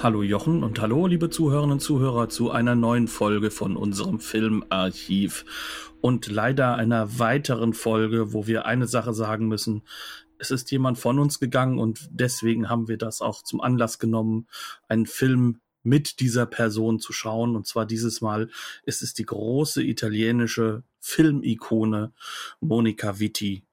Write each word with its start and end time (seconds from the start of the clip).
Hallo 0.00 0.22
Jochen 0.22 0.62
und 0.62 0.80
hallo 0.80 1.08
liebe 1.08 1.28
Zuhörerinnen 1.28 1.72
und 1.72 1.80
Zuhörer 1.80 2.28
zu 2.28 2.52
einer 2.52 2.76
neuen 2.76 3.08
Folge 3.08 3.50
von 3.50 3.76
unserem 3.76 4.20
Filmarchiv 4.20 5.44
und 6.00 6.28
leider 6.28 6.76
einer 6.76 7.18
weiteren 7.18 7.72
Folge, 7.72 8.32
wo 8.32 8.46
wir 8.46 8.64
eine 8.64 8.86
Sache 8.86 9.12
sagen 9.12 9.48
müssen. 9.48 9.82
Es 10.38 10.52
ist 10.52 10.70
jemand 10.70 10.98
von 10.98 11.18
uns 11.18 11.40
gegangen 11.40 11.80
und 11.80 12.08
deswegen 12.12 12.68
haben 12.68 12.86
wir 12.86 12.96
das 12.96 13.20
auch 13.20 13.42
zum 13.42 13.60
Anlass 13.60 13.98
genommen, 13.98 14.46
einen 14.86 15.06
Film 15.06 15.58
mit 15.82 16.20
dieser 16.20 16.46
Person 16.46 17.00
zu 17.00 17.12
schauen. 17.12 17.56
Und 17.56 17.66
zwar 17.66 17.84
dieses 17.84 18.20
Mal 18.20 18.50
ist 18.84 19.02
es 19.02 19.14
die 19.14 19.26
große 19.26 19.82
italienische 19.82 20.84
Filmikone 21.00 22.12
Monica 22.60 23.18
Vitti, 23.18 23.64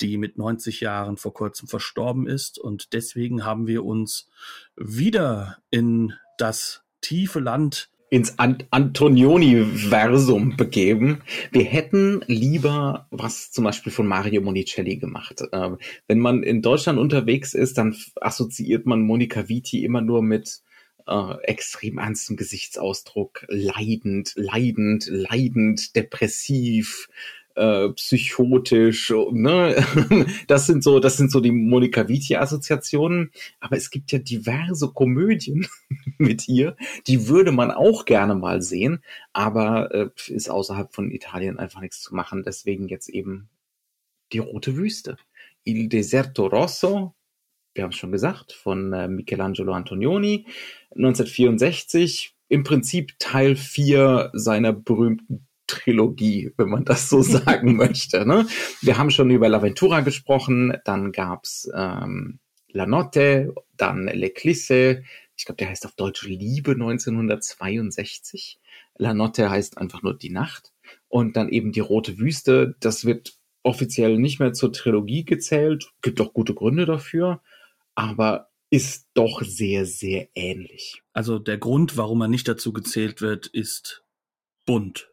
die 0.00 0.18
mit 0.18 0.38
90 0.38 0.80
Jahren 0.80 1.16
vor 1.16 1.34
kurzem 1.34 1.68
verstorben 1.68 2.26
ist. 2.26 2.58
Und 2.58 2.92
deswegen 2.92 3.44
haben 3.44 3.66
wir 3.66 3.84
uns 3.84 4.28
wieder 4.76 5.58
in 5.70 6.12
das 6.38 6.82
tiefe 7.00 7.40
Land 7.40 7.90
ins 8.08 8.38
Ant 8.38 8.66
Antonioni-Versum 8.70 10.56
begeben. 10.56 11.22
Wir 11.50 11.64
hätten 11.64 12.22
lieber 12.26 13.08
was 13.10 13.50
zum 13.50 13.64
Beispiel 13.64 13.92
von 13.92 14.06
Mario 14.06 14.40
Monicelli 14.42 14.96
gemacht. 14.96 15.42
Ähm, 15.52 15.78
wenn 16.06 16.20
man 16.20 16.42
in 16.42 16.62
Deutschland 16.62 16.98
unterwegs 16.98 17.52
ist, 17.52 17.78
dann 17.78 17.96
assoziiert 18.20 18.86
man 18.86 19.02
Monica 19.02 19.48
Vitti 19.48 19.84
immer 19.84 20.02
nur 20.02 20.22
mit 20.22 20.60
äh, 21.06 21.34
extrem 21.42 21.98
ernstem 21.98 22.36
Gesichtsausdruck, 22.36 23.44
leidend, 23.48 24.32
leidend, 24.36 25.06
leidend, 25.08 25.96
depressiv, 25.96 27.08
äh, 27.56 27.88
psychotisch, 27.90 29.12
ne? 29.32 29.76
Das 30.46 30.66
sind 30.66 30.84
so, 30.84 31.00
das 31.00 31.16
sind 31.16 31.30
so 31.30 31.40
die 31.40 31.52
Monika 31.52 32.06
Vitti-Assoziationen. 32.08 33.32
Aber 33.60 33.76
es 33.76 33.90
gibt 33.90 34.12
ja 34.12 34.18
diverse 34.18 34.92
Komödien 34.92 35.66
mit 36.18 36.48
ihr, 36.48 36.76
die 37.06 37.28
würde 37.28 37.52
man 37.52 37.70
auch 37.70 38.04
gerne 38.04 38.34
mal 38.34 38.62
sehen, 38.62 39.02
aber 39.32 39.92
äh, 39.94 40.08
ist 40.28 40.50
außerhalb 40.50 40.94
von 40.94 41.10
Italien 41.10 41.58
einfach 41.58 41.80
nichts 41.80 42.02
zu 42.02 42.14
machen. 42.14 42.42
Deswegen 42.44 42.88
jetzt 42.88 43.08
eben 43.08 43.48
die 44.32 44.38
Rote 44.38 44.76
Wüste. 44.76 45.16
Il 45.64 45.88
Deserto 45.88 46.46
Rosso, 46.46 47.14
wir 47.74 47.84
haben 47.84 47.90
es 47.90 47.96
schon 47.96 48.12
gesagt, 48.12 48.52
von 48.52 48.92
äh, 48.92 49.08
Michelangelo 49.08 49.72
Antonioni, 49.72 50.46
1964, 50.94 52.34
im 52.48 52.62
Prinzip 52.62 53.18
Teil 53.18 53.56
4 53.56 54.30
seiner 54.34 54.72
berühmten 54.72 55.46
Trilogie, 55.66 56.52
wenn 56.56 56.68
man 56.68 56.84
das 56.84 57.08
so 57.08 57.22
sagen 57.22 57.76
möchte. 57.76 58.26
Ne? 58.26 58.46
Wir 58.80 58.98
haben 58.98 59.10
schon 59.10 59.30
über 59.30 59.48
L'Aventura 59.48 60.02
gesprochen, 60.02 60.76
dann 60.84 61.12
gab's 61.12 61.68
ähm, 61.74 62.38
La 62.70 62.86
Notte, 62.86 63.54
dann 63.76 64.08
L'Eclisse, 64.08 65.02
ich 65.36 65.44
glaube, 65.44 65.58
der 65.58 65.68
heißt 65.68 65.84
auf 65.84 65.94
Deutsch 65.94 66.26
Liebe 66.26 66.72
1962. 66.72 68.58
La 68.96 69.12
Notte 69.12 69.50
heißt 69.50 69.78
einfach 69.78 70.02
nur 70.02 70.16
die 70.16 70.30
Nacht. 70.30 70.72
Und 71.08 71.36
dann 71.36 71.48
eben 71.48 71.72
die 71.72 71.80
Rote 71.80 72.18
Wüste, 72.18 72.74
das 72.80 73.04
wird 73.04 73.38
offiziell 73.62 74.16
nicht 74.18 74.38
mehr 74.38 74.52
zur 74.52 74.72
Trilogie 74.72 75.24
gezählt, 75.24 75.90
gibt 76.00 76.20
auch 76.20 76.32
gute 76.32 76.54
Gründe 76.54 76.86
dafür, 76.86 77.42
aber 77.94 78.50
ist 78.70 79.08
doch 79.14 79.42
sehr, 79.42 79.86
sehr 79.86 80.28
ähnlich. 80.34 81.02
Also 81.12 81.38
der 81.38 81.58
Grund, 81.58 81.96
warum 81.96 82.20
er 82.22 82.28
nicht 82.28 82.48
dazu 82.48 82.72
gezählt 82.72 83.20
wird, 83.20 83.46
ist 83.46 84.04
bunt. 84.64 85.08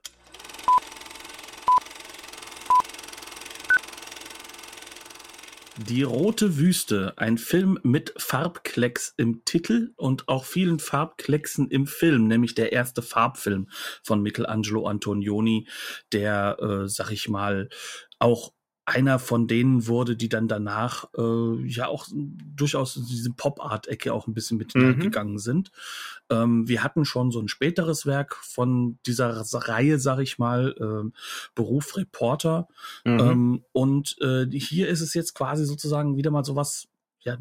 Die 5.89 6.03
Rote 6.03 6.57
Wüste, 6.57 7.13
ein 7.17 7.38
Film 7.38 7.77
mit 7.83 8.13
Farbklecks 8.16 9.13
im 9.17 9.44
Titel 9.44 9.91
und 9.97 10.29
auch 10.29 10.45
vielen 10.45 10.79
Farbklecksen 10.79 11.69
im 11.69 11.88
Film, 11.88 12.27
nämlich 12.27 12.55
der 12.55 12.71
erste 12.71 13.01
Farbfilm 13.01 13.67
von 14.01 14.22
Michelangelo 14.22 14.88
Antonioni, 14.88 15.67
der, 16.13 16.57
äh, 16.61 16.88
sag 16.88 17.11
ich 17.11 17.27
mal, 17.27 17.67
auch 18.17 18.53
einer 18.85 19.17
von 19.17 19.47
denen 19.47 19.88
wurde, 19.88 20.17
die 20.17 20.27
dann 20.27 20.47
danach 20.47 21.05
äh, 21.17 21.66
ja 21.66 21.88
auch 21.88 22.07
durchaus 22.55 22.97
in 22.97 23.05
diese 23.05 23.31
Pop-Art-Ecke 23.31 24.13
auch 24.13 24.27
ein 24.27 24.33
bisschen 24.33 24.57
mit 24.57 24.75
mhm. 24.75 24.99
gegangen 24.99 25.39
sind. 25.39 25.71
Ähm, 26.29 26.67
wir 26.67 26.83
hatten 26.83 27.05
schon 27.05 27.31
so 27.31 27.39
ein 27.39 27.47
späteres 27.47 28.05
Werk 28.05 28.35
von 28.35 28.99
dieser 29.05 29.45
Reihe, 29.53 29.99
sag 29.99 30.19
ich 30.19 30.38
mal, 30.38 30.75
äh, 30.77 31.11
Beruf 31.55 31.95
Reporter. 31.95 32.67
Mhm. 33.05 33.19
Ähm, 33.19 33.63
und 33.72 34.17
äh, 34.22 34.45
hier 34.51 34.89
ist 34.89 35.01
es 35.01 35.13
jetzt 35.13 35.33
quasi 35.33 35.66
sozusagen 35.66 36.17
wieder 36.17 36.31
mal 36.31 36.43
so 36.43 36.55
was, 36.55 36.88
ja, 37.22 37.38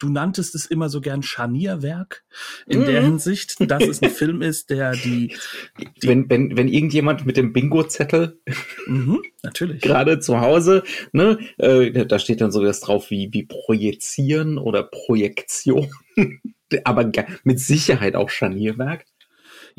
du 0.00 0.08
nanntest 0.08 0.54
es 0.56 0.66
immer 0.66 0.88
so 0.88 1.00
gern 1.00 1.22
Scharnierwerk 1.22 2.24
in 2.66 2.80
mhm. 2.80 2.86
der 2.86 3.02
Hinsicht, 3.02 3.56
dass 3.70 3.84
es 3.84 4.02
ein 4.02 4.10
Film 4.10 4.42
ist, 4.42 4.70
der 4.70 4.92
die, 4.92 5.36
die 5.78 6.08
wenn, 6.08 6.28
wenn, 6.28 6.56
wenn 6.56 6.68
irgendjemand 6.68 7.26
mit 7.26 7.36
dem 7.36 7.52
Bingo-Zettel 7.52 8.40
mhm, 8.86 9.22
natürlich 9.42 9.82
gerade 9.82 10.18
zu 10.18 10.40
Hause, 10.40 10.82
ne, 11.12 11.38
äh, 11.58 12.06
da 12.06 12.18
steht 12.18 12.40
dann 12.40 12.50
so 12.50 12.62
was 12.62 12.80
drauf 12.80 13.10
wie, 13.10 13.32
wie 13.32 13.44
Projizieren 13.44 14.58
oder 14.58 14.82
Projektion, 14.82 15.90
aber 16.84 17.10
mit 17.44 17.60
Sicherheit 17.60 18.16
auch 18.16 18.30
Scharnierwerk. 18.30 19.04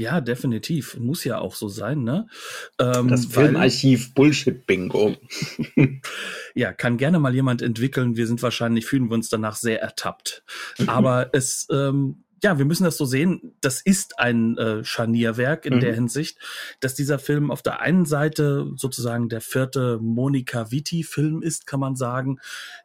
Ja, 0.02 0.20
definitiv. 0.20 0.98
Muss 0.98 1.24
ja 1.24 1.38
auch 1.38 1.54
so 1.54 1.70
sein, 1.70 2.04
ne? 2.04 2.26
Ähm, 2.80 3.08
das 3.08 3.28
Filmarchiv 3.28 4.16
Bullshit-Bingo. 4.16 5.16
ja, 6.56 6.74
kann 6.74 6.98
gerne 6.98 7.20
mal 7.20 7.36
jemand 7.36 7.62
entwickeln. 7.62 8.18
Wir 8.18 8.26
sind 8.26 8.42
wahrscheinlich, 8.42 8.88
fühlen 8.88 9.12
wir 9.12 9.14
uns 9.14 9.30
danach 9.30 9.56
sehr 9.56 9.80
ertappt. 9.80 10.44
Aber 10.88 11.30
es, 11.34 11.68
ähm, 11.72 12.24
ja, 12.44 12.58
wir 12.58 12.66
müssen 12.66 12.84
das 12.84 12.98
so 12.98 13.06
sehen, 13.06 13.54
das 13.62 13.82
ist 13.82 14.20
ein 14.20 14.58
äh, 14.58 14.84
Scharnierwerk 14.84 15.66
in 15.66 15.76
mhm. 15.76 15.80
der 15.80 15.94
Hinsicht, 15.94 16.38
dass 16.80 16.96
dieser 16.96 17.20
Film 17.20 17.52
auf 17.52 17.62
der 17.62 17.82
einen 17.82 18.06
Seite 18.06 18.72
sozusagen 18.76 19.30
der 19.30 19.42
vierte 19.42 20.00
Monica 20.02 20.72
Vitti-Film 20.72 21.42
ist, 21.42 21.68
kann 21.68 21.80
man 21.80 21.96
sagen, 21.96 22.40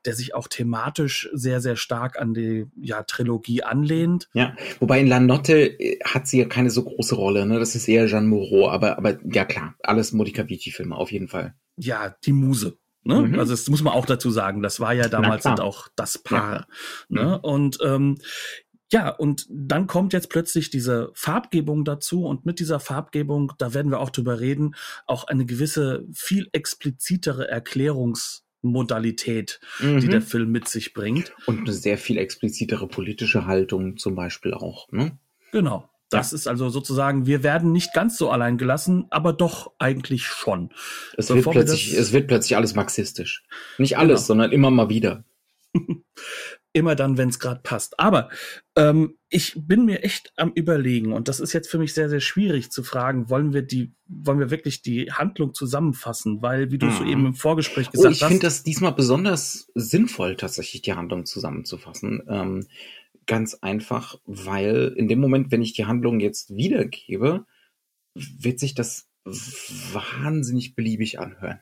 der 0.04 0.14
sich 0.14 0.34
auch 0.34 0.48
thematisch 0.48 1.28
sehr, 1.32 1.60
sehr 1.60 1.76
stark 1.76 2.20
an 2.20 2.34
die 2.34 2.66
ja, 2.80 3.02
Trilogie 3.02 3.62
anlehnt. 3.62 4.28
Ja, 4.34 4.54
wobei 4.80 5.00
in 5.00 5.06
La 5.06 5.20
Notte 5.20 5.66
äh, 5.80 5.98
hat 6.04 6.26
sie 6.26 6.38
ja 6.38 6.44
keine 6.44 6.70
so 6.70 6.84
große 6.84 7.14
Rolle, 7.14 7.46
ne? 7.46 7.58
Das 7.58 7.74
ist 7.74 7.88
eher 7.88 8.06
Jean 8.06 8.26
Moreau, 8.26 8.68
aber, 8.68 8.98
aber 8.98 9.18
ja 9.24 9.44
klar, 9.44 9.74
alles 9.82 10.12
Monica 10.12 10.48
Vitti-Filme 10.48 10.94
auf 10.94 11.10
jeden 11.10 11.28
Fall. 11.28 11.54
Ja, 11.76 12.14
die 12.24 12.32
Muse. 12.32 12.78
Ne? 13.06 13.22
Mhm. 13.22 13.38
Also 13.38 13.52
das 13.52 13.68
muss 13.68 13.82
man 13.82 13.92
auch 13.92 14.04
dazu 14.04 14.30
sagen. 14.30 14.62
Das 14.62 14.80
war 14.80 14.92
ja 14.92 15.08
damals 15.08 15.46
auch 15.46 15.86
das 15.94 16.18
Paar. 16.18 16.66
Ja. 17.08 17.22
Ne? 17.22 17.24
Mhm. 17.24 17.44
Und 17.44 17.78
ähm, 17.84 18.18
ja, 18.92 19.08
und 19.10 19.46
dann 19.50 19.88
kommt 19.88 20.12
jetzt 20.12 20.30
plötzlich 20.30 20.70
diese 20.70 21.10
Farbgebung 21.14 21.84
dazu 21.84 22.24
und 22.24 22.46
mit 22.46 22.60
dieser 22.60 22.78
Farbgebung, 22.78 23.52
da 23.58 23.74
werden 23.74 23.90
wir 23.90 23.98
auch 24.00 24.10
drüber 24.10 24.38
reden, 24.38 24.76
auch 25.06 25.24
eine 25.24 25.44
gewisse, 25.44 26.06
viel 26.12 26.48
explizitere 26.52 27.48
Erklärungsmodalität, 27.48 29.58
mhm. 29.80 29.98
die 30.00 30.06
der 30.08 30.22
Film 30.22 30.52
mit 30.52 30.68
sich 30.68 30.94
bringt. 30.94 31.32
Und 31.46 31.58
eine 31.60 31.72
sehr 31.72 31.98
viel 31.98 32.16
explizitere 32.16 32.86
politische 32.86 33.46
Haltung 33.46 33.96
zum 33.96 34.14
Beispiel 34.14 34.54
auch. 34.54 34.86
Ne? 34.92 35.18
Genau. 35.50 35.90
Das 36.08 36.30
ja. 36.30 36.36
ist 36.36 36.46
also 36.46 36.68
sozusagen, 36.68 37.26
wir 37.26 37.42
werden 37.42 37.72
nicht 37.72 37.92
ganz 37.92 38.16
so 38.16 38.30
allein 38.30 38.58
gelassen, 38.58 39.06
aber 39.10 39.32
doch 39.32 39.72
eigentlich 39.78 40.26
schon. 40.26 40.70
Es, 41.16 41.28
wird 41.30 41.50
plötzlich, 41.50 41.94
es 41.94 42.12
wird 42.12 42.28
plötzlich 42.28 42.56
alles 42.56 42.76
marxistisch. 42.76 43.42
Nicht 43.78 43.98
alles, 43.98 44.20
genau. 44.20 44.26
sondern 44.26 44.52
immer 44.52 44.70
mal 44.70 44.88
wieder. 44.88 45.24
immer 46.76 46.94
dann, 46.94 47.16
wenn 47.16 47.30
es 47.30 47.38
gerade 47.38 47.60
passt. 47.62 47.98
Aber 47.98 48.28
ähm, 48.76 49.14
ich 49.30 49.54
bin 49.56 49.86
mir 49.86 50.04
echt 50.04 50.32
am 50.36 50.52
überlegen 50.52 51.14
und 51.14 51.26
das 51.26 51.40
ist 51.40 51.54
jetzt 51.54 51.70
für 51.70 51.78
mich 51.78 51.94
sehr, 51.94 52.10
sehr 52.10 52.20
schwierig 52.20 52.70
zu 52.70 52.82
fragen, 52.82 53.30
wollen 53.30 53.54
wir 53.54 53.62
die, 53.62 53.94
wollen 54.06 54.38
wir 54.38 54.50
wirklich 54.50 54.82
die 54.82 55.10
Handlung 55.10 55.54
zusammenfassen? 55.54 56.42
Weil, 56.42 56.70
wie 56.70 56.78
du 56.78 56.86
mhm. 56.86 56.92
so 56.92 57.04
eben 57.04 57.26
im 57.26 57.34
Vorgespräch 57.34 57.90
gesagt 57.90 58.08
oh, 58.08 58.12
ich 58.12 58.22
hast. 58.22 58.28
Ich 58.28 58.28
finde 58.28 58.46
das 58.46 58.62
diesmal 58.62 58.92
besonders 58.92 59.70
sinnvoll, 59.74 60.36
tatsächlich 60.36 60.82
die 60.82 60.92
Handlung 60.92 61.24
zusammenzufassen. 61.24 62.22
Ähm, 62.28 62.66
ganz 63.26 63.54
einfach, 63.54 64.20
weil 64.26 64.92
in 64.96 65.08
dem 65.08 65.18
Moment, 65.18 65.50
wenn 65.50 65.62
ich 65.62 65.72
die 65.72 65.86
Handlung 65.86 66.20
jetzt 66.20 66.54
wiedergebe, 66.54 67.46
wird 68.14 68.60
sich 68.60 68.74
das 68.74 69.08
wahnsinnig 69.24 70.74
beliebig 70.74 71.18
anhören. 71.18 71.58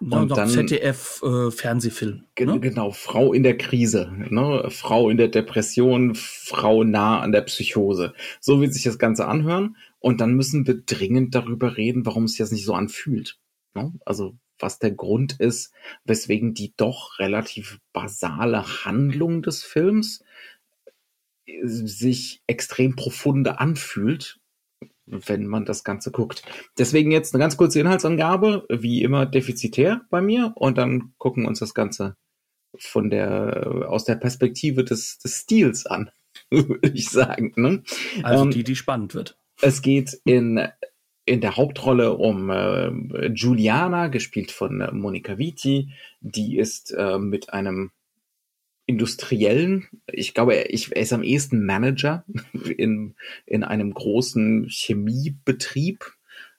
Und 0.00 0.30
dann 0.30 0.48
ZDF 0.48 1.22
äh, 1.22 1.50
Fernsehfilm. 1.50 2.24
Ne? 2.38 2.60
Genau, 2.60 2.90
Frau 2.90 3.32
in 3.32 3.42
der 3.42 3.56
Krise, 3.56 4.12
ne? 4.30 4.66
Frau 4.68 5.10
in 5.10 5.16
der 5.16 5.28
Depression, 5.28 6.14
Frau 6.14 6.82
nah 6.82 7.20
an 7.20 7.32
der 7.32 7.42
Psychose. 7.42 8.12
So 8.40 8.60
wird 8.60 8.74
sich 8.74 8.82
das 8.82 8.98
Ganze 8.98 9.26
anhören. 9.26 9.76
Und 10.00 10.20
dann 10.20 10.34
müssen 10.34 10.66
wir 10.66 10.82
dringend 10.82 11.34
darüber 11.34 11.76
reden, 11.76 12.04
warum 12.06 12.24
es 12.24 12.32
sich 12.32 12.38
das 12.38 12.52
nicht 12.52 12.64
so 12.64 12.74
anfühlt. 12.74 13.38
Ne? 13.74 13.92
Also 14.04 14.36
was 14.58 14.78
der 14.78 14.90
Grund 14.90 15.38
ist, 15.38 15.72
weswegen 16.04 16.54
die 16.54 16.74
doch 16.76 17.18
relativ 17.18 17.78
basale 17.92 18.84
Handlung 18.84 19.42
des 19.42 19.62
Films 19.62 20.22
äh, 21.46 21.60
sich 21.64 22.42
extrem 22.46 22.96
profunde 22.96 23.60
anfühlt 23.60 24.39
wenn 25.10 25.46
man 25.46 25.64
das 25.64 25.84
Ganze 25.84 26.10
guckt. 26.10 26.42
Deswegen 26.78 27.10
jetzt 27.10 27.34
eine 27.34 27.42
ganz 27.42 27.56
kurze 27.56 27.80
Inhaltsangabe, 27.80 28.66
wie 28.68 29.02
immer 29.02 29.26
defizitär 29.26 30.02
bei 30.10 30.20
mir, 30.20 30.52
und 30.56 30.78
dann 30.78 31.12
gucken 31.18 31.44
wir 31.44 31.48
uns 31.48 31.60
das 31.60 31.74
Ganze 31.74 32.16
von 32.76 33.10
der, 33.10 33.86
aus 33.88 34.04
der 34.04 34.16
Perspektive 34.16 34.84
des, 34.84 35.18
des 35.18 35.40
Stils 35.40 35.86
an, 35.86 36.10
würde 36.50 36.88
ich 36.88 37.10
sagen. 37.10 37.52
Ne? 37.56 37.82
Also 38.22 38.44
ähm, 38.44 38.50
die, 38.50 38.64
die 38.64 38.76
spannend 38.76 39.14
wird. 39.14 39.36
Es 39.60 39.82
geht 39.82 40.20
in, 40.24 40.66
in 41.24 41.40
der 41.40 41.56
Hauptrolle 41.56 42.16
um 42.16 42.50
äh, 42.50 43.26
Juliana, 43.28 44.08
gespielt 44.08 44.52
von 44.52 44.80
äh, 44.80 44.92
Monika 44.92 45.38
Vitti. 45.38 45.92
Die 46.20 46.58
ist 46.58 46.92
äh, 46.92 47.18
mit 47.18 47.52
einem 47.52 47.90
Industriellen. 48.90 49.88
Ich 50.06 50.34
glaube, 50.34 50.54
er, 50.54 50.74
ich, 50.74 50.94
er 50.94 51.02
ist 51.02 51.12
am 51.12 51.22
ehesten 51.22 51.64
Manager 51.64 52.24
in, 52.76 53.14
in 53.46 53.62
einem 53.62 53.94
großen 53.94 54.66
Chemiebetrieb. 54.68 56.04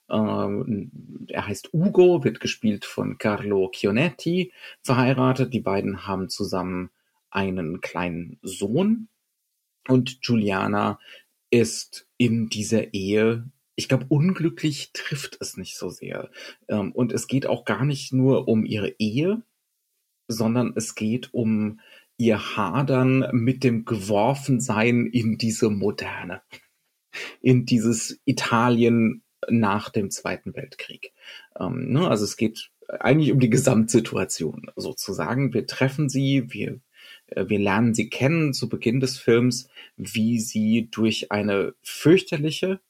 Ähm, 0.09 1.27
er 1.27 1.47
heißt 1.47 1.73
Ugo, 1.73 2.23
wird 2.23 2.39
gespielt 2.39 2.85
von 2.85 3.17
Carlo 3.17 3.69
Chionetti, 3.73 4.53
verheiratet. 4.81 5.53
Die 5.53 5.59
beiden 5.59 6.07
haben 6.07 6.29
zusammen 6.29 6.89
einen 7.29 7.81
kleinen 7.81 8.39
Sohn. 8.41 9.09
Und 9.87 10.19
Juliana 10.21 10.99
ist 11.49 12.07
in 12.17 12.47
dieser 12.47 12.93
Ehe 12.93 13.45
ich 13.75 13.87
glaube, 13.87 14.05
unglücklich 14.09 14.91
trifft 14.93 15.37
es 15.39 15.57
nicht 15.57 15.75
so 15.75 15.89
sehr. 15.89 16.29
Ähm, 16.67 16.91
und 16.91 17.11
es 17.11 17.27
geht 17.27 17.47
auch 17.47 17.65
gar 17.65 17.83
nicht 17.83 18.13
nur 18.13 18.47
um 18.47 18.63
ihre 18.63 18.93
Ehe, 18.99 19.41
sondern 20.27 20.73
es 20.75 20.93
geht 20.93 21.33
um 21.33 21.79
ihr 22.21 22.55
Hadern 22.55 23.27
mit 23.31 23.63
dem 23.63 23.83
Geworfensein 23.83 25.07
in 25.07 25.39
diese 25.39 25.71
Moderne, 25.71 26.43
in 27.41 27.65
dieses 27.65 28.21
Italien 28.25 29.23
nach 29.49 29.89
dem 29.89 30.11
Zweiten 30.11 30.53
Weltkrieg. 30.55 31.13
Ähm, 31.59 31.91
ne? 31.91 32.07
Also 32.07 32.25
es 32.25 32.37
geht 32.37 32.69
eigentlich 32.87 33.31
um 33.31 33.39
die 33.39 33.49
Gesamtsituation 33.49 34.71
sozusagen. 34.75 35.51
Wir 35.55 35.65
treffen 35.65 36.09
sie, 36.09 36.53
wir, 36.53 36.79
äh, 37.27 37.45
wir 37.47 37.57
lernen 37.57 37.95
sie 37.95 38.09
kennen 38.09 38.53
zu 38.53 38.69
Beginn 38.69 38.99
des 38.99 39.17
Films, 39.17 39.67
wie 39.97 40.39
sie 40.39 40.89
durch 40.91 41.31
eine 41.31 41.73
fürchterliche, 41.81 42.81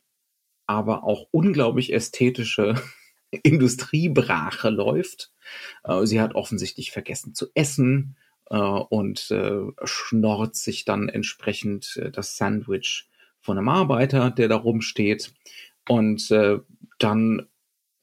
aber 0.65 1.05
auch 1.05 1.27
unglaublich 1.31 1.93
ästhetische 1.93 2.75
Industriebrache 3.43 4.69
läuft. 4.69 5.31
Äh, 5.85 6.05
sie 6.05 6.19
hat 6.19 6.35
offensichtlich 6.35 6.91
vergessen 6.91 7.33
zu 7.33 7.47
essen 7.55 8.17
und 8.57 9.31
äh, 9.31 9.61
schnorrt 9.83 10.55
sich 10.55 10.85
dann 10.85 11.09
entsprechend 11.09 11.97
äh, 11.97 12.11
das 12.11 12.37
Sandwich 12.37 13.09
von 13.39 13.57
einem 13.57 13.69
Arbeiter, 13.69 14.31
der 14.31 14.47
da 14.47 14.57
rumsteht. 14.57 15.33
Und 15.87 16.29
äh, 16.31 16.59
dann 16.99 17.47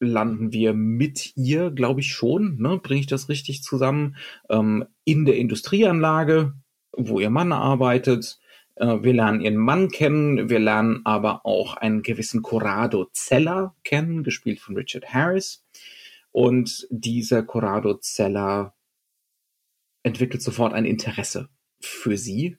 landen 0.01 0.53
wir 0.53 0.75
mit 0.75 1.37
ihr, 1.37 1.71
glaube 1.71 2.01
ich 2.01 2.13
schon, 2.13 2.57
ne, 2.59 2.79
bringe 2.83 3.01
ich 3.01 3.07
das 3.07 3.29
richtig 3.29 3.63
zusammen, 3.63 4.17
ähm, 4.49 4.87
in 5.05 5.25
der 5.25 5.37
Industrieanlage, 5.37 6.55
wo 6.93 7.21
ihr 7.21 7.31
Mann 7.31 7.53
arbeitet. 7.53 8.39
Äh, 8.77 9.03
wir 9.03 9.13
lernen 9.13 9.41
ihren 9.41 9.57
Mann 9.57 9.89
kennen, 9.89 10.49
wir 10.49 10.61
lernen 10.61 11.03
aber 11.05 11.45
auch 11.45 11.77
einen 11.77 12.03
gewissen 12.03 12.43
Corrado 12.43 13.07
Zeller 13.13 13.75
kennen, 13.85 14.23
gespielt 14.23 14.61
von 14.61 14.77
Richard 14.77 15.13
Harris. 15.13 15.65
Und 16.31 16.87
dieser 16.91 17.43
Corrado 17.43 17.95
Zeller 17.95 18.75
entwickelt 20.09 20.43
sofort 20.43 20.73
ein 20.73 20.85
Interesse 20.85 21.49
für 21.81 22.17
sie. 22.17 22.57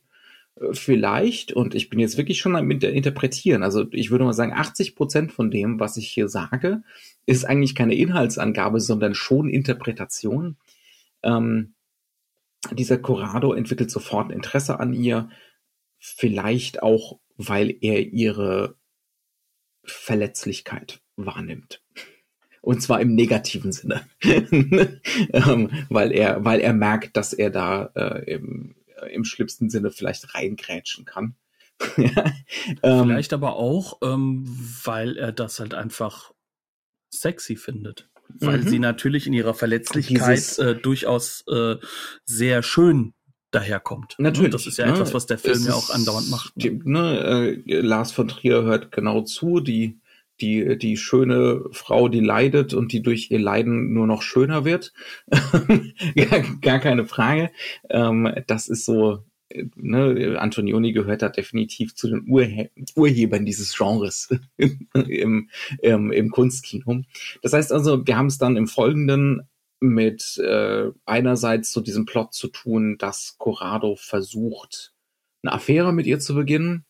Äh, 0.56 0.74
vielleicht, 0.74 1.52
und 1.52 1.76
ich 1.76 1.90
bin 1.90 2.00
jetzt 2.00 2.18
wirklich 2.18 2.40
schon 2.40 2.56
am 2.56 2.72
Interpretieren, 2.72 3.64
also 3.64 3.86
ich 3.92 4.12
würde 4.12 4.24
mal 4.26 4.34
sagen, 4.34 4.54
80 4.54 4.96
Prozent 4.96 5.32
von 5.32 5.52
dem, 5.52 5.80
was 5.80 5.98
ich 5.98 6.08
hier 6.08 6.30
sage, 6.30 6.84
ist 7.26 7.46
eigentlich 7.46 7.76
keine 7.76 7.96
Inhaltsangabe, 7.96 8.80
sondern 8.80 9.14
schon 9.14 9.50
Interpretation. 9.50 10.58
Ähm, 11.24 11.74
dieser 12.72 12.98
Corrado 12.98 13.54
entwickelt 13.54 13.92
sofort 13.92 14.32
Interesse 14.32 14.80
an 14.80 14.94
ihr, 14.94 15.30
vielleicht 15.98 16.84
auch, 16.84 17.20
weil 17.38 17.76
er 17.82 18.02
ihre 18.02 18.76
Verletzlichkeit 19.84 21.02
wahrnimmt. 21.16 21.82
Und 22.62 22.82
zwar 22.82 23.02
im 23.02 23.16
negativen 23.16 23.72
Sinne. 23.72 24.02
ähm, 24.22 25.70
weil 25.90 26.12
er, 26.12 26.44
weil 26.44 26.60
er 26.60 26.74
merkt, 26.74 27.16
dass 27.16 27.34
er 27.34 27.50
da 27.50 27.92
äh, 27.96 28.34
im, 28.34 28.76
im 29.12 29.24
schlimmsten 29.24 29.70
Sinne 29.70 29.92
vielleicht 29.92 30.36
reingrätschen 30.36 31.06
kann. 31.06 31.36
ähm, 31.98 33.08
vielleicht 33.08 33.34
aber 33.34 33.56
auch, 33.56 34.00
ähm, 34.04 34.44
weil 34.84 35.18
er 35.18 35.32
das 35.32 35.60
halt 35.60 35.74
einfach 35.74 36.34
sexy 37.10 37.56
findet. 37.56 38.10
Weil 38.28 38.60
mhm. 38.60 38.68
sie 38.68 38.80
natürlich 38.80 39.26
in 39.26 39.34
ihrer 39.34 39.54
Verletzlichkeit 39.54 40.38
Dieses, 40.38 40.60
äh, 40.60 40.76
durchaus 40.76 41.44
äh, 41.48 41.78
sehr 42.26 42.62
schön 42.62 43.14
daherkommt. 43.52 44.16
Ne? 44.20 44.26
Natürlich. 44.26 44.52
Das 44.52 44.68
ist 44.68 44.78
ja 44.78 44.86
ne? 44.86 44.94
etwas, 44.94 45.14
was 45.14 45.26
der 45.26 45.40
Film 45.40 45.66
ja 45.66 45.74
auch 45.74 45.90
andauernd 45.90 46.30
macht. 46.30 46.56
Ne? 46.56 46.64
Die, 46.64 46.82
ne, 46.90 47.64
äh, 47.68 47.82
Lars 47.82 48.12
von 48.12 48.28
Trier 48.28 48.64
hört 48.64 48.92
genau 48.92 49.22
zu, 49.22 49.60
die 49.60 50.00
die, 50.42 50.78
die 50.78 50.98
schöne 50.98 51.64
Frau, 51.72 52.08
die 52.08 52.20
leidet 52.20 52.74
und 52.74 52.92
die 52.92 53.02
durch 53.02 53.32
ihr 53.32 53.40
Leiden 53.40 53.94
nur 53.94 54.08
noch 54.08 54.22
schöner 54.22 54.66
wird. 54.66 54.94
gar, 56.16 56.42
gar, 56.62 56.80
keine 56.80 57.06
Frage. 57.06 57.52
Ähm, 57.90 58.32
das 58.48 58.68
ist 58.68 58.86
so, 58.86 59.24
ne, 59.76 60.38
Antonioni 60.40 60.92
gehört 60.92 61.22
da 61.22 61.30
definitiv 61.30 61.96
zu 61.96 62.10
den 62.10 62.28
Urhe 62.28 62.70
Urhebern 62.96 63.46
dieses 63.46 63.76
Genres 63.78 64.30
im, 64.58 65.50
im, 65.82 66.12
im 66.12 66.30
Kunstkino. 66.30 67.04
Das 67.42 67.54
heißt 67.54 67.72
also, 67.72 68.06
wir 68.06 68.18
haben 68.18 68.28
es 68.28 68.38
dann 68.38 68.58
im 68.58 68.68
Folgenden 68.68 69.48
mit 69.80 70.38
äh, 70.38 70.92
einerseits 71.06 71.72
so 71.72 71.82
diesem 71.82 72.06
Plot 72.06 72.34
zu 72.34 72.50
tun, 72.50 72.98
dass 72.98 73.38
Corrado 73.38 73.96
versucht, 73.96 74.94
eine 75.42 75.54
Affäre 75.54 75.94
mit 75.94 76.06
ihr 76.06 76.20
zu 76.20 76.36
beginnen, 76.36 76.86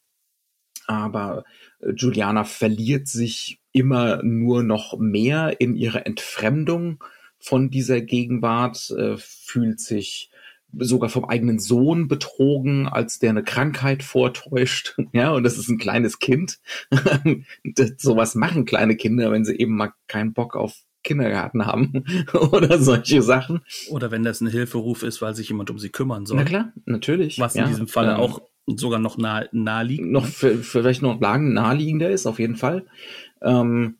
aber 0.87 1.43
Juliana 1.95 2.43
verliert 2.43 3.07
sich 3.07 3.59
immer 3.71 4.21
nur 4.23 4.63
noch 4.63 4.97
mehr 4.97 5.59
in 5.61 5.75
ihrer 5.75 6.05
Entfremdung 6.05 7.03
von 7.39 7.69
dieser 7.69 8.01
Gegenwart, 8.01 8.91
äh, 8.91 9.15
fühlt 9.17 9.79
sich 9.79 10.29
sogar 10.77 11.09
vom 11.09 11.25
eigenen 11.25 11.59
Sohn 11.59 12.07
betrogen, 12.07 12.87
als 12.87 13.19
der 13.19 13.31
eine 13.31 13.43
Krankheit 13.43 14.03
vortäuscht. 14.03 14.95
Ja, 15.13 15.31
und 15.31 15.43
das 15.43 15.57
ist 15.57 15.69
ein 15.69 15.79
kleines 15.79 16.19
Kind. 16.19 16.59
das, 17.63 17.93
sowas 17.97 18.35
machen 18.35 18.65
kleine 18.65 18.95
Kinder, 18.95 19.31
wenn 19.31 19.43
sie 19.43 19.55
eben 19.57 19.75
mal 19.75 19.91
keinen 20.07 20.33
Bock 20.33 20.55
auf 20.55 20.83
Kindergarten 21.03 21.65
haben 21.65 22.03
oder 22.51 22.77
solche 22.77 23.21
Sachen. 23.21 23.61
Oder 23.89 24.11
wenn 24.11 24.23
das 24.23 24.41
ein 24.41 24.47
Hilferuf 24.47 25.03
ist, 25.03 25.21
weil 25.21 25.35
sich 25.35 25.49
jemand 25.49 25.71
um 25.71 25.79
sie 25.79 25.89
kümmern 25.89 26.25
soll. 26.25 26.37
Na 26.37 26.43
klar, 26.43 26.73
natürlich. 26.85 27.39
Was 27.39 27.55
in 27.55 27.61
ja, 27.61 27.67
diesem 27.67 27.87
Fall 27.87 28.09
ähm, 28.09 28.17
auch 28.17 28.41
sogar 28.77 28.99
noch 28.99 29.17
nah, 29.17 29.45
naheliegend. 29.51 30.11
Noch 30.11 30.25
für, 30.25 30.57
für 30.57 30.81
vielleicht 30.81 31.01
noch 31.01 31.19
naheliegender 31.19 32.09
ist, 32.09 32.25
auf 32.25 32.39
jeden 32.39 32.55
Fall. 32.55 32.85
Ähm, 33.41 33.97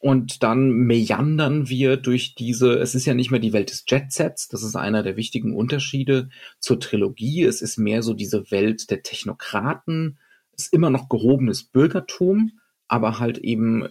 und 0.00 0.42
dann 0.42 0.70
meandern 0.70 1.68
wir 1.68 1.96
durch 1.96 2.34
diese, 2.34 2.74
es 2.74 2.96
ist 2.96 3.06
ja 3.06 3.14
nicht 3.14 3.30
mehr 3.30 3.38
die 3.38 3.52
Welt 3.52 3.70
des 3.70 3.84
Jetsets, 3.86 4.48
das 4.48 4.64
ist 4.64 4.74
einer 4.74 5.04
der 5.04 5.16
wichtigen 5.16 5.54
Unterschiede 5.54 6.28
zur 6.58 6.80
Trilogie. 6.80 7.44
Es 7.44 7.62
ist 7.62 7.78
mehr 7.78 8.02
so 8.02 8.12
diese 8.12 8.50
Welt 8.50 8.90
der 8.90 9.04
Technokraten, 9.04 10.18
es 10.56 10.64
ist 10.64 10.72
immer 10.72 10.90
noch 10.90 11.08
gehobenes 11.08 11.62
Bürgertum, 11.62 12.58
aber 12.88 13.20
halt 13.20 13.38
eben 13.38 13.86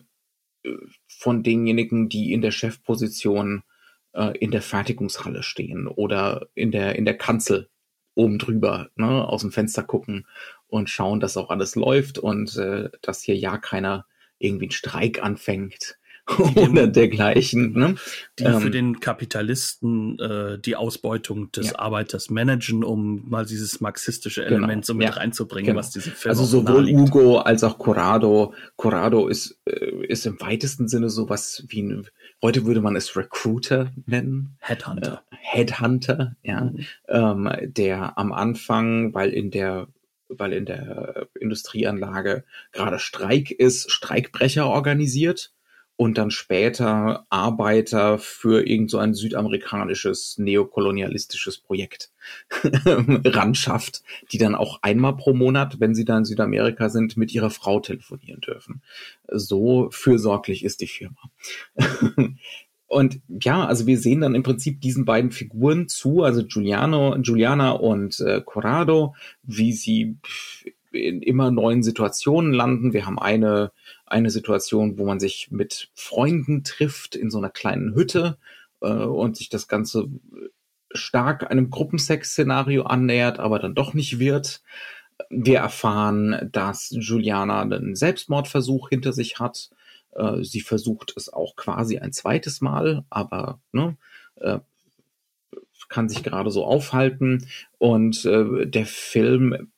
äh, 0.63 0.73
von 1.07 1.43
denjenigen, 1.43 2.09
die 2.09 2.33
in 2.33 2.41
der 2.41 2.51
Chefposition 2.51 3.63
äh, 4.11 4.37
in 4.37 4.51
der 4.51 4.61
Fertigungshalle 4.61 5.43
stehen 5.43 5.87
oder 5.87 6.49
in 6.55 6.71
der, 6.71 6.97
in 6.97 7.05
der 7.05 7.17
Kanzel 7.17 7.69
oben 8.15 8.39
drüber, 8.39 8.89
ne, 8.95 9.27
aus 9.27 9.41
dem 9.41 9.51
Fenster 9.51 9.83
gucken 9.83 10.27
und 10.67 10.89
schauen, 10.89 11.19
dass 11.19 11.37
auch 11.37 11.49
alles 11.49 11.75
läuft 11.75 12.17
und 12.19 12.57
äh, 12.57 12.89
dass 13.01 13.21
hier 13.21 13.35
ja 13.35 13.57
keiner 13.57 14.05
irgendwie 14.39 14.65
einen 14.65 14.71
Streik 14.71 15.23
anfängt 15.23 15.97
oder 16.55 16.87
dergleichen. 16.87 17.73
Ne? 17.73 17.95
Die 18.39 18.43
ähm, 18.43 18.59
für 18.59 18.69
den 18.69 18.99
Kapitalisten 18.99 20.19
äh, 20.19 20.59
die 20.59 20.75
Ausbeutung 20.75 21.51
des 21.51 21.67
ja. 21.67 21.79
Arbeiters 21.79 22.29
managen, 22.29 22.83
um 22.83 23.29
mal 23.29 23.45
dieses 23.45 23.81
marxistische 23.81 24.41
genau. 24.43 24.57
Element 24.57 24.85
genau. 24.85 24.85
so 24.85 24.93
mit 24.93 25.07
ja. 25.07 25.13
reinzubringen, 25.13 25.67
genau. 25.67 25.79
was 25.79 25.91
diese 25.91 26.11
Film 26.11 26.31
Also 26.31 26.45
sowohl 26.45 26.87
Hugo 26.89 27.39
als 27.39 27.63
auch 27.63 27.77
Corrado. 27.77 28.53
Corrado 28.75 29.27
ist, 29.27 29.59
äh, 29.65 30.05
ist 30.05 30.25
im 30.25 30.39
weitesten 30.39 30.87
Sinne 30.87 31.09
sowas 31.09 31.63
wie 31.67 31.81
ein, 31.81 32.07
heute 32.41 32.65
würde 32.65 32.81
man 32.81 32.95
es 32.95 33.15
Recruiter 33.15 33.91
nennen. 34.05 34.57
Headhunter. 34.59 35.23
Äh, 35.31 35.35
Headhunter, 35.37 36.35
ja. 36.43 36.61
Mhm. 36.61 36.85
Ähm, 37.07 37.49
der 37.63 38.17
am 38.17 38.31
Anfang, 38.31 39.13
weil 39.13 39.31
in 39.31 39.51
der 39.51 39.87
weil 40.37 40.53
in 40.53 40.65
der 40.65 41.27
Industrieanlage 41.37 42.45
gerade 42.71 42.99
Streik 42.99 43.51
ist, 43.51 43.91
Streikbrecher 43.91 44.65
organisiert 44.65 45.51
und 46.01 46.17
dann 46.17 46.31
später 46.31 47.27
Arbeiter 47.29 48.17
für 48.17 48.67
irgend 48.67 48.89
so 48.89 48.97
ein 48.97 49.13
südamerikanisches 49.13 50.39
neokolonialistisches 50.39 51.59
Projekt 51.59 52.09
ranschafft, 52.65 54.01
die 54.31 54.39
dann 54.39 54.55
auch 54.55 54.79
einmal 54.81 55.15
pro 55.15 55.35
Monat, 55.35 55.79
wenn 55.79 55.93
sie 55.93 56.03
da 56.03 56.17
in 56.17 56.25
Südamerika 56.25 56.89
sind, 56.89 57.17
mit 57.17 57.31
ihrer 57.35 57.51
Frau 57.51 57.79
telefonieren 57.81 58.41
dürfen. 58.41 58.81
So 59.27 59.89
fürsorglich 59.91 60.65
ist 60.65 60.81
die 60.81 60.87
Firma. 60.87 61.19
Und 62.87 63.21
ja, 63.27 63.67
also 63.67 63.85
wir 63.85 63.99
sehen 63.99 64.21
dann 64.21 64.33
im 64.33 64.41
Prinzip 64.41 64.81
diesen 64.81 65.05
beiden 65.05 65.29
Figuren 65.29 65.87
zu, 65.87 66.23
also 66.23 66.43
Giuliano, 66.43 67.15
Giuliana 67.21 67.71
und 67.71 68.19
äh, 68.19 68.41
Corrado, 68.43 69.15
wie 69.43 69.71
sie 69.71 70.17
in 70.91 71.21
immer 71.21 71.51
neuen 71.51 71.83
Situationen 71.83 72.53
landen. 72.53 72.93
Wir 72.93 73.05
haben 73.05 73.19
eine, 73.19 73.71
eine 74.05 74.29
Situation, 74.29 74.97
wo 74.97 75.05
man 75.05 75.19
sich 75.19 75.49
mit 75.51 75.89
Freunden 75.93 76.63
trifft 76.63 77.15
in 77.15 77.29
so 77.29 77.37
einer 77.37 77.49
kleinen 77.49 77.95
Hütte 77.95 78.37
äh, 78.81 78.87
und 78.87 79.37
sich 79.37 79.49
das 79.49 79.67
Ganze 79.67 80.07
stark 80.93 81.49
einem 81.49 81.69
Gruppensex-Szenario 81.69 82.83
annähert, 82.83 83.39
aber 83.39 83.59
dann 83.59 83.75
doch 83.75 83.93
nicht 83.93 84.19
wird. 84.19 84.61
Wir 85.29 85.59
erfahren, 85.59 86.49
dass 86.51 86.89
Juliana 86.91 87.61
einen 87.61 87.95
Selbstmordversuch 87.95 88.89
hinter 88.89 89.13
sich 89.13 89.39
hat 89.39 89.69
äh, 90.13 90.43
sie 90.43 90.61
versucht 90.61 91.13
es 91.15 91.31
auch 91.31 91.55
quasi 91.55 91.97
ein 91.97 92.11
zweites 92.11 92.59
Mal, 92.59 93.05
aber 93.09 93.61
ne, 93.71 93.95
äh, 94.35 94.59
kann 95.91 96.09
sich 96.09 96.23
gerade 96.23 96.49
so 96.49 96.65
aufhalten. 96.65 97.47
Und 97.77 98.25
äh, 98.25 98.65
der 98.65 98.85
Film 98.85 99.71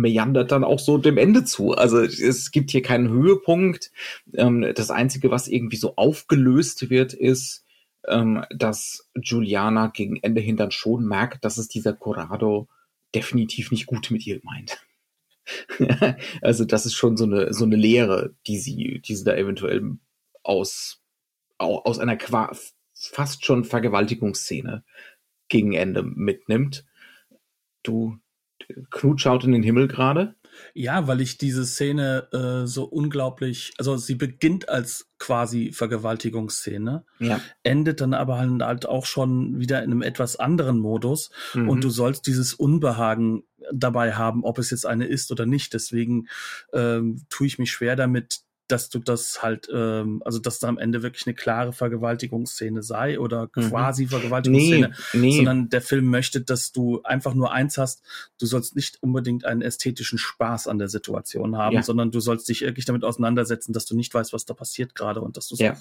meandert 0.00 0.52
dann 0.52 0.64
auch 0.64 0.78
so 0.78 0.98
dem 0.98 1.18
Ende 1.18 1.44
zu. 1.44 1.72
Also 1.72 2.00
es 2.00 2.50
gibt 2.50 2.70
hier 2.70 2.82
keinen 2.82 3.08
Höhepunkt. 3.08 3.90
Ähm, 4.34 4.72
das 4.74 4.90
Einzige, 4.90 5.30
was 5.30 5.48
irgendwie 5.48 5.76
so 5.76 5.96
aufgelöst 5.96 6.90
wird, 6.90 7.12
ist, 7.12 7.64
ähm, 8.08 8.44
dass 8.50 9.08
Juliana 9.14 9.88
gegen 9.88 10.16
Ende 10.16 10.40
hin 10.40 10.56
dann 10.56 10.70
schon 10.70 11.06
merkt, 11.06 11.44
dass 11.44 11.58
es 11.58 11.68
dieser 11.68 11.92
Corrado 11.92 12.68
definitiv 13.14 13.70
nicht 13.70 13.86
gut 13.86 14.10
mit 14.10 14.26
ihr 14.26 14.40
meint. 14.42 14.84
also 16.40 16.64
das 16.64 16.86
ist 16.86 16.94
schon 16.94 17.16
so 17.16 17.24
eine, 17.24 17.52
so 17.52 17.64
eine 17.64 17.76
Lehre, 17.76 18.34
die 18.46 18.58
sie, 18.58 19.00
die 19.04 19.14
sie 19.14 19.24
da 19.24 19.34
eventuell 19.34 19.98
aus, 20.42 21.02
aus 21.58 21.98
einer 21.98 22.16
Qua 22.16 22.56
fast 22.94 23.44
schon 23.44 23.64
Vergewaltigungsszene 23.64 24.84
gegen 25.48 25.72
Ende 25.72 26.02
mitnimmt. 26.02 26.84
Du, 27.82 28.18
Knut 28.90 29.20
schaut 29.20 29.44
in 29.44 29.52
den 29.52 29.62
Himmel 29.62 29.88
gerade. 29.88 30.34
Ja, 30.74 31.06
weil 31.08 31.20
ich 31.20 31.38
diese 31.38 31.64
Szene 31.64 32.28
äh, 32.32 32.66
so 32.66 32.84
unglaublich, 32.84 33.72
also 33.78 33.96
sie 33.96 34.14
beginnt 34.14 34.68
als 34.68 35.08
quasi 35.18 35.72
Vergewaltigungsszene, 35.72 37.04
ja. 37.18 37.40
endet 37.62 38.00
dann 38.00 38.14
aber 38.14 38.38
halt 38.38 38.86
auch 38.86 39.06
schon 39.06 39.58
wieder 39.58 39.82
in 39.82 39.90
einem 39.90 40.02
etwas 40.02 40.36
anderen 40.36 40.78
Modus 40.78 41.30
mhm. 41.54 41.68
und 41.68 41.84
du 41.84 41.90
sollst 41.90 42.26
dieses 42.26 42.54
Unbehagen 42.54 43.44
dabei 43.72 44.14
haben, 44.14 44.44
ob 44.44 44.58
es 44.58 44.70
jetzt 44.70 44.86
eine 44.86 45.06
ist 45.06 45.30
oder 45.30 45.46
nicht. 45.46 45.72
Deswegen 45.74 46.28
ähm, 46.72 47.24
tue 47.28 47.46
ich 47.46 47.58
mich 47.58 47.70
schwer 47.70 47.96
damit, 47.96 48.40
dass 48.72 48.88
du 48.88 48.98
das 48.98 49.42
halt, 49.42 49.68
ähm, 49.72 50.22
also 50.24 50.38
dass 50.38 50.58
da 50.58 50.68
am 50.68 50.78
Ende 50.78 51.02
wirklich 51.02 51.26
eine 51.26 51.34
klare 51.34 51.72
Vergewaltigungsszene 51.72 52.82
sei 52.82 53.20
oder 53.20 53.50
mhm. 53.54 53.68
quasi 53.68 54.06
Vergewaltigungsszene, 54.06 54.92
nee, 55.12 55.18
nee. 55.18 55.36
sondern 55.36 55.68
der 55.68 55.82
Film 55.82 56.06
möchte, 56.06 56.40
dass 56.40 56.72
du 56.72 57.02
einfach 57.02 57.34
nur 57.34 57.52
eins 57.52 57.76
hast, 57.76 58.02
du 58.40 58.46
sollst 58.46 58.74
nicht 58.74 59.02
unbedingt 59.02 59.44
einen 59.44 59.60
ästhetischen 59.60 60.18
Spaß 60.18 60.68
an 60.68 60.78
der 60.78 60.88
Situation 60.88 61.56
haben, 61.56 61.76
ja. 61.76 61.82
sondern 61.82 62.10
du 62.10 62.20
sollst 62.20 62.48
dich 62.48 62.62
wirklich 62.62 62.86
damit 62.86 63.04
auseinandersetzen, 63.04 63.74
dass 63.74 63.84
du 63.84 63.94
nicht 63.94 64.14
weißt, 64.14 64.32
was 64.32 64.46
da 64.46 64.54
passiert 64.54 64.94
gerade 64.94 65.20
und 65.20 65.36
dass 65.36 65.48
du 65.48 65.54
es 65.54 65.60
ja. 65.60 65.76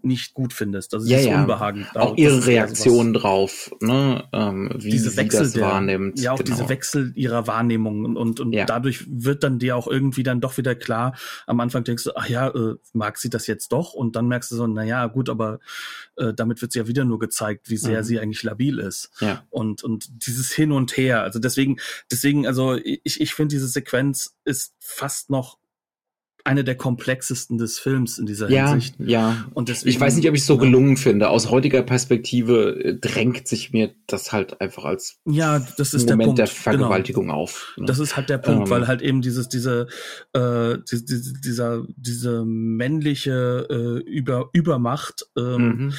nicht 0.00 0.32
gut 0.32 0.54
findest. 0.54 0.94
Das 0.94 1.04
ist 1.04 1.10
ja, 1.10 1.18
ja. 1.18 1.40
Unbehagen. 1.40 1.86
Auch 1.94 2.16
ihre 2.16 2.46
Reaktion 2.46 3.12
drauf, 3.12 3.70
ne? 3.80 4.24
ähm, 4.32 4.70
wie 4.76 4.90
diese 4.90 5.10
sie 5.10 5.16
Wechsel 5.18 5.42
das 5.42 5.52
der, 5.52 5.62
wahrnimmt. 5.62 6.20
Ja, 6.20 6.32
auch 6.32 6.38
genau. 6.38 6.56
diese 6.56 6.68
Wechsel 6.70 7.12
ihrer 7.16 7.46
Wahrnehmung 7.46 8.04
und, 8.06 8.16
und, 8.16 8.40
und 8.40 8.52
dadurch 8.52 9.04
wird 9.08 9.44
dann 9.44 9.58
dir 9.58 9.76
auch 9.76 9.88
irgendwie 9.88 10.22
dann 10.22 10.40
doch 10.40 10.56
wieder 10.56 10.74
klar, 10.74 11.14
am 11.46 11.60
Anfang 11.60 11.84
denkst 11.84 12.04
du, 12.04 12.13
ach 12.14 12.28
ja, 12.28 12.48
äh, 12.48 12.76
mag 12.92 13.18
sie 13.18 13.30
das 13.30 13.46
jetzt 13.46 13.72
doch? 13.72 13.92
Und 13.94 14.16
dann 14.16 14.28
merkst 14.28 14.50
du 14.50 14.56
so, 14.56 14.66
na 14.66 14.84
ja, 14.84 15.06
gut, 15.06 15.28
aber 15.28 15.60
äh, 16.16 16.32
damit 16.32 16.62
wird 16.62 16.72
sie 16.72 16.78
ja 16.78 16.86
wieder 16.86 17.04
nur 17.04 17.18
gezeigt, 17.18 17.70
wie 17.70 17.76
sehr 17.76 18.00
mhm. 18.00 18.04
sie 18.04 18.20
eigentlich 18.20 18.42
labil 18.42 18.78
ist. 18.78 19.10
Ja. 19.20 19.44
Und, 19.50 19.82
und 19.82 20.26
dieses 20.26 20.52
Hin 20.52 20.72
und 20.72 20.96
Her, 20.96 21.22
also 21.22 21.38
deswegen, 21.38 21.78
deswegen, 22.10 22.46
also 22.46 22.74
ich, 22.76 23.20
ich 23.20 23.34
finde, 23.34 23.54
diese 23.54 23.68
Sequenz 23.68 24.36
ist 24.44 24.74
fast 24.78 25.30
noch 25.30 25.58
eine 26.44 26.62
der 26.62 26.76
komplexesten 26.76 27.56
des 27.56 27.78
Films 27.78 28.18
in 28.18 28.26
dieser 28.26 28.50
ja, 28.50 28.70
Hinsicht. 28.70 28.96
Ja, 28.98 29.46
und 29.54 29.70
deswegen, 29.70 29.90
ich 29.90 30.00
weiß 30.00 30.16
nicht, 30.16 30.28
ob 30.28 30.34
ich 30.34 30.42
es 30.42 30.46
so 30.46 30.58
gelungen 30.58 30.98
finde. 30.98 31.30
Aus 31.30 31.50
heutiger 31.50 31.82
Perspektive 31.82 32.78
äh, 32.84 32.94
drängt 32.94 33.48
sich 33.48 33.72
mir 33.72 33.94
das 34.06 34.32
halt 34.32 34.60
einfach 34.60 34.84
als 34.84 35.20
ja, 35.24 35.58
das 35.78 35.94
ist 35.94 36.08
Moment 36.08 36.20
der, 36.20 36.24
Punkt. 36.26 36.38
der 36.38 36.46
Vergewaltigung 36.46 37.26
genau. 37.26 37.40
auf. 37.40 37.72
Ne? 37.78 37.86
Das 37.86 37.98
ist 37.98 38.16
halt 38.16 38.28
der 38.28 38.38
Punkt, 38.38 38.66
ähm, 38.66 38.70
weil 38.70 38.86
halt 38.86 39.00
eben 39.00 39.22
dieses, 39.22 39.48
diese, 39.48 39.86
äh, 40.34 40.76
diese, 40.90 41.32
dieser, 41.40 41.82
diese 41.96 42.44
männliche 42.44 43.66
äh, 43.70 44.10
Über 44.10 44.50
Übermacht 44.52 45.26
ähm, 45.36 45.76
mhm 45.86 45.92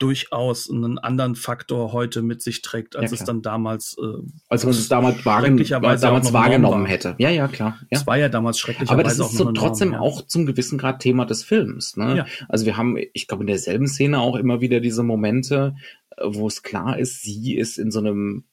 durchaus 0.00 0.70
einen 0.70 0.98
anderen 0.98 1.36
Faktor 1.36 1.92
heute 1.92 2.22
mit 2.22 2.42
sich 2.42 2.62
trägt, 2.62 2.96
als 2.96 3.10
ja, 3.10 3.18
es 3.18 3.24
dann 3.24 3.42
damals 3.42 3.96
äh, 4.00 4.22
als 4.48 4.64
man 4.64 4.72
es 4.72 4.88
damals, 4.88 5.24
wahren, 5.26 5.56
damals 5.58 6.32
wahrgenommen 6.32 6.86
hätte. 6.86 7.14
Ja, 7.18 7.28
ja, 7.28 7.46
klar. 7.48 7.78
Es 7.90 8.06
war 8.06 8.16
ja 8.16 8.30
damals 8.30 8.58
schrecklich. 8.58 8.90
Aber 8.90 9.02
das 9.02 9.18
ist 9.18 9.32
so 9.32 9.52
trotzdem 9.52 9.90
Norm, 9.90 10.02
ja. 10.02 10.08
auch 10.08 10.22
zum 10.26 10.46
gewissen 10.46 10.78
Grad 10.78 11.00
Thema 11.00 11.26
des 11.26 11.44
Films. 11.44 11.96
Ne? 11.96 12.16
Ja. 12.16 12.26
Also 12.48 12.64
wir 12.64 12.78
haben, 12.78 12.96
ich 13.12 13.28
glaube, 13.28 13.42
in 13.42 13.48
derselben 13.48 13.86
Szene 13.86 14.20
auch 14.20 14.36
immer 14.36 14.62
wieder 14.62 14.80
diese 14.80 15.02
Momente, 15.02 15.76
äh, 16.16 16.24
wo 16.24 16.46
es 16.46 16.62
klar 16.62 16.98
ist, 16.98 17.22
sie 17.22 17.56
ist 17.56 17.78
in 17.78 17.90
so 17.90 17.98
einem 17.98 18.44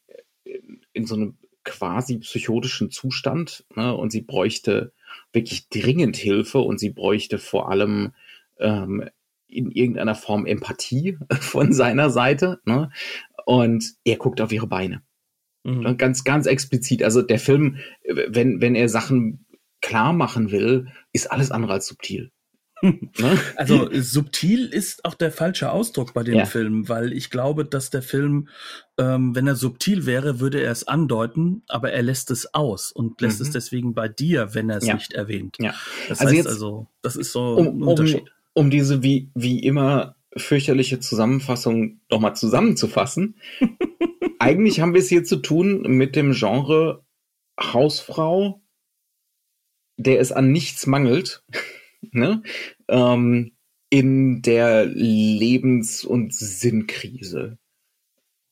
in 0.91 1.05
so 1.05 1.15
einem 1.15 1.37
quasi 1.63 2.17
psychotischen 2.19 2.91
Zustand 2.91 3.65
ne? 3.75 3.95
und 3.95 4.11
sie 4.11 4.21
bräuchte 4.21 4.93
wirklich 5.31 5.69
dringend 5.69 6.17
Hilfe 6.17 6.59
und 6.59 6.79
sie 6.79 6.89
bräuchte 6.89 7.37
vor 7.37 7.69
allem 7.69 8.13
ähm, 8.59 9.09
in 9.47 9.71
irgendeiner 9.71 10.15
Form 10.15 10.45
Empathie 10.45 11.17
von 11.39 11.73
seiner 11.73 12.09
Seite. 12.09 12.59
Ne? 12.65 12.89
Und 13.45 13.93
er 14.03 14.17
guckt 14.17 14.41
auf 14.41 14.51
ihre 14.51 14.67
Beine. 14.67 15.01
Mhm. 15.63 15.97
Ganz, 15.97 16.23
ganz 16.23 16.45
explizit. 16.45 17.03
Also 17.03 17.21
der 17.21 17.39
Film, 17.39 17.77
wenn, 18.03 18.61
wenn 18.61 18.75
er 18.75 18.89
Sachen 18.89 19.45
klar 19.81 20.13
machen 20.13 20.51
will, 20.51 20.87
ist 21.13 21.31
alles 21.31 21.51
andere 21.51 21.73
als 21.73 21.87
subtil. 21.87 22.31
Ne? 22.83 23.39
Also 23.55 23.89
subtil 23.91 24.67
ist 24.67 25.03
auch 25.03 25.15
der 25.15 25.31
falsche 25.31 25.71
Ausdruck 25.71 26.13
bei 26.13 26.23
dem 26.23 26.35
ja. 26.35 26.45
Film, 26.45 26.87
weil 26.87 27.11
ich 27.11 27.29
glaube, 27.29 27.65
dass 27.65 27.89
der 27.89 28.03
Film, 28.03 28.49
ähm, 28.99 29.35
wenn 29.35 29.47
er 29.47 29.55
subtil 29.55 30.05
wäre, 30.05 30.39
würde 30.39 30.61
er 30.61 30.71
es 30.71 30.87
andeuten, 30.87 31.63
aber 31.67 31.91
er 31.91 32.03
lässt 32.03 32.29
es 32.29 32.53
aus 32.53 32.91
und 32.91 33.19
lässt 33.21 33.39
mhm. 33.39 33.47
es 33.47 33.51
deswegen 33.51 33.93
bei 33.95 34.07
dir, 34.07 34.53
wenn 34.53 34.69
er 34.69 34.77
es 34.77 34.85
ja. 34.85 34.93
nicht 34.93 35.13
erwähnt. 35.13 35.57
Ja. 35.59 35.73
Das 36.07 36.19
also 36.19 36.25
heißt 36.25 36.35
jetzt, 36.35 36.47
also, 36.47 36.87
das 37.01 37.15
ist 37.15 37.31
so 37.31 37.55
um, 37.55 37.79
ein 37.79 37.83
Unterschied. 37.83 38.21
Um, 38.21 38.36
um 38.57 38.71
diese 38.71 39.03
wie, 39.03 39.29
wie 39.35 39.59
immer 39.59 40.15
fürchterliche 40.35 40.99
Zusammenfassung 40.99 42.01
nochmal 42.09 42.35
zusammenzufassen. 42.35 43.35
Eigentlich 44.39 44.79
haben 44.79 44.95
wir 44.95 45.01
es 45.01 45.09
hier 45.09 45.23
zu 45.23 45.35
tun 45.37 45.83
mit 45.83 46.15
dem 46.15 46.31
Genre 46.33 47.05
Hausfrau, 47.59 48.63
der 49.97 50.19
es 50.19 50.31
an 50.31 50.51
nichts 50.51 50.87
mangelt, 50.87 51.43
ne? 52.11 52.41
ähm, 52.87 53.51
in 53.91 54.41
der 54.41 54.85
Lebens- 54.85 56.03
und 56.03 56.33
Sinnkrise 56.33 57.59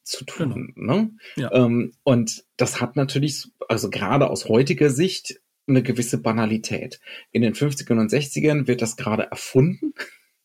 zu 0.04 0.24
tun. 0.24 0.72
Genau. 0.76 0.96
Ne? 0.98 1.12
Ja. 1.36 1.52
Ähm, 1.52 1.94
und 2.04 2.46
das 2.58 2.80
hat 2.80 2.96
natürlich, 2.96 3.48
also 3.68 3.90
gerade 3.90 4.30
aus 4.30 4.48
heutiger 4.50 4.92
Sicht, 4.92 5.42
eine 5.68 5.84
gewisse 5.84 6.18
Banalität. 6.20 7.00
In 7.32 7.42
den 7.42 7.54
50ern 7.54 8.00
und 8.00 8.12
60ern 8.12 8.68
wird 8.68 8.82
das 8.82 8.98
gerade 8.98 9.24
erfunden. 9.24 9.94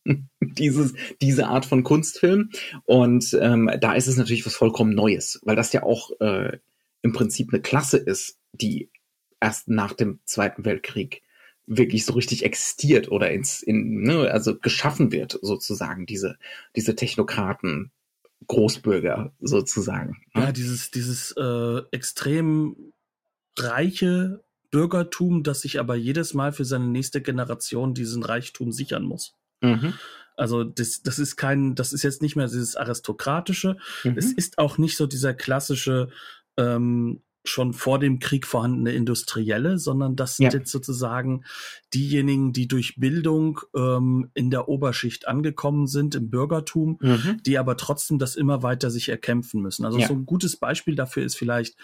Dieses, 0.41 0.95
diese 1.21 1.49
Art 1.49 1.67
von 1.67 1.83
Kunstfilm. 1.85 2.51
Und 2.87 3.37
ähm, 3.39 3.71
da 3.81 3.93
ist 3.93 4.07
es 4.07 4.17
natürlich 4.17 4.47
was 4.47 4.55
vollkommen 4.55 4.95
Neues, 4.95 5.41
weil 5.45 5.57
das 5.57 5.75
ja 5.75 5.83
auch 5.83 6.11
äh, 6.21 6.59
im 7.03 7.13
Prinzip 7.13 7.53
eine 7.53 7.61
Klasse 7.61 7.99
ist, 7.99 8.39
die 8.53 8.91
erst 9.41 9.69
nach 9.69 9.93
dem 9.93 10.21
Zweiten 10.25 10.65
Weltkrieg 10.65 11.23
wirklich 11.67 12.05
so 12.05 12.15
richtig 12.15 12.45
existiert 12.45 13.11
oder 13.11 13.31
ins, 13.31 13.63
in, 13.63 14.03
ne, 14.03 14.31
also 14.31 14.59
geschaffen 14.59 15.13
wird, 15.13 15.39
sozusagen, 15.43 16.07
diese, 16.07 16.37
diese 16.75 16.97
Technokraten, 16.97 17.93
Großbürger 18.47 19.33
sozusagen. 19.41 20.23
Ne? 20.35 20.45
Ja, 20.45 20.53
dieses, 20.53 20.91
dieses 20.91 21.33
äh, 21.37 21.83
extrem 21.93 22.93
reiche 23.57 24.43
Bürgertum, 24.71 25.43
das 25.43 25.63
sich 25.63 25.81
aber 25.81 25.97
jedes 25.97 26.35
Mal 26.35 26.53
für 26.53 26.65
seine 26.65 26.87
nächste 26.87 27.21
Generation 27.21 27.95
diesen 27.95 28.23
Reichtum 28.23 28.73
sichern 28.73 29.05
muss. 29.05 29.35
Mhm. 29.61 29.95
Also 30.37 30.65
das, 30.65 31.03
das 31.03 31.19
ist 31.19 31.37
kein, 31.37 31.75
das 31.75 31.93
ist 31.93 32.03
jetzt 32.03 32.23
nicht 32.23 32.37
mehr 32.37 32.47
dieses 32.47 32.77
aristokratische. 32.77 33.77
Mhm. 34.05 34.17
Es 34.17 34.33
ist 34.33 34.59
auch 34.59 34.79
nicht 34.79 34.97
so 34.97 35.07
dieser 35.07 35.35
klassische 35.35 36.09
ähm, 36.57 37.23
schon 37.45 37.73
vor 37.73 37.99
dem 37.99 38.19
Krieg 38.19 38.47
vorhandene 38.47 38.93
Industrielle, 38.93 39.79
sondern 39.79 40.17
das 40.17 40.37
sind 40.37 40.53
ja. 40.53 40.59
jetzt 40.59 40.71
sozusagen 40.71 41.45
diejenigen, 41.95 42.53
die 42.53 42.69
durch 42.69 42.97
Bildung 42.97 43.61
ähm, 43.75 44.31
in 44.35 44.51
der 44.51 44.69
Oberschicht 44.69 45.27
angekommen 45.27 45.87
sind, 45.87 46.15
im 46.15 46.31
Bürgertum, 46.31 46.99
mhm. 47.01 47.41
die 47.45 47.59
aber 47.59 47.77
trotzdem 47.77 48.19
das 48.19 48.37
immer 48.37 48.63
weiter 48.63 48.91
sich 48.91 49.09
erkämpfen 49.09 49.63
müssen. 49.63 49.85
Also 49.85 49.99
ja. 49.99 50.07
so 50.07 50.15
ein 50.15 50.27
gutes 50.27 50.57
Beispiel 50.57 50.95
dafür 50.95 51.25
ist 51.25 51.37
vielleicht 51.37 51.77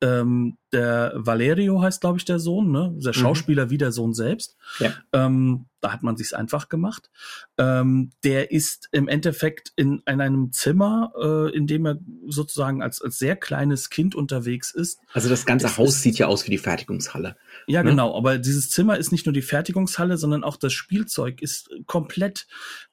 ähm, 0.00 0.56
der 0.72 1.12
Valerio 1.16 1.82
heißt, 1.82 2.00
glaube 2.00 2.18
ich, 2.18 2.24
der 2.24 2.38
Sohn, 2.38 2.70
ne? 2.70 2.94
Der 2.96 3.10
mhm. 3.10 3.14
Schauspieler 3.14 3.66
mhm. 3.66 3.70
wie 3.70 3.78
der 3.78 3.92
Sohn 3.92 4.14
selbst. 4.14 4.56
Ja. 4.78 4.92
Ähm, 5.12 5.66
da 5.80 5.92
hat 5.92 6.02
man 6.02 6.16
sich's 6.16 6.32
einfach 6.32 6.68
gemacht. 6.68 7.10
Ähm, 7.58 8.10
der 8.24 8.50
ist 8.50 8.88
im 8.92 9.08
Endeffekt 9.08 9.72
in, 9.76 10.02
in 10.06 10.20
einem 10.20 10.52
Zimmer, 10.52 11.12
äh, 11.20 11.56
in 11.56 11.66
dem 11.66 11.86
er 11.86 11.98
sozusagen 12.26 12.82
als, 12.82 13.00
als 13.00 13.18
sehr 13.18 13.36
kleines 13.36 13.90
Kind 13.90 14.14
unterwegs 14.14 14.70
ist. 14.72 14.98
Also 15.12 15.28
das 15.28 15.46
ganze 15.46 15.66
es 15.66 15.78
Haus 15.78 16.02
sieht 16.02 16.18
ja 16.18 16.26
aus 16.26 16.46
wie 16.46 16.50
die 16.50 16.58
Fertigungshalle. 16.58 17.36
Ja, 17.66 17.82
ne? 17.82 17.90
genau. 17.90 18.16
Aber 18.16 18.38
dieses 18.38 18.70
Zimmer 18.70 18.98
ist 18.98 19.12
nicht 19.12 19.26
nur 19.26 19.32
die 19.32 19.42
Fertigungshalle, 19.42 20.16
sondern 20.16 20.44
auch 20.44 20.56
das 20.56 20.72
Spielzeug 20.72 21.42
ist 21.42 21.70
komplett 21.86 22.46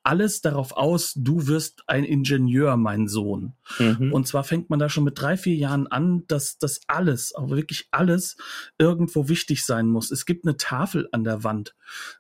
alles 0.07 0.39
darauf 0.39 0.71
aus, 0.71 1.11
du 1.17 1.47
wirst 1.47 1.83
ein 1.85 2.05
Ingenieur, 2.05 2.77
mein 2.77 3.09
Sohn. 3.09 3.55
Mhm. 3.77 4.13
Und 4.13 4.25
zwar 4.25 4.45
fängt 4.45 4.69
man 4.69 4.79
da 4.79 4.87
schon 4.87 5.03
mit 5.03 5.19
drei, 5.19 5.35
vier 5.35 5.55
Jahren 5.55 5.85
an, 5.87 6.23
dass 6.27 6.57
das 6.57 6.79
alles, 6.87 7.35
aber 7.35 7.57
wirklich 7.57 7.89
alles 7.91 8.37
irgendwo 8.77 9.27
wichtig 9.27 9.65
sein 9.65 9.89
muss. 9.89 10.09
Es 10.09 10.25
gibt 10.25 10.45
eine 10.45 10.55
Tafel 10.55 11.09
an 11.11 11.25
der 11.25 11.43
Wand, 11.43 11.75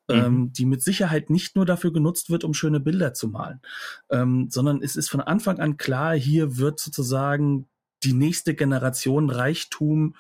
mhm. 0.09 0.15
ähm, 0.15 0.51
die 0.53 0.65
mit 0.65 0.83
Sicherheit 0.83 1.29
nicht 1.29 1.55
nur 1.55 1.65
dafür 1.65 1.93
genutzt 1.93 2.29
wird, 2.29 2.43
um 2.43 2.53
schöne 2.53 2.81
Bilder 2.81 3.13
zu 3.13 3.29
malen, 3.29 3.61
ähm, 4.09 4.49
sondern 4.49 4.81
es 4.81 4.97
ist 4.97 5.09
von 5.09 5.21
Anfang 5.21 5.59
an 5.59 5.77
klar, 5.77 6.13
hier 6.13 6.57
wird 6.57 6.81
sozusagen 6.81 7.69
die 8.03 8.13
nächste 8.13 8.53
Generation 8.53 9.29
Reichtum 9.29 10.15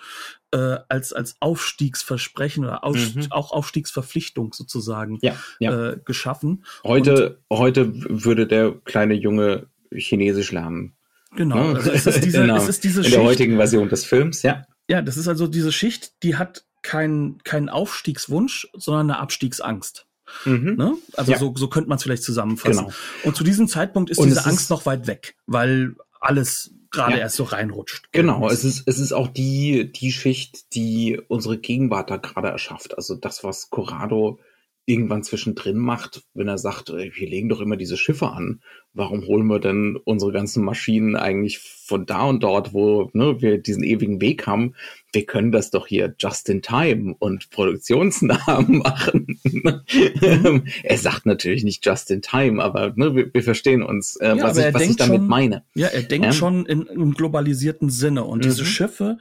äh, 0.51 0.77
als 0.87 1.13
als 1.13 1.35
Aufstiegsversprechen 1.39 2.63
oder 2.63 2.83
Aus, 2.83 3.15
mhm. 3.15 3.31
auch 3.31 3.51
Aufstiegsverpflichtung 3.51 4.53
sozusagen 4.53 5.19
ja, 5.21 5.35
ja. 5.59 5.91
Äh, 5.91 5.99
geschaffen. 6.03 6.65
Heute 6.83 7.39
Und, 7.47 7.59
heute 7.59 7.91
würde 7.93 8.47
der 8.47 8.73
kleine 8.85 9.13
Junge 9.13 9.67
Chinesisch 9.93 10.51
lernen. 10.51 10.93
Genau, 11.35 11.71
ne? 11.71 11.75
also 11.75 11.91
es 11.91 12.07
ist 12.07 12.23
diese, 12.23 12.41
genau. 12.41 12.57
es 12.57 12.67
ist 12.67 12.83
diese 12.83 13.03
in 13.03 13.11
der 13.11 13.23
heutigen 13.23 13.57
Version 13.57 13.89
des 13.89 14.05
Films, 14.05 14.43
ja. 14.43 14.65
Ja, 14.89 15.01
das 15.01 15.17
ist 15.17 15.27
also 15.27 15.47
diese 15.47 15.71
Schicht, 15.71 16.23
die 16.23 16.37
hat 16.37 16.65
keinen 16.81 17.43
keinen 17.43 17.67
Aufstiegswunsch, 17.67 18.69
sondern 18.73 19.11
eine 19.11 19.19
Abstiegsangst. 19.19 20.05
Mhm. 20.45 20.75
Ne? 20.75 20.93
Also 21.13 21.31
ja. 21.31 21.37
so, 21.37 21.53
so 21.55 21.67
könnte 21.67 21.89
man 21.89 21.97
es 21.97 22.03
vielleicht 22.03 22.23
zusammenfassen. 22.23 22.85
Genau. 22.85 22.93
Und 23.23 23.35
zu 23.35 23.43
diesem 23.43 23.67
Zeitpunkt 23.67 24.09
ist 24.09 24.17
Und 24.17 24.27
diese 24.27 24.45
Angst 24.45 24.63
ist 24.63 24.69
noch 24.69 24.85
weit 24.85 25.07
weg, 25.07 25.35
weil 25.45 25.95
alles 26.19 26.71
gerade 26.91 27.13
ja. 27.13 27.19
erst 27.19 27.35
so 27.35 27.43
reinrutscht. 27.43 28.11
Genau, 28.11 28.49
es 28.49 28.63
ist, 28.63 28.83
es 28.87 28.99
ist 28.99 29.13
auch 29.13 29.27
die, 29.27 29.91
die 29.91 30.11
Schicht, 30.11 30.73
die 30.73 31.19
unsere 31.27 31.57
Gegenwart 31.57 32.09
da 32.09 32.17
gerade 32.17 32.49
erschafft. 32.49 32.95
Also 32.97 33.15
das, 33.15 33.43
was 33.43 33.69
Corrado 33.69 34.39
irgendwann 34.87 35.21
zwischendrin 35.21 35.77
macht, 35.77 36.23
wenn 36.33 36.47
er 36.47 36.57
sagt, 36.57 36.89
wir 36.89 37.27
legen 37.27 37.49
doch 37.49 37.59
immer 37.59 37.75
diese 37.75 37.97
Schiffe 37.97 38.29
an, 38.29 38.61
warum 38.93 39.25
holen 39.25 39.45
wir 39.47 39.59
denn 39.59 39.97
unsere 40.05 40.31
ganzen 40.31 40.63
Maschinen 40.63 41.17
eigentlich 41.17 41.59
von 41.59 42.05
da 42.05 42.23
und 42.23 42.41
dort, 42.41 42.73
wo 42.73 43.09
ne, 43.13 43.41
wir 43.41 43.57
diesen 43.57 43.83
ewigen 43.83 44.21
Weg 44.21 44.47
haben, 44.47 44.75
wir 45.17 45.25
können 45.25 45.51
das 45.51 45.71
doch 45.71 45.87
hier 45.87 46.13
just 46.19 46.47
in 46.47 46.61
time 46.61 47.15
und 47.17 47.49
produktionsnah 47.49 48.61
machen. 48.67 49.39
Mhm. 49.43 50.63
er 50.83 50.97
sagt 50.99 51.25
natürlich 51.25 51.63
nicht 51.63 51.83
just 51.83 52.11
in 52.11 52.21
time, 52.21 52.63
aber 52.63 52.93
ne, 52.95 53.15
wir, 53.15 53.33
wir 53.33 53.41
verstehen 53.41 53.81
uns, 53.81 54.15
äh, 54.17 54.37
ja, 54.37 54.43
was, 54.43 54.57
ich, 54.57 54.73
was 54.75 54.81
ich 54.83 54.95
damit 54.95 55.21
schon, 55.21 55.27
meine. 55.27 55.63
Ja, 55.73 55.87
er 55.87 56.03
denkt 56.03 56.27
ja? 56.27 56.33
schon 56.33 56.67
in, 56.67 56.83
im 56.83 57.15
globalisierten 57.15 57.89
Sinne. 57.89 58.25
Und 58.25 58.39
mhm. 58.39 58.43
diese 58.43 58.63
Schiffe, 58.63 59.17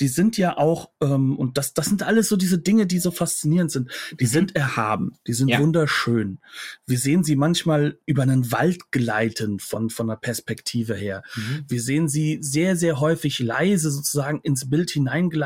die 0.00 0.06
sind 0.06 0.38
ja 0.38 0.56
auch, 0.56 0.90
ähm, 1.02 1.36
und 1.36 1.58
das, 1.58 1.74
das 1.74 1.86
sind 1.86 2.04
alles 2.04 2.28
so 2.28 2.36
diese 2.36 2.58
Dinge, 2.60 2.86
die 2.86 3.00
so 3.00 3.10
faszinierend 3.10 3.72
sind. 3.72 3.90
Die 4.20 4.26
mhm. 4.26 4.28
sind 4.28 4.54
erhaben, 4.54 5.14
die 5.26 5.32
sind 5.32 5.48
ja. 5.48 5.58
wunderschön. 5.58 6.38
Wir 6.86 6.98
sehen 6.98 7.24
sie 7.24 7.34
manchmal 7.34 7.98
über 8.06 8.22
einen 8.22 8.52
Wald 8.52 8.92
gleiten 8.92 9.58
von, 9.58 9.90
von 9.90 10.06
der 10.06 10.16
Perspektive 10.16 10.94
her. 10.94 11.24
Mhm. 11.34 11.64
Wir 11.66 11.82
sehen 11.82 12.08
sie 12.08 12.38
sehr, 12.40 12.76
sehr 12.76 13.00
häufig 13.00 13.40
leise 13.40 13.90
sozusagen 13.90 14.38
ins 14.42 14.70
Bild 14.70 14.92
hineingleiten, 14.92 15.39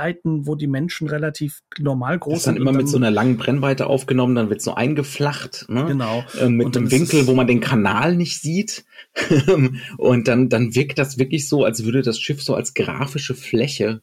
wo 0.46 0.54
die 0.54 0.66
Menschen 0.66 1.08
relativ 1.08 1.62
normal 1.78 2.18
groß 2.18 2.32
sind. 2.32 2.36
Das 2.36 2.44
dann 2.44 2.56
immer 2.56 2.72
mit 2.72 2.88
so 2.88 2.96
einer 2.96 3.10
langen 3.10 3.36
Brennweite 3.36 3.86
aufgenommen, 3.86 4.34
dann 4.34 4.48
wird 4.48 4.58
es 4.58 4.64
so 4.64 4.74
eingeflacht. 4.74 5.66
Ne? 5.68 5.86
Genau. 5.86 6.24
Äh, 6.40 6.48
mit 6.48 6.76
einem 6.76 6.90
Winkel, 6.90 7.26
wo 7.26 7.34
man 7.34 7.46
den 7.46 7.60
Kanal 7.60 8.16
nicht 8.16 8.40
sieht. 8.40 8.84
und 9.98 10.28
dann, 10.28 10.48
dann 10.48 10.74
wirkt 10.74 10.98
das 10.98 11.18
wirklich 11.18 11.48
so, 11.48 11.64
als 11.64 11.84
würde 11.84 12.02
das 12.02 12.18
Schiff 12.18 12.42
so 12.42 12.54
als 12.54 12.74
grafische 12.74 13.34
Fläche 13.34 14.02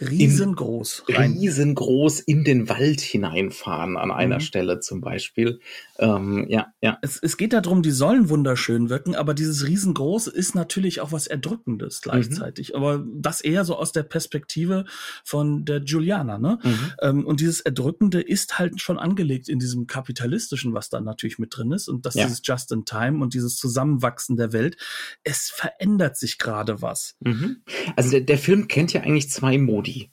riesengroß. 0.00 1.04
In, 1.06 1.16
riesengroß 1.16 2.20
in 2.20 2.44
den 2.44 2.68
Wald 2.68 3.00
hineinfahren 3.00 3.96
an 3.96 4.10
einer 4.10 4.36
mhm. 4.36 4.40
Stelle 4.40 4.80
zum 4.80 5.00
Beispiel. 5.00 5.60
Ähm, 5.98 6.46
ja, 6.48 6.72
ja. 6.80 6.98
Es, 7.02 7.18
es 7.22 7.36
geht 7.36 7.52
darum, 7.52 7.82
die 7.82 7.92
sollen 7.92 8.28
wunderschön 8.28 8.90
wirken, 8.90 9.14
aber 9.14 9.32
dieses 9.32 9.66
riesengroße 9.66 10.30
ist 10.30 10.54
natürlich 10.54 11.00
auch 11.00 11.12
was 11.12 11.26
Erdrückendes 11.26 12.00
gleichzeitig. 12.00 12.70
Mhm. 12.70 12.74
Aber 12.76 13.04
das 13.14 13.40
eher 13.40 13.64
so 13.64 13.76
aus 13.76 13.92
der 13.92 14.02
Perspektive 14.02 14.84
von 15.24 15.64
der 15.64 15.82
Juliana, 15.82 16.38
ne? 16.38 16.58
Mhm. 16.62 16.92
Ähm, 17.00 17.26
und 17.26 17.40
dieses 17.40 17.60
Erdrückende 17.60 18.20
ist 18.20 18.58
halt 18.58 18.80
schon 18.80 18.98
angelegt 18.98 19.48
in 19.48 19.58
diesem 19.60 19.86
kapitalistischen, 19.86 20.74
was 20.74 20.88
da 20.88 21.00
natürlich 21.00 21.38
mit 21.38 21.56
drin 21.56 21.70
ist. 21.70 21.88
Und 21.88 22.06
das 22.06 22.14
ja. 22.14 22.24
dieses 22.24 22.40
Just 22.44 22.72
in 22.72 22.84
Time 22.84 23.22
und 23.22 23.34
dieses 23.34 23.56
Zusammenwachsen 23.56 24.36
der 24.36 24.52
Welt. 24.52 24.76
Es 25.22 25.50
verändert 25.50 26.16
sich 26.16 26.38
gerade 26.38 26.82
was. 26.82 27.14
Mhm. 27.20 27.62
Also 27.94 28.10
der, 28.10 28.22
der 28.22 28.38
Film 28.38 28.66
kennt 28.66 28.92
ja 28.92 29.02
eigentlich 29.02 29.30
zwei 29.30 29.58
Modi. 29.58 30.10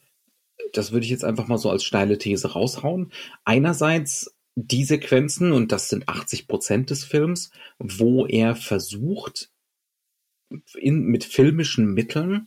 Das 0.73 0.91
würde 0.91 1.05
ich 1.05 1.11
jetzt 1.11 1.25
einfach 1.25 1.47
mal 1.47 1.57
so 1.57 1.69
als 1.69 1.83
steile 1.83 2.17
These 2.17 2.51
raushauen. 2.53 3.11
Einerseits 3.43 4.33
die 4.55 4.83
Sequenzen, 4.83 5.51
und 5.51 5.71
das 5.71 5.89
sind 5.89 6.09
80 6.09 6.47
Prozent 6.47 6.89
des 6.89 7.03
Films, 7.03 7.51
wo 7.79 8.25
er 8.25 8.55
versucht, 8.55 9.51
in, 10.75 11.03
mit 11.03 11.23
filmischen 11.23 11.93
Mitteln 11.93 12.45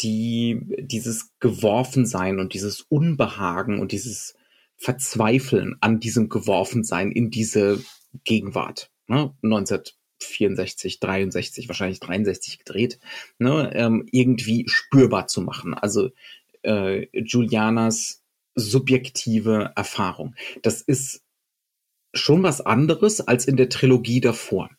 die, 0.00 0.60
dieses 0.78 1.30
Geworfensein 1.40 2.38
und 2.38 2.54
dieses 2.54 2.82
Unbehagen 2.82 3.80
und 3.80 3.92
dieses 3.92 4.34
Verzweifeln 4.76 5.76
an 5.80 5.98
diesem 5.98 6.28
Geworfensein 6.28 7.10
in 7.10 7.30
diese 7.30 7.82
Gegenwart. 8.24 8.90
Ne? 9.08 9.34
1964, 9.42 11.00
63, 11.00 11.68
wahrscheinlich 11.68 12.00
63 12.00 12.58
gedreht, 12.58 13.00
ne? 13.38 13.72
ähm, 13.74 14.06
irgendwie 14.12 14.66
spürbar 14.68 15.26
zu 15.26 15.40
machen. 15.40 15.74
Also 15.74 16.10
äh, 16.62 17.06
Julianas 17.12 18.22
subjektive 18.54 19.72
Erfahrung. 19.74 20.34
Das 20.62 20.82
ist 20.82 21.24
schon 22.14 22.42
was 22.42 22.60
anderes 22.60 23.20
als 23.20 23.46
in 23.46 23.56
der 23.56 23.68
Trilogie 23.68 24.20
davor. 24.20 24.70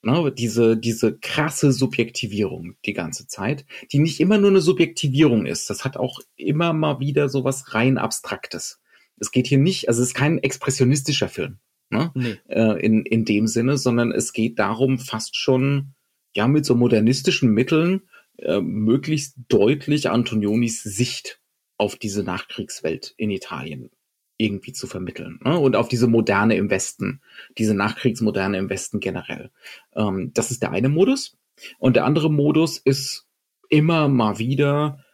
Ne, 0.00 0.32
diese, 0.32 0.76
diese 0.76 1.18
krasse 1.18 1.72
Subjektivierung 1.72 2.76
die 2.86 2.92
ganze 2.92 3.26
Zeit, 3.26 3.66
die 3.90 3.98
nicht 3.98 4.20
immer 4.20 4.38
nur 4.38 4.50
eine 4.50 4.60
Subjektivierung 4.60 5.44
ist. 5.44 5.68
Das 5.70 5.84
hat 5.84 5.96
auch 5.96 6.20
immer 6.36 6.72
mal 6.72 7.00
wieder 7.00 7.28
so 7.28 7.42
was 7.42 7.74
rein 7.74 7.98
Abstraktes. 7.98 8.80
Es 9.16 9.32
geht 9.32 9.48
hier 9.48 9.58
nicht, 9.58 9.88
also 9.88 10.00
es 10.00 10.10
ist 10.10 10.14
kein 10.14 10.38
expressionistischer 10.38 11.28
Film, 11.28 11.58
ne? 11.90 12.12
Nee. 12.14 12.36
Äh, 12.46 12.80
in, 12.80 13.04
in 13.04 13.24
dem 13.24 13.48
Sinne, 13.48 13.76
sondern 13.76 14.12
es 14.12 14.32
geht 14.32 14.60
darum, 14.60 15.00
fast 15.00 15.36
schon, 15.36 15.94
ja, 16.36 16.46
mit 16.46 16.64
so 16.64 16.76
modernistischen 16.76 17.50
Mitteln 17.50 18.02
äh, 18.36 18.60
möglichst 18.60 19.34
deutlich 19.48 20.10
Antonionis 20.10 20.80
Sicht 20.84 21.40
auf 21.76 21.96
diese 21.96 22.22
Nachkriegswelt 22.22 23.14
in 23.16 23.30
Italien 23.30 23.90
irgendwie 24.38 24.72
zu 24.72 24.86
vermitteln. 24.86 25.38
Ne? 25.44 25.58
Und 25.58 25.76
auf 25.76 25.88
diese 25.88 26.06
Moderne 26.06 26.56
im 26.56 26.70
Westen, 26.70 27.20
diese 27.58 27.74
Nachkriegsmoderne 27.74 28.56
im 28.56 28.70
Westen 28.70 29.00
generell. 29.00 29.50
Ähm, 29.94 30.30
das 30.32 30.50
ist 30.50 30.62
der 30.62 30.70
eine 30.70 30.88
Modus. 30.88 31.36
Und 31.78 31.96
der 31.96 32.04
andere 32.04 32.30
Modus 32.30 32.78
ist 32.78 33.26
immer 33.68 34.08
mal 34.08 34.38
wieder 34.38 35.04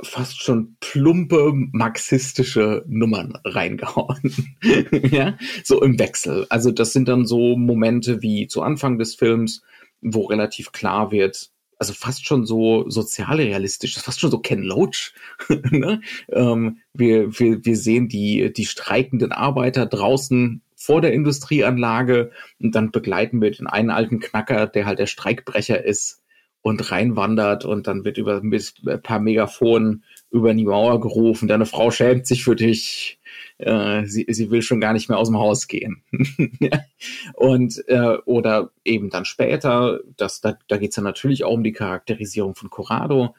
fast 0.00 0.40
schon 0.40 0.76
plumpe 0.78 1.52
marxistische 1.72 2.84
Nummern 2.86 3.38
reingehauen. 3.44 4.56
ja, 5.10 5.36
so 5.64 5.82
im 5.82 5.98
Wechsel. 5.98 6.46
Also 6.48 6.70
das 6.70 6.92
sind 6.92 7.08
dann 7.08 7.26
so 7.26 7.56
Momente 7.56 8.22
wie 8.22 8.46
zu 8.46 8.62
Anfang 8.62 8.98
des 8.98 9.16
Films, 9.16 9.62
wo 10.00 10.22
relativ 10.22 10.72
klar 10.72 11.10
wird, 11.10 11.50
also 11.82 11.94
fast 11.94 12.24
schon 12.24 12.46
so 12.46 12.88
sozialrealistisch, 12.88 13.98
fast 13.98 14.20
schon 14.20 14.30
so 14.30 14.38
Ken 14.38 14.62
Loach. 14.62 15.12
ne? 15.48 16.00
ähm, 16.30 16.78
wir, 16.94 17.36
wir, 17.40 17.64
wir 17.64 17.76
sehen 17.76 18.08
die, 18.08 18.52
die 18.52 18.66
streikenden 18.66 19.32
Arbeiter 19.32 19.86
draußen 19.86 20.62
vor 20.76 21.00
der 21.00 21.12
Industrieanlage 21.12 22.30
und 22.60 22.76
dann 22.76 22.92
begleiten 22.92 23.42
wir 23.42 23.50
den 23.50 23.66
einen 23.66 23.90
alten 23.90 24.20
Knacker, 24.20 24.68
der 24.68 24.86
halt 24.86 25.00
der 25.00 25.06
Streikbrecher 25.06 25.84
ist 25.84 26.22
und 26.60 26.92
reinwandert 26.92 27.64
und 27.64 27.88
dann 27.88 28.04
wird 28.04 28.16
über 28.16 28.40
ein 28.40 29.02
paar 29.02 29.18
Megafonen 29.18 30.04
über 30.30 30.54
die 30.54 30.64
Mauer 30.64 31.00
gerufen, 31.00 31.48
deine 31.48 31.66
Frau 31.66 31.90
schämt 31.90 32.28
sich 32.28 32.44
für 32.44 32.54
dich, 32.54 33.18
äh, 33.62 34.06
sie, 34.06 34.26
sie 34.28 34.50
will 34.50 34.62
schon 34.62 34.80
gar 34.80 34.92
nicht 34.92 35.08
mehr 35.08 35.18
aus 35.18 35.28
dem 35.28 35.38
Haus 35.38 35.68
gehen. 35.68 36.02
und 37.34 37.82
äh, 37.88 38.18
oder 38.24 38.70
eben 38.84 39.10
dann 39.10 39.24
später, 39.24 40.00
das, 40.16 40.40
da, 40.40 40.58
da 40.68 40.76
geht 40.76 40.90
es 40.90 40.96
dann 40.96 41.04
natürlich 41.04 41.44
auch 41.44 41.52
um 41.52 41.64
die 41.64 41.72
Charakterisierung 41.72 42.54
von 42.54 42.70
Corrado. 42.70 43.34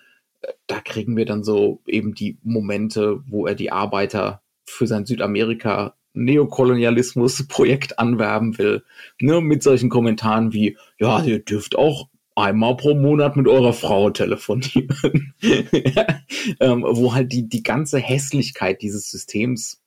Da 0.68 0.82
kriegen 0.82 1.16
wir 1.16 1.26
dann 1.26 1.44
so 1.44 1.82
eben 1.88 2.14
die 2.14 2.38
Momente, 2.44 3.22
wo 3.28 3.48
er 3.48 3.56
die 3.56 3.72
Arbeiter 3.72 4.42
für 4.66 4.88
sein 4.88 5.06
Südamerika 5.06 5.96
Neokolonialismus-Projekt 6.14 8.00
anwerben 8.00 8.58
will. 8.58 8.84
Ne, 9.20 9.42
mit 9.42 9.64
solchen 9.64 9.90
Kommentaren 9.90 10.54
wie, 10.54 10.78
ja, 11.00 11.24
ihr 11.24 11.40
dürft 11.40 11.76
auch 11.76 12.08
einmal 12.36 12.76
pro 12.78 12.96
Monat 12.96 13.36
mit 13.36 13.48
eurer 13.48 13.74
Frau 13.74 14.10
telefonieren. 14.10 15.34
ähm, 16.60 16.86
wo 16.88 17.14
halt 17.14 17.32
die, 17.32 17.48
die 17.48 17.64
ganze 17.64 18.00
Hässlichkeit 18.00 18.82
dieses 18.82 19.10
Systems, 19.10 19.83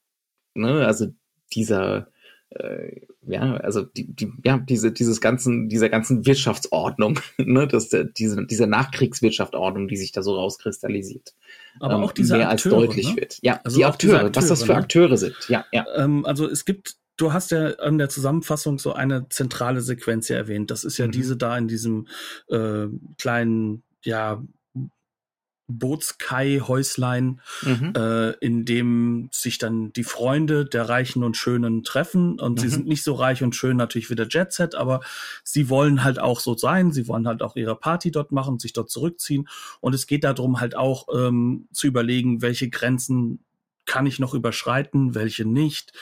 ne, 0.57 0.87
also 0.87 1.07
dieser, 1.53 2.09
äh, 2.51 3.01
ja, 3.29 3.57
also 3.57 3.83
die, 3.83 4.07
die, 4.15 4.33
ja, 4.45 4.59
diese, 4.59 4.93
dieses 4.93 5.21
ganzen, 5.21 5.69
dieser 5.69 5.89
ganzen 5.89 6.27
Wirtschaftsordnung, 6.27 7.21
ne, 7.39 7.67
das, 7.67 7.91
diese, 8.17 8.47
diese 8.47 8.67
Nachkriegswirtschaftsordnung, 8.67 9.89
die 9.89 9.97
sich 9.97 10.13
da 10.13 10.23
so 10.23 10.37
rauskristallisiert. 10.37 11.35
Aber 11.81 11.95
ähm, 11.95 12.03
auch 12.03 12.13
diese 12.13 12.37
mehr 12.37 12.51
Akteure, 12.51 12.77
als 12.77 12.87
deutlich 12.87 13.11
ne? 13.11 13.21
wird. 13.21 13.39
Ja, 13.43 13.61
Also 13.65 13.77
die 13.77 13.85
diese 13.99 14.19
Akteure, 14.21 14.35
was 14.35 14.49
das 14.49 14.63
für 14.63 14.75
Akteure, 14.75 15.09
ne? 15.09 15.15
Akteure 15.15 15.19
sind. 15.19 15.49
Ja, 15.49 15.65
ja. 15.73 15.87
Ähm, 15.97 16.25
also 16.25 16.49
es 16.49 16.65
gibt, 16.65 16.97
du 17.17 17.33
hast 17.33 17.51
ja 17.51 17.75
an 17.77 17.99
der 17.99 18.09
Zusammenfassung 18.09 18.79
so 18.79 18.93
eine 18.93 19.29
zentrale 19.29 19.81
Sequenz 19.81 20.29
ja 20.29 20.37
erwähnt. 20.37 20.71
Das 20.71 20.85
ist 20.85 20.99
ja 20.99 21.07
Mhm. 21.07 21.13
diese 21.13 21.37
da 21.37 21.57
in 21.59 21.69
diesem 21.69 22.07
äh, 22.49 22.87
kleinen, 23.19 23.83
ja, 24.03 24.43
Bootskai-Häuslein, 25.69 27.41
Mhm. 27.63 27.93
äh, 27.97 28.31
in 28.39 28.65
dem 28.65 29.29
sich 29.33 29.59
dann 29.59 29.93
die 29.93 30.05
Freunde 30.05 30.65
der 30.65 30.89
Reichen 30.89 31.25
und 31.25 31.37
Schönen 31.37 31.83
treffen. 31.85 32.39
Und 32.41 32.61
sie 32.61 32.67
Mhm. 32.67 32.71
sind 32.71 32.87
nicht 32.87 33.03
so 33.03 33.15
reich 33.15 33.43
und 33.43 33.55
schön 33.55 33.77
natürlich 33.77 34.11
wie 34.11 34.15
der 34.15 34.29
Jet 34.29 34.53
Set, 34.53 34.75
aber 34.75 35.01
sie 35.45 35.69
wollen 35.69 36.05
halt 36.05 36.19
auch 36.19 36.41
so 36.41 36.57
sein. 36.57 36.93
Sie 36.93 37.09
wollen 37.09 37.27
halt 37.27 37.43
auch 37.43 37.57
ihre 37.57 37.77
Party 37.77 38.11
dort 38.11 38.33
machen, 38.33 38.59
sich 38.59 38.73
dort 38.73 38.91
zurückziehen. 38.91 39.49
Und 39.81 39.95
es 39.95 40.07
geht 40.07 40.25
darum, 40.25 40.61
halt 40.61 40.77
auch 40.77 41.07
ähm, 41.15 41.69
zu 41.73 41.87
überlegen, 41.87 42.43
welche 42.43 42.69
Grenzen 42.71 43.41
kann 43.87 44.05
ich 44.07 44.19
noch 44.19 44.35
überschreiten, 44.35 45.15
welche 45.15 45.45
nicht. 45.45 45.93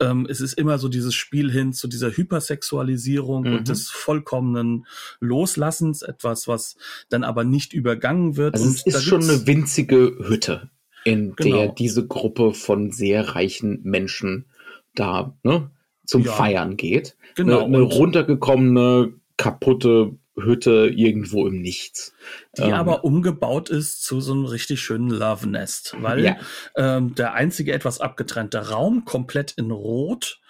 Ähm, 0.00 0.26
es 0.28 0.40
ist 0.40 0.54
immer 0.54 0.78
so 0.78 0.88
dieses 0.88 1.14
Spiel 1.14 1.50
hin 1.50 1.72
zu 1.72 1.88
dieser 1.88 2.10
Hypersexualisierung 2.10 3.44
Mhm. 3.44 3.56
und 3.58 3.68
des 3.68 3.88
vollkommenen 3.90 4.86
Loslassens, 5.20 6.02
etwas, 6.02 6.48
was 6.48 6.76
dann 7.08 7.24
aber 7.24 7.44
nicht 7.44 7.72
übergangen 7.72 8.36
wird. 8.36 8.54
Also 8.54 8.68
es 8.68 8.84
ist 8.86 9.04
schon 9.04 9.22
eine 9.22 9.46
winzige 9.46 10.16
Hütte, 10.28 10.70
in 11.04 11.34
der 11.36 11.44
Genau. 11.46 11.74
diese 11.78 12.06
Gruppe 12.06 12.54
von 12.54 12.90
sehr 12.90 13.34
reichen 13.34 13.80
Menschen 13.84 14.46
da 14.94 15.34
ne, 15.44 15.70
zum 16.04 16.24
Ja. 16.24 16.32
Feiern 16.32 16.76
geht. 16.76 17.16
genau, 17.36 17.64
Eine, 17.64 17.76
eine 17.76 17.82
runtergekommene, 17.84 19.12
kaputte 19.36 20.17
Hütte 20.42 20.90
irgendwo 20.94 21.46
im 21.46 21.60
Nichts. 21.60 22.12
die 22.56 22.62
Ähm, 22.62 22.72
aber 22.72 23.04
umgebaut 23.04 23.68
ist 23.68 24.04
zu 24.04 24.20
so 24.20 24.32
einem 24.32 24.44
richtig 24.44 24.80
schönen 24.80 25.10
Love 25.10 25.48
Nest, 25.48 25.96
weil 26.00 26.24
Ja. 26.24 26.36
ähm, 26.76 27.14
der 27.14 27.34
einzige 27.34 27.72
etwas 27.72 28.00
abgetrennte 28.00 28.70
Raum 28.70 29.04
komplett 29.04 29.52
in 29.52 29.70
Rot 29.70 30.40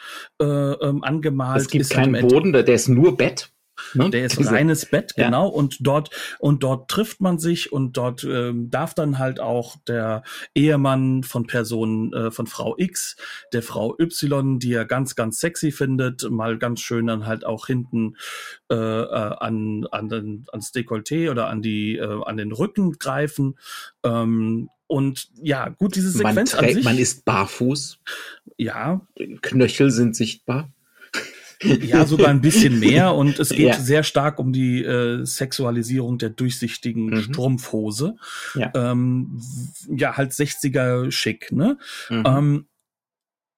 äh, 0.41 0.45
ähm, 0.45 1.03
angemalt 1.05 1.63
es 1.63 1.69
gibt 1.69 1.83
ist. 1.83 1.91
keinen 1.91 2.21
Boden, 2.27 2.53
der, 2.53 2.63
der 2.63 2.75
ist 2.75 2.89
nur 2.89 3.17
Bett. 3.17 3.51
Ne? 3.95 4.11
Der 4.11 4.25
ist 4.27 4.39
Diese- 4.39 4.51
reines 4.51 4.87
Bett, 4.87 5.13
Ja. 5.17 5.27
genau. 5.27 5.49
Und 5.49 5.79
dort, 5.81 6.11
und 6.39 6.63
dort 6.63 6.91
trifft 6.91 7.21
man 7.21 7.39
sich 7.39 7.73
und 7.73 7.97
dort 7.97 8.25
ähm, 8.25 8.71
darf 8.71 8.95
dann 8.95 9.19
halt 9.19 9.41
auch 9.41 9.77
der 9.87 10.23
Ehemann 10.55 11.23
von 11.23 11.47
Person, 11.47 12.13
äh, 12.13 12.31
von 12.31 12.47
Frau 12.47 12.75
X, 12.79 13.17
der 13.53 13.63
Frau 13.63 13.97
Y, 13.99 14.59
die 14.59 14.73
er 14.73 14.85
ganz, 14.85 15.15
ganz 15.15 15.41
sexy 15.41 15.71
findet, 15.71 16.31
mal 16.31 16.59
ganz 16.59 16.81
schön 16.81 17.07
dann 17.07 17.27
halt 17.27 17.45
auch 17.45 17.67
hinten 17.67 18.17
äh, 18.71 18.75
äh, 18.75 19.07
an, 19.39 19.87
an 19.91 20.09
den, 20.09 20.47
ans 20.53 20.73
Dekolleté 20.73 21.31
oder 21.31 21.49
an 21.49 21.63
die, 21.63 21.97
äh, 21.97 22.23
an 22.25 22.37
den 22.37 22.53
Rücken 22.53 22.99
greifen. 22.99 23.59
Ähm, 24.05 24.69
und 24.87 25.29
ja, 25.43 25.69
gut, 25.69 25.97
diese 25.97 26.17
man, 26.23 26.33
Sequenz 26.33 26.55
an 26.55 26.61
trägt, 26.61 26.75
sich, 26.77 26.85
man 26.85 26.99
ist 26.99 27.25
barfuß, 27.25 27.99
ja, 28.57 29.01
Knöchel 29.43 29.91
sind 29.91 30.17
sichtbar. 30.17 30.71
Ja, 31.63 32.07
sogar 32.07 32.29
ein 32.29 32.41
bisschen 32.41 32.79
mehr 32.79 33.15
und 33.17 33.39
es 33.39 33.49
geht 33.51 33.59
Ja. 33.61 33.79
sehr 33.79 34.03
stark 34.05 34.39
um 34.39 34.53
die 34.53 34.85
äh, 34.85 35.25
Sexualisierung 35.25 36.19
der 36.19 36.31
durchsichtigen 36.31 37.07
Mhm. 37.07 37.23
Strumpfhose. 37.23 38.17
Ja. 38.55 38.71
Ähm, 38.75 39.41
ja, 39.89 40.17
halt 40.17 40.33
60er 40.33 41.11
schick, 41.11 41.51
ne? 41.53 41.79
Mhm. 42.11 42.25
Ähm, 42.27 42.67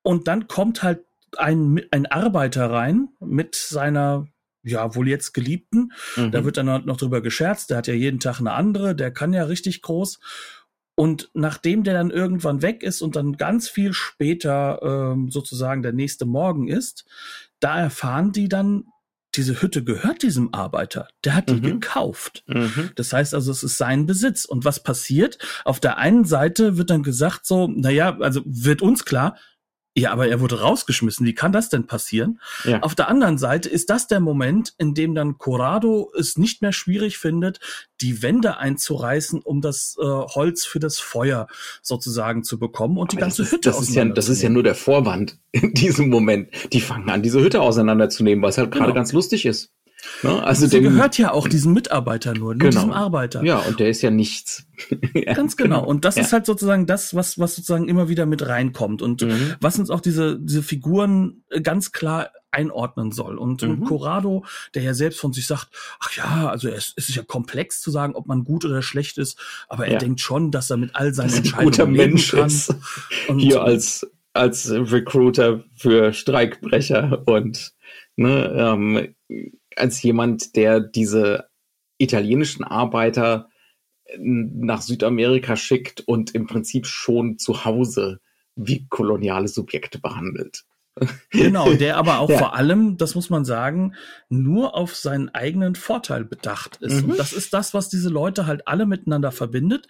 und 0.03 0.29
dann 0.29 0.49
kommt 0.49 0.83
halt 0.83 1.01
ein, 1.37 1.81
ein 1.91 2.07
Arbeiter 2.07 2.71
rein 2.71 3.09
mit 3.21 3.55
seiner, 3.55 4.27
ja, 4.63 4.95
wohl 4.95 5.09
jetzt 5.09 5.33
Geliebten. 5.35 5.93
Mhm. 6.17 6.31
Da 6.33 6.45
wird 6.45 6.57
dann 6.57 6.85
noch 6.87 6.97
drüber 6.97 7.21
gescherzt, 7.21 7.71
der 7.71 7.77
hat 7.79 7.87
ja 7.87 7.95
jeden 7.95 8.19
Tag 8.19 8.41
eine 8.41 8.53
andere, 8.53 8.95
der 8.95 9.11
kann 9.11 9.33
ja 9.35 9.45
richtig 9.45 9.83
groß. 9.83 10.21
Und 10.97 11.31
nachdem 11.35 11.83
der 11.85 11.95
dann 11.95 12.11
irgendwann 12.11 12.63
weg 12.63 12.83
ist 12.83 13.01
und 13.01 13.15
dann 13.17 13.37
ganz 13.37 13.69
viel 13.69 13.93
später 13.93 14.81
ähm, 15.13 15.31
sozusagen 15.31 15.83
der 15.83 15.93
nächste 15.93 16.27
Morgen 16.27 16.69
ist, 16.69 17.05
da 17.61 17.79
erfahren 17.81 18.33
die 18.33 18.49
dann, 18.49 18.85
diese 19.37 19.63
Hütte 19.63 19.85
gehört 19.85 20.23
diesem 20.25 20.53
Arbeiter. 20.53 21.07
Der 21.25 21.35
hat 21.35 21.49
die 21.51 21.55
Mhm. 21.55 21.63
gekauft. 21.63 22.43
Mhm. 22.49 22.91
Das 22.97 23.13
heißt 23.13 23.33
also, 23.33 23.53
es 23.53 23.63
ist 23.63 23.79
sein 23.79 24.07
Besitz. 24.07 24.45
Und 24.45 24.65
was 24.65 24.83
passiert? 24.83 25.39
Auf 25.65 25.79
der 25.79 25.99
einen 25.99 26.25
Seite 26.25 26.77
wird 26.77 26.91
dann 26.91 27.05
gesagt 27.05 27.47
so, 27.47 27.69
naja, 27.69 28.19
also 28.19 28.43
wird 28.45 28.83
uns 28.83 29.05
klar, 29.05 29.37
ja, 29.97 30.13
aber 30.13 30.29
er 30.29 30.41
wurde 30.41 30.61
rausgeschmissen. 30.61 31.27
Wie 31.27 31.35
kann 31.35 31.53
das 31.53 31.69
denn 31.69 31.87
passieren? 31.87 32.41
Ja. 32.65 32.81
Auf 32.83 32.95
der 32.95 33.09
anderen 33.09 33.39
Seite 33.39 33.69
ist 33.69 33.91
das 33.91 34.07
der 34.07 34.21
Moment, 34.21 34.73
in 34.79 34.95
dem 34.95 35.15
dann 35.15 35.37
Corrado 35.37 36.13
es 36.17 36.37
nicht 36.37 36.63
mehr 36.63 36.73
schwierig 36.73 37.19
findet, 37.19 37.59
die 38.01 38.23
Wände 38.23 38.59
einzureißen, 38.59 39.41
um 39.41 39.61
das 39.61 39.97
äh, 40.01 40.05
Holz 40.05 40.65
für 40.65 40.79
das 40.79 41.01
Feuer 41.01 41.49
sozusagen 41.83 42.45
zu 42.45 42.59
bekommen 42.59 42.99
und 42.99 43.13
die 43.13 43.17
Aber 43.17 43.27
ganze 43.27 43.43
das 43.43 43.49
ist, 43.49 43.53
Hütte 43.57 43.71
das 43.71 43.81
ist 43.83 43.95
ja, 43.95 44.05
das 44.05 44.29
ist 44.29 44.43
ja 44.43 44.49
nur 44.49 44.63
der 44.63 44.77
Vorwand 44.77 45.39
in 45.53 45.75
diesem 45.75 46.09
Moment. 46.09 46.51
Die 46.73 46.81
fangen 46.81 47.11
an, 47.11 47.23
diese 47.23 47.41
Hütte 47.41 47.61
auseinanderzunehmen, 47.61 48.43
weil 48.43 48.51
es 48.51 48.59
halt 48.59 48.71
gerade 48.71 48.87
Genau. 48.87 48.95
ganz 48.95 49.13
lustig 49.13 49.45
ist. 49.45 49.73
Ne? 50.23 50.43
Also 50.43 50.67
Sie 50.67 50.77
dem, 50.81 50.85
gehört 50.85 51.17
ja 51.19 51.33
auch 51.33 51.49
diesem 51.49 51.73
Mitarbeiter 51.73 52.33
nur, 52.35 52.55
nur 52.55 52.59
Genau. 52.59 52.71
diesem 52.71 52.93
Arbeiter. 52.93 53.43
ja, 53.45 53.59
und 53.59 53.81
der 53.81 53.89
ist 53.91 54.03
ja 54.03 54.11
nichts. 54.11 54.67
Ja, 55.15 55.35
Ganz 55.35 55.57
genau. 55.57 55.85
Und 55.85 56.05
das 56.05 56.17
Ja. 56.17 56.23
ist 56.23 56.33
halt 56.33 56.47
sozusagen 56.47 56.87
das, 56.87 57.15
was, 57.15 57.39
was 57.39 57.55
sozusagen 57.57 57.89
immer 57.89 58.09
wieder 58.09 58.27
mit 58.27 58.47
reinkommt 58.47 59.03
und 59.03 59.23
Mhm. 59.23 59.57
was 59.61 59.79
uns 59.79 59.91
auch 59.91 60.01
diese, 60.01 60.39
diese 60.41 60.63
Figuren 60.63 61.43
äh, 61.51 61.61
ganz 61.61 61.93
klar 61.93 62.31
einordnen 62.53 63.13
soll. 63.13 63.39
Und, 63.39 63.63
und 63.63 63.81
Mhm. 63.81 63.85
Corrado, 63.85 64.45
der 64.75 64.83
ja 64.83 64.95
selbst 64.95 65.21
von 65.21 65.33
sich 65.33 65.47
sagt, 65.47 65.69
ach 66.01 66.13
ja, 66.17 66.49
also 66.49 66.69
es, 66.69 66.95
es 66.97 67.09
ist 67.09 67.15
ja 67.17 67.23
komplex 67.23 67.81
zu 67.81 67.91
sagen, 67.91 68.15
ob 68.15 68.27
man 68.27 68.45
gut 68.45 68.65
oder 68.65 68.83
schlecht 68.83 69.19
ist, 69.19 69.39
aber 69.69 69.87
er 69.87 69.93
Ja. 69.95 69.99
denkt 69.99 70.21
schon, 70.21 70.51
dass 70.51 70.71
er 70.71 70.77
mit 70.77 70.97
all 70.97 71.13
seinen 71.15 71.31
er 71.31 71.37
Entscheidungen 71.39 71.71
guter 71.71 71.87
Mensch 71.87 72.31
kann. 72.33 72.47
ist. 72.47 72.75
Und 73.29 73.39
Hier 73.39 73.63
als, 73.63 74.07
als 74.33 74.71
Recruiter 74.71 75.63
für 75.77 76.13
Streikbrecher 76.13 77.23
und 77.27 77.73
ne, 78.17 78.53
ähm, 78.57 79.15
als 79.81 80.03
jemand, 80.03 80.57
der 80.57 80.81
diese 80.81 81.49
italienischen 81.99 82.65
Arbeiter 82.65 83.49
nach 84.19 84.83
Südamerika 84.83 85.57
schickt 85.57 86.01
und 86.01 86.35
im 86.35 86.47
Prinzip 86.47 86.87
schon 86.87 87.39
zu 87.39 87.65
Hause 87.65 88.21
wie 88.57 88.87
koloniale 88.89 89.49
Subjekte 89.49 90.01
behandelt. 90.01 90.65
Genau, 91.31 91.73
der 91.75 91.97
aber 91.97 92.19
auch 92.19 92.31
Ja. 92.31 92.39
vor 92.39 92.55
allem, 92.55 92.97
das 92.97 93.15
muss 93.15 93.31
man 93.31 93.45
sagen, 93.45 93.95
nur 94.29 94.75
auf 94.75 94.95
seinen 94.97 95.29
eigenen 95.31 95.75
Vorteil 95.75 96.25
bedacht 96.25 96.77
ist. 96.81 97.03
Mhm. 97.03 97.11
Und 97.11 97.19
das 97.19 97.33
ist 97.33 97.53
das, 97.55 97.75
was 97.75 97.89
diese 97.89 98.09
Leute 98.09 98.47
halt 98.47 98.67
alle 98.69 98.87
miteinander 98.87 99.33
verbindet. 99.33 99.89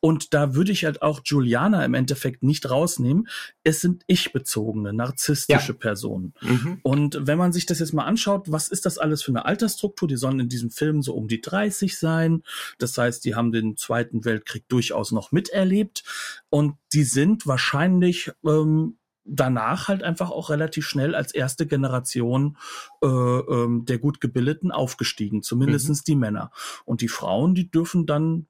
Und 0.00 0.34
da 0.34 0.54
würde 0.54 0.72
ich 0.72 0.84
halt 0.84 1.02
auch 1.02 1.20
Juliana 1.24 1.84
im 1.84 1.94
Endeffekt 1.94 2.42
nicht 2.42 2.70
rausnehmen. 2.70 3.28
Es 3.64 3.80
sind 3.80 4.02
ich-bezogene, 4.06 4.92
narzisstische 4.92 5.74
Personen. 5.74 6.34
Mhm. 6.40 6.78
Und 6.82 7.18
wenn 7.26 7.38
man 7.38 7.52
sich 7.52 7.66
das 7.66 7.78
jetzt 7.80 7.92
mal 7.92 8.04
anschaut, 8.04 8.50
was 8.50 8.68
ist 8.68 8.86
das 8.86 8.98
alles 8.98 9.22
für 9.22 9.32
eine 9.32 9.44
Altersstruktur? 9.44 10.08
Die 10.08 10.16
sollen 10.16 10.40
in 10.40 10.48
diesem 10.48 10.70
Film 10.70 11.02
so 11.02 11.14
um 11.14 11.28
die 11.28 11.40
30 11.40 11.98
sein. 11.98 12.42
Das 12.78 12.96
heißt, 12.96 13.24
die 13.24 13.34
haben 13.34 13.52
den 13.52 13.76
Zweiten 13.76 14.24
Weltkrieg 14.24 14.68
durchaus 14.68 15.12
noch 15.12 15.32
miterlebt. 15.32 16.04
Und 16.50 16.76
die 16.92 17.04
sind 17.04 17.46
wahrscheinlich 17.46 18.30
ähm, 18.44 18.96
danach 19.24 19.88
halt 19.88 20.02
einfach 20.02 20.30
auch 20.30 20.50
relativ 20.50 20.86
schnell 20.86 21.14
als 21.14 21.32
erste 21.32 21.66
Generation 21.66 22.56
äh, 23.02 23.06
ähm, 23.06 23.84
der 23.84 23.98
gut 23.98 24.20
gebildeten 24.20 24.72
aufgestiegen, 24.72 25.42
zumindestens 25.42 26.00
mhm. 26.00 26.04
die 26.06 26.16
Männer. 26.16 26.50
Und 26.84 27.00
die 27.00 27.08
Frauen, 27.08 27.54
die 27.54 27.70
dürfen 27.70 28.06
dann, 28.06 28.46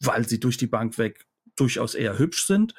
weil 0.00 0.28
sie 0.28 0.40
durch 0.40 0.56
die 0.56 0.66
Bank 0.66 0.98
weg 0.98 1.26
durchaus 1.56 1.94
eher 1.94 2.18
hübsch 2.18 2.46
sind, 2.46 2.74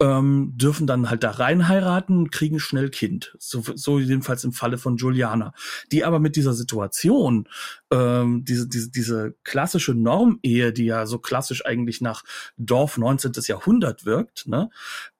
ähm, 0.00 0.52
dürfen 0.56 0.86
dann 0.86 1.10
halt 1.10 1.24
da 1.24 1.32
rein 1.32 1.68
heiraten, 1.68 2.30
kriegen 2.30 2.60
schnell 2.60 2.90
Kind. 2.90 3.36
So, 3.38 3.62
so 3.74 3.98
jedenfalls 3.98 4.44
im 4.44 4.52
Falle 4.52 4.78
von 4.78 4.96
Juliana. 4.96 5.52
Die 5.92 6.04
aber 6.04 6.18
mit 6.18 6.36
dieser 6.36 6.54
Situation, 6.54 7.48
ähm, 7.90 8.44
diese, 8.44 8.68
diese, 8.68 8.90
diese 8.90 9.34
klassische 9.44 9.94
Normehe, 9.94 10.72
die 10.72 10.86
ja 10.86 11.06
so 11.06 11.18
klassisch 11.18 11.64
eigentlich 11.64 12.00
nach 12.00 12.24
Dorf 12.56 12.98
19. 12.98 13.32
Jahrhundert 13.46 14.04
wirkt, 14.04 14.46
ne? 14.46 14.70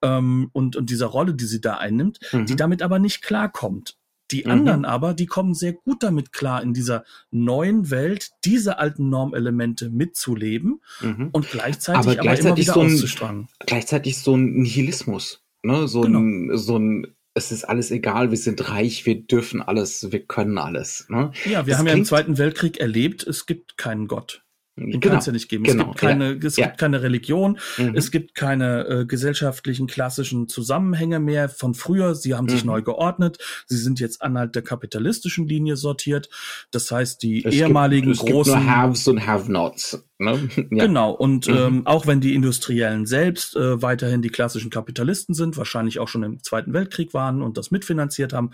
Ähm, 0.03 0.51
und, 0.53 0.77
und 0.77 0.90
dieser 0.90 1.07
Rolle, 1.07 1.35
die 1.35 1.47
sie 1.47 1.61
da 1.61 1.77
einnimmt, 1.77 2.21
mhm. 2.33 2.47
die 2.47 2.57
damit 2.57 2.83
aber 2.83 2.99
nicht 2.99 3.23
klarkommt. 3.23 3.97
Die 4.31 4.45
mhm. 4.45 4.51
anderen 4.51 4.85
aber, 4.85 5.15
die 5.15 5.27
kommen 5.27 5.55
sehr 5.55 5.73
gut 5.73 6.03
damit 6.03 6.33
klar, 6.33 6.62
in 6.62 6.75
dieser 6.75 7.05
neuen 7.31 7.91
Welt 7.91 8.31
diese 8.45 8.79
alten 8.79 9.09
Normelemente 9.09 9.91
mitzuleben 9.91 10.81
mhm. 11.01 11.29
und 11.33 11.51
gleichzeitig 11.51 12.01
aber, 12.01 12.17
gleichzeitig 12.17 12.71
aber 12.71 12.83
immer 12.83 12.93
wieder 12.93 13.07
so 13.07 13.25
ein. 13.25 13.49
Gleichzeitig 13.67 14.19
so 14.19 14.37
ein 14.37 14.55
Nihilismus, 14.55 15.45
ne? 15.62 15.87
so, 15.89 16.01
genau. 16.01 16.19
ein, 16.21 16.57
so 16.57 16.79
ein 16.79 17.07
es 17.37 17.53
ist 17.53 17.65
alles 17.65 17.91
egal, 17.91 18.31
wir 18.31 18.39
sind 18.39 18.71
reich, 18.71 19.05
wir 19.05 19.21
dürfen 19.21 19.61
alles, 19.61 20.11
wir 20.11 20.21
können 20.21 20.57
alles. 20.57 21.07
Ne? 21.11 21.33
Ja, 21.45 21.67
wir 21.67 21.73
das 21.73 21.79
haben 21.79 21.87
ja 21.87 21.93
im 21.93 22.07
Zweiten 22.07 22.39
Weltkrieg 22.39 22.79
erlebt, 22.79 23.27
es 23.27 23.45
gibt 23.45 23.77
keinen 23.77 24.09
Gott. 24.09 24.43
Den 24.77 25.01
genau. 25.01 25.12
kann 25.12 25.19
es 25.19 25.27
ja 25.27 25.33
nicht 25.33 25.49
geben. 25.49 25.65
Genau. 25.65 25.85
Es 25.85 25.89
gibt 25.89 25.99
keine, 25.99 26.33
ja. 26.35 26.39
es 26.43 26.57
gibt 26.57 26.79
keine 26.79 27.03
Religion, 27.03 27.59
mhm. 27.79 27.97
es 27.97 28.11
gibt 28.11 28.35
keine 28.35 28.87
äh, 28.87 29.07
gesellschaftlichen 29.07 29.87
klassischen 29.87 30.49
Zusammenhänge 30.49 31.19
mehr 31.19 31.49
von 31.49 31.75
früher. 31.75 32.15
Sie 32.15 32.35
haben 32.35 32.49
sich 32.49 32.62
mhm. 32.62 32.73
neu 32.73 32.83
geordnet. 32.83 33.39
Sie 33.67 33.79
sind 33.79 34.01
jetzt 34.01 34.21
anhalt 34.21 34.55
der 34.55 34.62
kapitalistischen 34.62 35.49
Linie 35.49 35.77
sortiert. 35.77 36.29
Das 36.71 36.91
heißt, 36.91 37.23
die 37.23 37.45
es 37.45 37.55
ehemaligen 37.55 38.12
gibt, 38.12 38.23
es 38.23 38.27
großen 38.27 38.53
gibt 38.53 38.65
nur 38.67 38.77
Haves 38.77 39.09
und 39.09 39.27
Have-Nots. 39.27 40.05
Ne? 40.19 40.49
Ja. 40.71 40.87
Genau, 40.87 41.12
und 41.12 41.47
mhm. 41.47 41.57
ähm, 41.57 41.87
auch 41.87 42.07
wenn 42.07 42.21
die 42.21 42.35
Industriellen 42.35 43.07
selbst 43.07 43.57
äh, 43.57 43.81
weiterhin 43.83 44.21
die 44.21 44.31
klassischen 44.31 44.71
Kapitalisten 44.71 45.35
sind, 45.35 45.57
wahrscheinlich 45.57 46.01
auch 46.01 46.09
schon 46.09 46.23
im 46.23 46.43
Zweiten 46.43 46.73
Weltkrieg 46.73 47.15
waren 47.15 47.41
und 47.41 47.57
das 47.57 47.71
mitfinanziert 47.71 48.33
haben, 48.33 48.51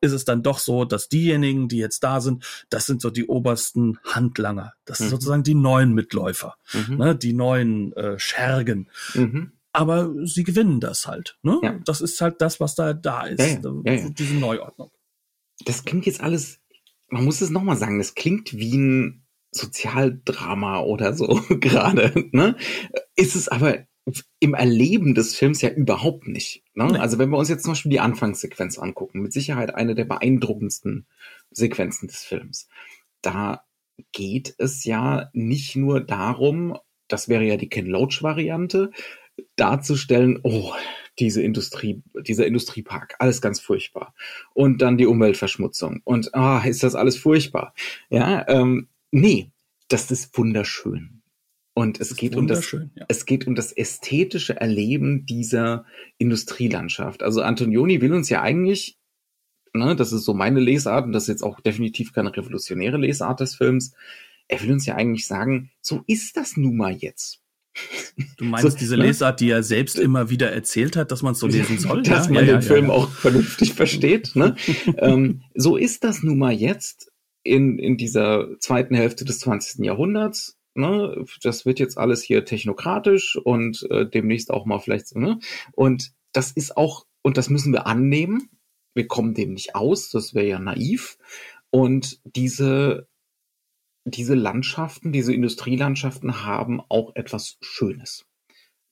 ist 0.00 0.12
es 0.12 0.24
dann 0.24 0.42
doch 0.42 0.58
so, 0.58 0.84
dass 0.84 1.08
diejenigen, 1.08 1.68
die 1.68 1.78
jetzt 1.78 2.02
da 2.02 2.20
sind, 2.20 2.44
das 2.70 2.86
sind 2.86 3.02
so 3.02 3.10
die 3.10 3.26
obersten 3.26 3.98
Handlanger. 4.04 4.72
Das 4.90 4.98
sind 4.98 5.06
mhm. 5.06 5.10
sozusagen 5.12 5.42
die 5.44 5.54
neuen 5.54 5.94
Mitläufer, 5.94 6.56
mhm. 6.72 6.96
ne? 6.96 7.14
die 7.14 7.32
neuen 7.32 7.92
äh, 7.92 8.18
Schergen. 8.18 8.88
Mhm. 9.14 9.52
Aber 9.72 10.12
sie 10.24 10.42
gewinnen 10.42 10.80
das 10.80 11.06
halt. 11.06 11.38
Ne? 11.42 11.60
Ja. 11.62 11.78
Das 11.84 12.00
ist 12.00 12.20
halt 12.20 12.40
das, 12.40 12.58
was 12.58 12.74
da 12.74 12.92
da 12.92 13.22
ist, 13.22 13.38
ja, 13.38 13.60
ja. 13.84 14.08
diese 14.08 14.34
Neuordnung. 14.34 14.90
Das 15.64 15.84
klingt 15.84 16.06
jetzt 16.06 16.20
alles, 16.20 16.58
man 17.08 17.24
muss 17.24 17.40
es 17.40 17.50
nochmal 17.50 17.76
sagen, 17.76 17.98
das 17.98 18.16
klingt 18.16 18.52
wie 18.52 18.76
ein 18.76 19.22
Sozialdrama 19.52 20.80
oder 20.80 21.14
so 21.14 21.40
gerade, 21.48 22.28
ne? 22.32 22.56
Ist 23.14 23.36
es 23.36 23.46
aber 23.46 23.86
im 24.40 24.54
Erleben 24.54 25.14
des 25.14 25.36
Films 25.36 25.62
ja 25.62 25.70
überhaupt 25.70 26.26
nicht. 26.26 26.64
Ne? 26.74 26.86
Nee. 26.86 26.98
Also 26.98 27.18
wenn 27.18 27.30
wir 27.30 27.38
uns 27.38 27.48
jetzt 27.48 27.62
zum 27.62 27.72
Beispiel 27.72 27.92
die 27.92 28.00
Anfangssequenz 28.00 28.76
angucken, 28.76 29.20
mit 29.20 29.32
Sicherheit 29.32 29.72
eine 29.72 29.94
der 29.94 30.04
beeindruckendsten 30.04 31.06
Sequenzen 31.52 32.08
des 32.08 32.24
Films. 32.24 32.66
Da 33.22 33.62
geht 34.12 34.54
es 34.58 34.84
ja 34.84 35.30
nicht 35.32 35.76
nur 35.76 36.00
darum, 36.00 36.76
das 37.08 37.28
wäre 37.28 37.44
ja 37.44 37.56
die 37.56 37.68
Ken 37.68 37.86
Loach-Variante, 37.86 38.90
darzustellen, 39.56 40.40
oh, 40.42 40.72
diese 41.18 41.42
Industrie, 41.42 42.02
dieser 42.26 42.46
Industriepark, 42.46 43.16
alles 43.18 43.40
ganz 43.40 43.60
furchtbar. 43.60 44.14
Und 44.54 44.82
dann 44.82 44.98
die 44.98 45.06
Umweltverschmutzung. 45.06 46.00
Und 46.04 46.34
ah, 46.34 46.62
ist 46.64 46.82
das 46.82 46.94
alles 46.94 47.16
furchtbar. 47.16 47.74
Ja, 48.10 48.46
ähm, 48.48 48.88
Nee, 49.10 49.50
das 49.88 50.10
ist 50.10 50.36
wunderschön. 50.36 51.22
Und 51.74 52.00
es 52.00 52.16
geht 52.16 52.36
um 52.36 52.46
das, 52.46 52.72
ja. 52.72 53.06
es 53.08 53.26
geht 53.26 53.46
um 53.46 53.54
das 53.54 53.72
ästhetische 53.72 54.56
Erleben 54.60 55.24
dieser 55.24 55.84
Industrielandschaft. 56.18 57.22
Also 57.22 57.42
Antonioni 57.42 58.00
will 58.00 58.12
uns 58.12 58.28
ja 58.28 58.42
eigentlich, 58.42 58.98
ne, 59.72 59.96
das 59.96 60.12
ist 60.12 60.24
so 60.24 60.34
meine 60.34 60.60
Lesart 60.60 61.06
und 61.06 61.12
das 61.12 61.24
ist 61.24 61.28
jetzt 61.28 61.42
auch 61.42 61.60
definitiv 61.60 62.12
keine 62.12 62.36
revolutionäre 62.36 62.96
Lesart 62.96 63.40
des 63.40 63.54
Films. 63.54 63.94
Er 64.48 64.60
will 64.62 64.72
uns 64.72 64.86
ja 64.86 64.96
eigentlich 64.96 65.26
sagen, 65.26 65.70
so 65.80 66.02
ist 66.06 66.36
das 66.36 66.56
nun 66.56 66.76
mal 66.76 66.92
jetzt. 66.92 67.40
Du 68.36 68.44
meinst 68.44 68.68
so, 68.68 68.76
diese 68.76 68.96
ne? 68.96 69.04
Lesart, 69.04 69.40
die 69.40 69.50
er 69.50 69.62
selbst 69.62 69.98
immer 69.98 70.28
wieder 70.28 70.50
erzählt 70.50 70.96
hat, 70.96 71.12
dass 71.12 71.22
man 71.22 71.32
es 71.32 71.38
so 71.38 71.46
lesen 71.46 71.78
soll? 71.78 72.02
dass 72.02 72.26
ja? 72.26 72.32
man 72.32 72.46
ja, 72.46 72.54
den 72.54 72.62
Film 72.62 72.90
auch 72.90 73.10
vernünftig 73.10 73.74
versteht. 73.74 74.34
Ne? 74.34 74.56
ähm, 74.98 75.42
so 75.54 75.76
ist 75.76 76.04
das 76.04 76.22
nun 76.22 76.38
mal 76.38 76.52
jetzt 76.52 77.12
in, 77.42 77.78
in 77.78 77.96
dieser 77.96 78.58
zweiten 78.58 78.94
Hälfte 78.94 79.24
des 79.24 79.40
20. 79.40 79.84
Jahrhunderts. 79.84 80.56
Ne, 80.74 81.24
das 81.42 81.66
wird 81.66 81.80
jetzt 81.80 81.98
alles 81.98 82.22
hier 82.22 82.44
technokratisch 82.44 83.36
und 83.36 83.84
äh, 83.90 84.08
demnächst 84.08 84.52
auch 84.52 84.66
mal 84.66 84.78
vielleicht 84.78 85.08
so, 85.08 85.18
ne? 85.18 85.40
Und 85.72 86.12
das 86.32 86.52
ist 86.52 86.76
auch, 86.76 87.06
und 87.22 87.36
das 87.36 87.50
müssen 87.50 87.72
wir 87.72 87.88
annehmen. 87.88 88.50
Wir 88.94 89.06
kommen 89.06 89.34
dem 89.34 89.52
nicht 89.54 89.74
aus, 89.74 90.10
das 90.10 90.34
wäre 90.34 90.46
ja 90.46 90.58
naiv. 90.58 91.18
Und 91.70 92.20
diese, 92.24 93.08
diese 94.04 94.34
Landschaften, 94.34 95.12
diese 95.12 95.32
Industrielandschaften 95.32 96.44
haben 96.44 96.80
auch 96.88 97.14
etwas 97.14 97.58
Schönes. 97.60 98.26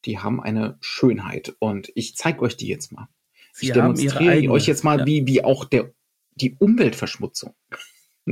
Die 0.04 0.18
haben 0.18 0.40
eine 0.40 0.78
Schönheit. 0.80 1.56
Und 1.58 1.90
ich 1.94 2.16
zeige 2.16 2.42
euch 2.42 2.56
die 2.56 2.68
jetzt 2.68 2.92
mal. 2.92 3.08
Sie 3.52 3.66
ich 3.66 3.72
demonstriere 3.72 4.50
euch 4.50 4.66
jetzt 4.66 4.84
mal, 4.84 5.00
ja. 5.00 5.06
wie, 5.06 5.26
wie 5.26 5.42
auch 5.42 5.64
der, 5.64 5.92
die 6.34 6.54
Umweltverschmutzung 6.58 7.54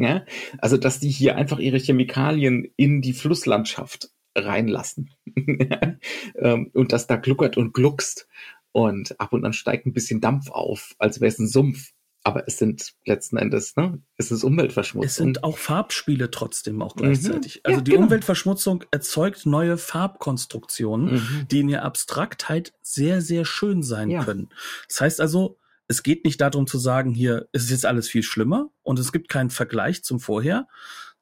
ja? 0.01 0.25
Also, 0.59 0.77
dass 0.77 1.01
die 1.01 1.11
hier 1.11 1.37
einfach 1.37 1.59
ihre 1.59 1.79
Chemikalien 1.79 2.73
in 2.77 3.03
die 3.03 3.13
Flusslandschaft 3.13 4.11
reinlassen. 4.35 5.11
Ähm, 6.39 6.71
und 6.75 6.93
das 6.93 7.07
da 7.07 7.17
gluckert 7.17 7.57
und 7.57 7.73
gluckst. 7.73 8.29
Und 8.77 9.19
ab 9.19 9.33
und 9.33 9.43
an 9.47 9.55
steigt 9.55 9.87
ein 9.87 9.95
bisschen 9.95 10.21
Dampf 10.21 10.51
auf, 10.51 10.95
als 10.99 11.23
wäre 11.23 11.33
es 11.33 11.39
ein 11.39 11.49
Sumpf. 11.49 11.93
Aber 12.25 12.47
es 12.47 12.59
sind 12.59 12.93
letzten 13.07 13.39
Endes, 13.39 13.75
ne, 13.77 14.03
es 14.19 14.31
ist 14.31 14.45
Umweltverschmutzung. 14.45 15.07
Es 15.07 15.15
sind 15.15 15.45
auch 15.45 15.57
Farbspiele 15.57 16.31
trotzdem 16.31 16.83
auch 16.83 16.95
gleichzeitig. 16.95 17.55
Mhm. 17.55 17.61
Also 17.63 17.79
ja, 17.79 17.83
die 17.83 17.91
genau. 17.93 18.03
Umweltverschmutzung 18.03 18.85
erzeugt 18.91 19.47
neue 19.47 19.79
Farbkonstruktionen, 19.79 21.15
mhm. 21.15 21.49
die 21.51 21.61
in 21.61 21.71
ihrer 21.71 21.85
Abstraktheit 21.85 22.75
sehr, 22.83 23.23
sehr 23.23 23.47
schön 23.47 23.83
sein 23.83 24.11
ja. 24.11 24.23
können. 24.23 24.51
Das 24.89 25.01
heißt 25.01 25.21
also, 25.23 25.59
es 25.89 26.03
geht 26.03 26.27
nicht 26.27 26.43
darum 26.43 26.67
zu 26.67 26.77
sagen, 26.77 27.15
hier 27.15 27.49
ist 27.53 27.71
jetzt 27.71 27.87
alles 27.87 28.11
viel 28.11 28.25
schlimmer 28.25 28.69
und 28.83 28.99
es 28.99 29.11
gibt 29.11 29.31
keinen 29.31 29.49
Vergleich 29.49 30.05
zum 30.05 30.21
Vorher, 30.21 30.69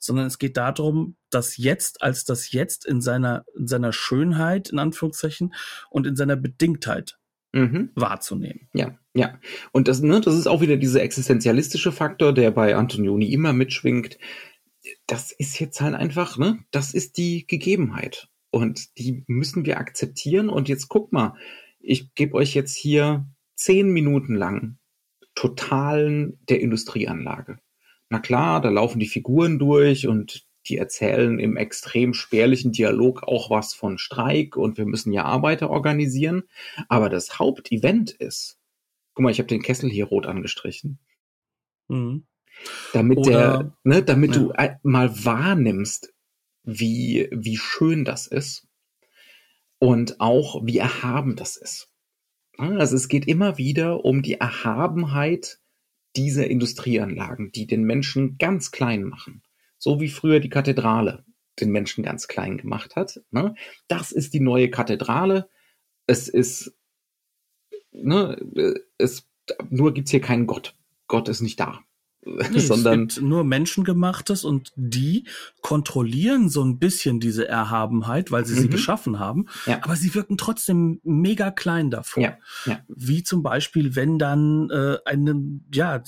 sondern 0.01 0.27
es 0.27 0.39
geht 0.39 0.57
darum, 0.57 1.15
das 1.31 1.57
Jetzt 1.57 2.03
als 2.03 2.25
das 2.25 2.51
Jetzt 2.51 2.85
in 2.85 3.01
seiner, 3.01 3.45
in 3.57 3.69
seiner 3.69 3.93
Schönheit, 3.93 4.71
in 4.71 4.81
Anführungszeichen, 4.81 5.55
und 5.89 6.09
in 6.09 6.17
seiner 6.17 6.35
Bedingtheit 6.35 7.17
mhm. 7.55 7.91
wahrzunehmen. 7.95 8.69
Ja, 8.75 8.99
ja. 9.15 9.39
Und 9.73 9.89
das, 9.89 10.03
ne, 10.03 10.21
das 10.21 10.35
ist 10.35 10.47
auch 10.47 10.61
wieder 10.61 10.77
dieser 10.77 11.03
existenzialistische 11.03 11.93
Faktor, 11.93 12.33
der 12.33 12.51
bei 12.51 12.77
Antonioni 12.77 13.33
immer 13.33 13.53
mitschwingt. 13.53 14.19
Das 15.07 15.33
ist 15.33 15.59
jetzt 15.61 15.81
halt 15.81 15.95
einfach, 15.95 16.37
ne, 16.37 16.59
das 16.71 16.93
ist 16.93 17.17
die 17.17 17.47
Gegebenheit. 17.47 18.29
Und 18.51 18.99
die 18.99 19.25
müssen 19.27 19.65
wir 19.65 19.79
akzeptieren. 19.79 20.49
Und 20.49 20.69
jetzt 20.69 20.89
guck 20.89 21.13
mal, 21.13 21.35
ich 21.81 22.15
gebe 22.15 22.35
euch 22.35 22.55
jetzt 22.55 22.77
hier 22.77 23.27
zehn 23.55 23.91
Minuten 23.91 24.35
lang 24.35 24.79
Totalen 25.35 26.39
der 26.49 26.61
Industrieanlage. 26.61 27.59
Na 28.11 28.19
klar, 28.21 28.61
da 28.61 28.69
laufen 28.69 29.01
die 29.01 29.09
Figuren 29.09 29.59
durch 29.59 30.07
und 30.07 30.47
die 30.69 30.79
erzählen 30.79 31.39
im 31.39 31.57
extrem 31.57 32.15
spärlichen 32.15 32.73
Dialog 32.73 33.23
auch 33.23 33.51
was 33.51 33.75
von 33.75 33.99
Streik 33.99 34.57
und 34.57 34.79
wir 34.79 34.87
müssen 34.87 35.13
ja 35.13 35.25
Arbeiter 35.25 35.71
organisieren. 35.71 36.45
Aber 36.89 37.09
das 37.09 37.39
Hauptevent 37.39 38.11
ist, 38.11 38.59
guck 39.15 39.25
mal, 39.25 39.31
ich 39.31 39.39
habe 39.39 39.49
den 39.49 39.63
Kessel 39.63 39.91
hier 39.91 40.07
rot 40.07 40.27
angestrichen. 40.27 40.99
Mhm. 41.89 42.27
Damit 42.93 43.19
Oder, 43.19 43.31
der, 43.31 43.73
ne, 43.83 44.03
damit 44.03 44.37
ja. 44.37 44.43
du 44.43 44.53
mal 44.83 45.25
wahrnimmst, 45.25 46.15
wie, 46.63 47.29
wie 47.31 47.57
schön 47.57 48.05
das 48.05 48.27
ist 48.27 48.67
und 49.79 50.21
auch 50.21 50.65
wie 50.65 50.79
erhaben 50.79 51.37
das 51.37 51.57
ist. 51.57 51.91
Also 52.57 52.97
es 52.97 53.09
geht 53.09 53.27
immer 53.27 53.59
wieder 53.59 54.05
um 54.05 54.23
die 54.23 54.35
Erhabenheit 54.35 55.59
dieser 56.17 56.47
Industrieanlagen, 56.47 57.51
die 57.53 57.67
den 57.67 57.83
Menschen 57.83 58.39
ganz 58.39 58.71
klein 58.71 59.03
machen. 59.03 59.43
So 59.85 60.01
wie 60.01 60.09
früher 60.09 60.41
die 60.41 60.49
Kathedrale 60.49 61.27
den 61.61 61.71
Menschen 61.71 62.03
ganz 62.03 62.27
klein 62.27 62.57
gemacht 62.57 62.97
hat. 62.97 63.21
Ne? 63.31 63.55
Das 63.87 64.13
ist 64.13 64.33
die 64.33 64.41
neue 64.41 64.71
Kathedrale. 64.71 65.51
Es 66.07 66.27
ist, 66.27 66.75
ne, 67.93 68.75
es, 68.97 69.29
nur 69.69 69.93
gibt's 69.93 70.11
hier 70.11 70.23
keinen 70.23 70.47
Gott. 70.47 70.75
Gott 71.07 71.29
ist 71.29 71.43
nicht 71.43 71.61
da. 71.61 71.81
Nee, 72.25 72.59
sondern 72.61 73.09
es 73.09 73.17
gibt 73.17 73.29
nur 73.29 73.45
menschengemachtes 73.45 74.45
und 74.45 74.73
die 74.75 75.29
kontrollieren 75.61 76.49
so 76.49 76.65
ein 76.65 76.79
bisschen 76.79 77.21
diese 77.21 77.47
Erhabenheit, 77.47 78.33
weil 78.33 78.47
sie 78.47 78.55
mhm. 78.55 78.61
sie 78.61 78.69
geschaffen 78.71 79.19
haben, 79.19 79.49
ja. 79.67 79.83
aber 79.83 79.97
sie 79.97 80.15
wirken 80.15 80.39
trotzdem 80.39 81.03
mega 81.05 81.51
klein 81.51 81.91
davor. 81.91 82.23
Ja. 82.23 82.39
Ja. 82.65 82.81
Wie 82.89 83.23
zum 83.23 83.43
Beispiel, 83.43 83.97
wenn 83.97 84.19
dann 84.19 84.71
äh, 84.71 84.97
eine, 85.05 85.61
ja, 85.75 86.03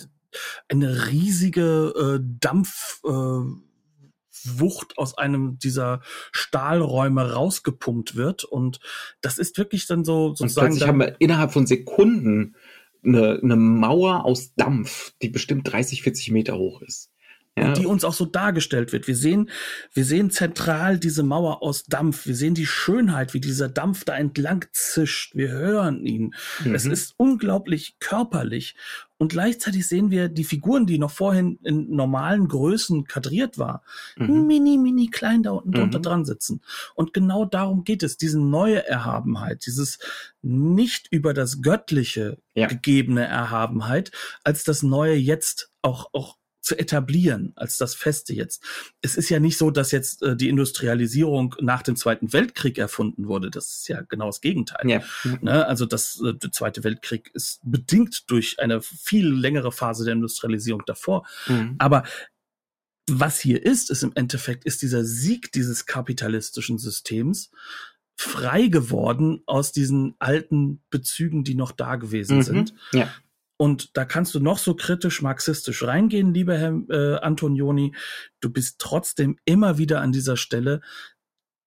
eine 0.68 1.09
riesige 1.09 2.18
äh, 2.20 2.25
Dampf 2.40 3.01
äh, 3.05 3.11
Wucht 4.44 4.96
aus 4.99 5.18
einem 5.18 5.59
dieser 5.59 6.03
Stahlräume 6.33 7.33
rausgepumpt 7.33 8.16
wird. 8.16 8.44
Und 8.44 8.81
das 9.20 9.38
ist 9.38 9.59
wirklich 9.59 9.87
dann 9.87 10.05
so 10.05 10.35
sozusagen. 10.35 10.75
Und 10.75 10.87
haben 10.87 11.01
wir 11.01 11.16
innerhalb 11.18 11.53
von 11.53 11.66
Sekunden 11.66 12.55
eine, 13.05 13.40
eine 13.42 13.57
Mauer 13.57 14.25
aus 14.25 14.55
Dampf, 14.55 15.14
die 15.22 15.29
bestimmt 15.29 15.70
30, 15.70 16.03
40 16.03 16.31
Meter 16.31 16.57
hoch 16.57 16.83
ist. 16.83 17.11
Ja. 17.59 17.68
Und 17.68 17.79
die 17.79 17.87
uns 17.87 18.05
auch 18.05 18.12
so 18.12 18.27
dargestellt 18.27 18.92
wird. 18.92 19.07
Wir 19.07 19.16
sehen, 19.16 19.49
wir 19.94 20.05
sehen 20.05 20.31
zentral 20.31 20.99
diese 20.99 21.22
Mauer 21.22 21.62
aus 21.62 21.85
Dampf. 21.85 22.27
Wir 22.27 22.35
sehen 22.35 22.53
die 22.55 22.66
Schönheit, 22.66 23.33
wie 23.33 23.40
dieser 23.40 23.70
Dampf 23.70 24.05
da 24.05 24.14
entlang 24.14 24.66
zischt. 24.72 25.35
Wir 25.35 25.53
hören 25.53 26.05
ihn. 26.05 26.35
Mhm. 26.62 26.75
Es 26.75 26.85
ist 26.85 27.14
unglaublich 27.16 27.96
körperlich. 27.99 28.77
Und 29.18 29.29
gleichzeitig 29.29 29.87
sehen 29.87 30.11
wir 30.11 30.29
die 30.29 30.44
Figuren, 30.44 30.87
die 30.87 30.98
noch 30.98 31.11
vorhin 31.11 31.59
in 31.62 31.90
normalen 31.90 32.48
Größen 32.48 33.05
kadriert 33.05 33.59
war, 33.59 33.83
mhm. 34.16 34.46
mini, 34.46 34.76
mini 34.76 35.09
klein 35.09 35.42
da 35.42 35.52
unten 35.52 35.70
mhm. 35.70 35.74
drunter 35.74 36.00
dran 36.00 36.24
sitzen. 36.24 36.61
Und 36.94 37.14
genau 37.14 37.44
darum 37.44 37.85
geht 37.85 38.02
es, 38.02 38.18
diese 38.18 38.40
neue 38.40 38.87
Erhabenheit, 38.87 39.64
dieses 39.66 39.98
nicht 40.42 41.09
über 41.11 41.33
das 41.33 41.62
Göttliche 41.62 42.38
ja. 42.55 42.66
gegebene 42.66 43.24
Erhabenheit, 43.24 44.12
als 44.44 44.64
das 44.64 44.83
Neue 44.83 45.14
jetzt 45.14 45.70
auch, 45.83 46.11
auch 46.12 46.37
zu 46.66 46.76
etablieren 46.76 47.52
als 47.55 47.79
das 47.79 47.94
Feste 47.94 48.35
jetzt. 48.35 48.61
Es 49.00 49.16
ist 49.16 49.29
ja 49.29 49.38
nicht 49.38 49.57
so, 49.57 49.70
dass 49.70 49.92
jetzt 49.92 50.20
äh, 50.22 50.35
die 50.35 50.48
Industrialisierung 50.48 51.55
nach 51.61 51.83
dem 51.83 51.94
Zweiten 51.94 52.33
Weltkrieg 52.33 52.76
erfunden 52.76 53.29
wurde. 53.29 53.52
Das 53.52 53.76
ist 53.76 53.88
ja 53.88 54.00
genau 54.00 54.26
das 54.26 54.40
Gegenteil. 54.40 54.90
Ja. 54.90 55.00
Ne? 55.40 55.64
Also 55.64 55.87
das, 55.87 56.20
äh, 56.20 56.35
der 56.35 56.50
Zweite 56.50 56.83
Weltkrieg 56.83 57.31
ist 57.35 57.61
bedingt 57.62 58.29
durch 58.33 58.59
eine 58.59 58.83
viel 58.83 59.29
längere 59.29 59.70
Phase 59.70 60.05
der 60.05 60.14
Industrialisierung 60.14 60.83
davor. 60.87 61.24
Mhm. 61.46 61.76
Aber 61.79 62.02
was 63.09 63.38
hier 63.38 63.64
ist, 63.64 63.88
ist 63.92 64.02
im 64.02 64.11
Endeffekt, 64.16 64.64
ist 64.64 64.83
dieser 64.83 65.05
Sieg 65.05 65.52
dieses 65.52 65.87
kapitalistischen 65.87 66.79
Systems 66.79 67.52
frei 68.16 68.66
geworden 68.66 69.44
aus 69.46 69.70
diesen 69.70 70.16
alten 70.18 70.83
Bezügen, 70.90 71.44
die 71.44 71.55
noch 71.55 71.70
da 71.70 71.94
gewesen 71.94 72.38
mhm. 72.38 72.42
sind. 72.42 72.74
Ja. 72.92 73.09
Und 73.59 73.97
da 73.97 74.05
kannst 74.05 74.35
du 74.35 74.40
noch 74.40 74.59
so 74.59 74.75
kritisch 74.75 75.23
marxistisch 75.23 75.83
reingehen, 75.83 76.35
lieber 76.35 76.59
Herr 76.59 76.83
äh, 76.90 77.19
Antonioni. 77.21 77.95
Du 78.40 78.51
bist 78.51 78.79
trotzdem 78.79 79.38
immer 79.45 79.79
wieder 79.79 80.01
an 80.03 80.12
dieser 80.12 80.37
Stelle, 80.37 80.83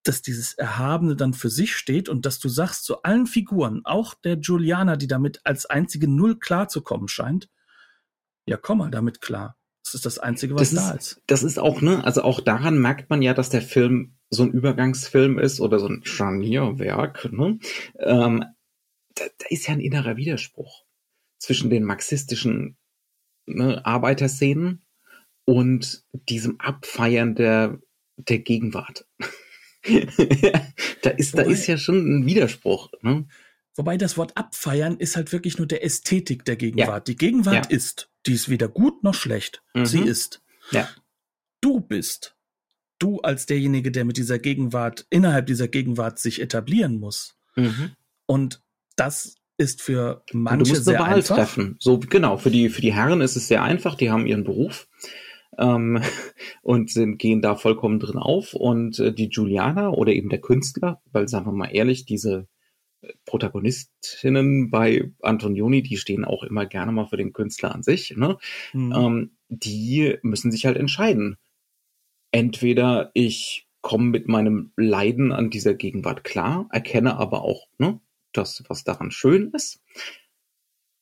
dass 0.04 0.22
dieses 0.22 0.54
Erhabene 0.54 1.16
dann 1.16 1.34
für 1.34 1.50
sich 1.50 1.76
steht 1.76 2.08
und 2.08 2.26
dass 2.26 2.40
du 2.40 2.48
sagst 2.48 2.86
zu 2.86 3.02
allen 3.02 3.28
Figuren, 3.28 3.82
auch 3.84 4.14
der 4.14 4.38
Juliana, 4.38 4.96
die 4.96 5.08
damit 5.08 5.42
als 5.44 5.66
einzige 5.66 6.08
Null 6.08 6.40
klarzukommen 6.40 7.08
scheint, 7.08 7.50
ja, 8.46 8.58
komm 8.58 8.80
mal 8.80 8.92
damit 8.92 9.22
klar. 9.22 9.58
Das 9.84 9.96
ist 9.96 10.06
das 10.06 10.20
Einzige, 10.20 10.56
was 10.56 10.72
das 10.72 10.84
da 10.84 10.92
ist, 10.92 11.12
ist. 11.12 11.24
Das 11.28 11.44
ist 11.44 11.60
auch, 11.60 11.82
ne, 11.82 12.04
also 12.04 12.22
auch 12.22 12.40
daran 12.40 12.80
merkt 12.80 13.10
man 13.10 13.22
ja, 13.22 13.34
dass 13.34 13.50
der 13.50 13.62
Film 13.62 14.18
so 14.30 14.44
ein 14.44 14.52
Übergangsfilm 14.52 15.40
ist 15.40 15.60
oder 15.60 15.80
so 15.80 15.88
ein 15.88 16.02
Scharnierwerk, 16.04 17.32
ne? 17.32 17.60
Ähm, 17.98 18.46
da, 19.16 19.26
da 19.38 19.46
ist 19.50 19.68
ja 19.68 19.74
ein 19.74 19.80
innerer 19.80 20.16
Widerspruch 20.18 20.86
zwischen 21.40 21.70
den 21.70 21.84
marxistischen 21.84 22.78
ne, 23.46 23.84
Arbeiterszenen 23.86 24.86
und 25.46 26.04
diesem 26.12 26.60
Abfeiern 26.60 27.34
der, 27.36 27.80
der 28.18 28.40
Gegenwart. 28.40 29.08
da 31.02 31.10
ist, 31.12 31.34
Wobei, 31.34 31.44
da 31.44 31.50
ist 31.50 31.68
ja 31.68 31.78
schon 31.78 31.98
ein 31.98 32.26
Widerspruch. 32.26 32.92
Ne? 33.02 33.28
Wobei 33.76 33.98
das 33.98 34.18
Wort 34.18 34.36
abfeiern 34.38 34.98
ist 34.98 35.16
halt 35.16 35.32
wirklich 35.32 35.58
nur 35.58 35.68
der 35.68 35.84
Ästhetik 35.84 36.46
der 36.46 36.58
Gegenwart. 36.58 37.08
Ja. 37.08 37.14
Die 37.14 37.16
Gegenwart 37.16 37.72
ja. 37.72 37.76
ist, 37.78 38.12
die 38.26 38.34
ist 38.34 38.50
weder 38.50 38.68
gut 38.68 39.04
noch 39.04 39.14
schlecht. 39.14 39.64
Mhm. 39.74 39.86
Sie 39.86 40.02
ist. 40.02 40.44
Ja. 40.72 40.90
Du 41.62 41.80
bist. 41.80 42.36
Du 43.00 43.22
als 43.22 43.46
derjenige, 43.46 43.92
der 43.92 44.04
mit 44.04 44.18
dieser 44.18 44.38
Gegenwart, 44.38 45.08
innerhalb 45.10 45.48
dieser 45.48 45.70
Gegenwart 45.70 46.20
sich 46.20 46.42
etablieren 46.42 47.00
muss. 47.00 47.38
Mhm. 47.56 47.96
Und 48.26 48.62
das 48.98 49.36
ist 49.60 49.82
für 49.82 50.24
manche 50.32 50.64
du 50.64 50.70
musst 50.70 50.86
sehr 50.86 51.00
eine 51.00 51.06
Wahl 51.06 51.18
einfach. 51.18 51.36
treffen. 51.36 51.76
So 51.80 52.00
genau 52.00 52.38
für 52.38 52.50
die 52.50 52.70
für 52.70 52.82
die 52.82 52.94
Herren 52.94 53.22
ist 53.22 53.36
es 53.36 53.48
sehr 53.48 53.62
einfach. 53.62 53.96
Die 53.96 54.10
haben 54.10 54.26
ihren 54.26 54.46
Beruf 54.46 54.88
ähm, 55.58 56.02
und 56.62 56.90
sind 56.90 57.20
gehen 57.20 57.42
da 57.42 57.56
vollkommen 57.56 58.00
drin 58.00 58.18
auf. 58.18 58.54
Und 58.54 59.00
äh, 59.00 59.14
die 59.14 59.28
Juliana 59.28 59.90
oder 59.90 60.14
eben 60.14 60.30
der 60.30 60.40
Künstler, 60.40 61.02
weil 61.12 61.28
sagen 61.28 61.46
wir 61.46 61.52
mal 61.52 61.68
ehrlich, 61.68 62.06
diese 62.06 62.48
Protagonistinnen 63.26 64.72
bei 64.72 65.12
Antonioni, 65.22 65.84
die 65.84 65.98
stehen 65.98 66.24
auch 66.24 66.44
immer 66.44 66.66
gerne 66.66 66.92
mal 66.94 67.08
für 67.08 67.18
den 67.18 67.34
Künstler 67.34 67.76
an 67.76 67.84
sich. 67.84 68.16
Ne? 68.16 68.38
Mhm. 68.74 68.94
Ähm, 68.96 69.32
die 69.50 70.18
müssen 70.22 70.52
sich 70.52 70.66
halt 70.66 70.78
entscheiden. 70.78 71.38
Entweder 72.32 73.12
ich 73.14 73.68
komme 73.82 74.06
mit 74.06 74.28
meinem 74.30 74.72
Leiden 74.78 75.34
an 75.34 75.50
dieser 75.50 75.74
Gegenwart 75.74 76.24
klar, 76.24 76.68
erkenne 76.72 77.18
aber 77.18 77.42
auch, 77.44 77.68
ne, 77.78 78.00
das, 78.34 78.64
was 78.68 78.84
daran 78.84 79.12
schön 79.12 79.52
ist. 79.52 79.82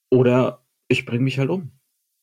Oder 0.09 0.65
ich 0.87 1.05
bringe 1.05 1.23
mich 1.23 1.39
halt 1.39 1.49
um. 1.49 1.71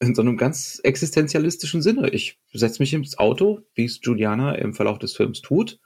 In 0.01 0.15
so 0.15 0.23
einem 0.23 0.37
ganz 0.37 0.81
existenzialistischen 0.83 1.83
Sinne. 1.83 2.11
Ich 2.11 2.41
setze 2.53 2.83
mich 2.83 2.93
ins 2.93 3.19
Auto, 3.19 3.61
wie 3.75 3.85
es 3.85 4.01
Juliana 4.03 4.55
im 4.57 4.75
Verlauf 4.75 4.99
des 4.99 5.15
Films 5.15 5.41
tut, 5.41 5.81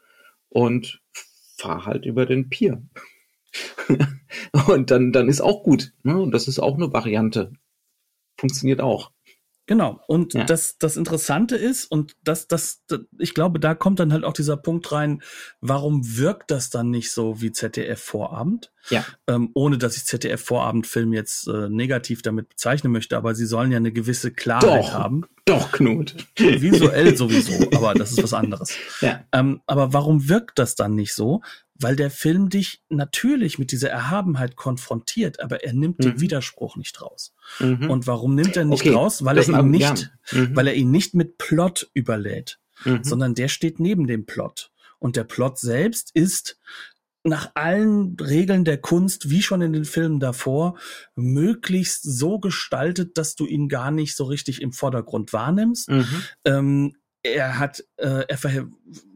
und 0.49 1.03
fahre 1.57 1.87
halt 1.87 2.07
über 2.07 2.27
den 2.27 2.49
Pier. 2.49 2.83
und 4.67 4.91
dann, 4.91 5.13
dann 5.13 5.29
ist 5.29 5.41
auch 5.41 5.63
gut. 5.63 5.93
Ne? 6.03 6.19
Und 6.19 6.33
das 6.33 6.49
ist 6.49 6.59
auch 6.59 6.77
eine 6.77 6.93
Variante. 6.93 7.53
Funktioniert 8.37 8.81
auch. 8.81 9.13
Genau. 9.69 10.01
Und 10.07 10.33
ja. 10.33 10.45
das, 10.45 10.79
das 10.79 10.97
Interessante 10.97 11.55
ist, 11.55 11.85
und 11.85 12.17
das, 12.25 12.49
das, 12.49 12.85
das, 12.87 13.01
ich 13.19 13.35
glaube, 13.35 13.61
da 13.61 13.75
kommt 13.75 14.01
dann 14.01 14.15
halt 14.15 14.25
auch 14.25 14.33
dieser 14.33 14.57
Punkt 14.57 14.91
rein, 14.93 15.23
warum 15.61 16.17
wirkt 16.17 16.51
das 16.51 16.71
dann 16.71 16.91
nicht 16.91 17.13
so 17.13 17.43
wie 17.43 17.53
ZDF 17.53 18.01
Vorabend? 18.01 18.73
Ja. 18.89 19.05
Ähm, 19.27 19.51
ohne 19.53 19.77
dass 19.77 19.99
ich 19.99 20.07
ZDF 20.07 20.43
Vorabendfilm 20.43 21.13
jetzt 21.13 21.49
äh, 21.49 21.69
negativ 21.69 22.23
damit 22.23 22.49
bezeichnen 22.49 22.91
möchte, 22.93 23.19
aber 23.19 23.35
sie 23.35 23.45
sollen 23.45 23.71
ja 23.71 23.77
eine 23.77 23.93
gewisse 23.93 24.31
Klarheit 24.31 24.85
doch, 24.85 24.95
haben. 24.95 25.27
Doch, 25.45 25.71
Knut. 25.73 26.15
Visuell 26.37 27.15
sowieso, 27.15 27.71
aber 27.77 27.93
das 27.93 28.13
ist 28.13 28.23
was 28.23 28.33
anderes. 28.33 28.75
Ja. 29.01 29.25
Ähm, 29.33 29.61
aber 29.67 29.93
warum 29.93 30.29
wirkt 30.29 30.59
das 30.59 30.75
dann 30.75 30.95
nicht 30.95 31.15
so? 31.15 31.43
Weil 31.81 31.97
der 31.97 32.11
Film 32.11 32.49
dich 32.49 32.83
natürlich 32.89 33.59
mit 33.59 33.73
dieser 33.73 33.91
Erhabenheit 33.91 34.57
konfrontiert, 34.57 35.41
aber 35.41 35.63
er 35.65 35.73
nimmt 35.73 35.99
mhm. 35.99 36.03
den 36.03 36.21
Widerspruch 36.21 36.77
nicht 36.77 37.01
raus. 37.01 37.35
Mhm. 37.61 37.91
Und 37.91 38.07
warum 38.07 38.35
nimmt 38.35 38.57
er 38.57 38.65
nicht 38.65 38.81
okay. 38.81 38.95
raus? 38.95 39.25
Weil 39.25 39.37
das 39.37 39.49
er 39.49 39.61
ihn 39.61 39.71
nicht, 39.71 40.11
mhm. 40.33 40.57
weil 40.57 40.67
er 40.67 40.75
ihn 40.75 40.91
nicht 40.91 41.15
mit 41.15 41.39
Plot 41.39 41.91
überlädt, 41.95 42.59
mhm. 42.85 43.05
sondern 43.05 43.35
der 43.35 43.49
steht 43.49 43.79
neben 43.81 44.07
dem 44.07 44.27
Plot. 44.27 44.73
Und 44.99 45.17
der 45.17 45.25
Plot 45.25 45.59
selbst 45.59 46.11
ist 46.15 46.59
nach 47.25 47.51
allen 47.55 48.17
Regeln 48.19 48.65
der 48.65 48.79
Kunst, 48.79 49.31
wie 49.31 49.43
schon 49.43 49.61
in 49.61 49.73
den 49.73 49.85
Filmen 49.85 50.19
davor, 50.19 50.79
möglichst 51.15 52.03
so 52.03 52.39
gestaltet, 52.39 53.19
dass 53.19 53.35
du 53.35 53.47
ihn 53.47 53.69
gar 53.69 53.91
nicht 53.91 54.17
so 54.17 54.25
richtig 54.25 54.63
im 54.63 54.73
Vordergrund 54.73 55.33
wahrnimmst. 55.33 55.91
Mhm. 55.91 56.23
Ähm, 56.45 56.97
er 57.23 57.59
hat, 57.59 57.85
äh, 57.97 58.25
er 58.29 58.39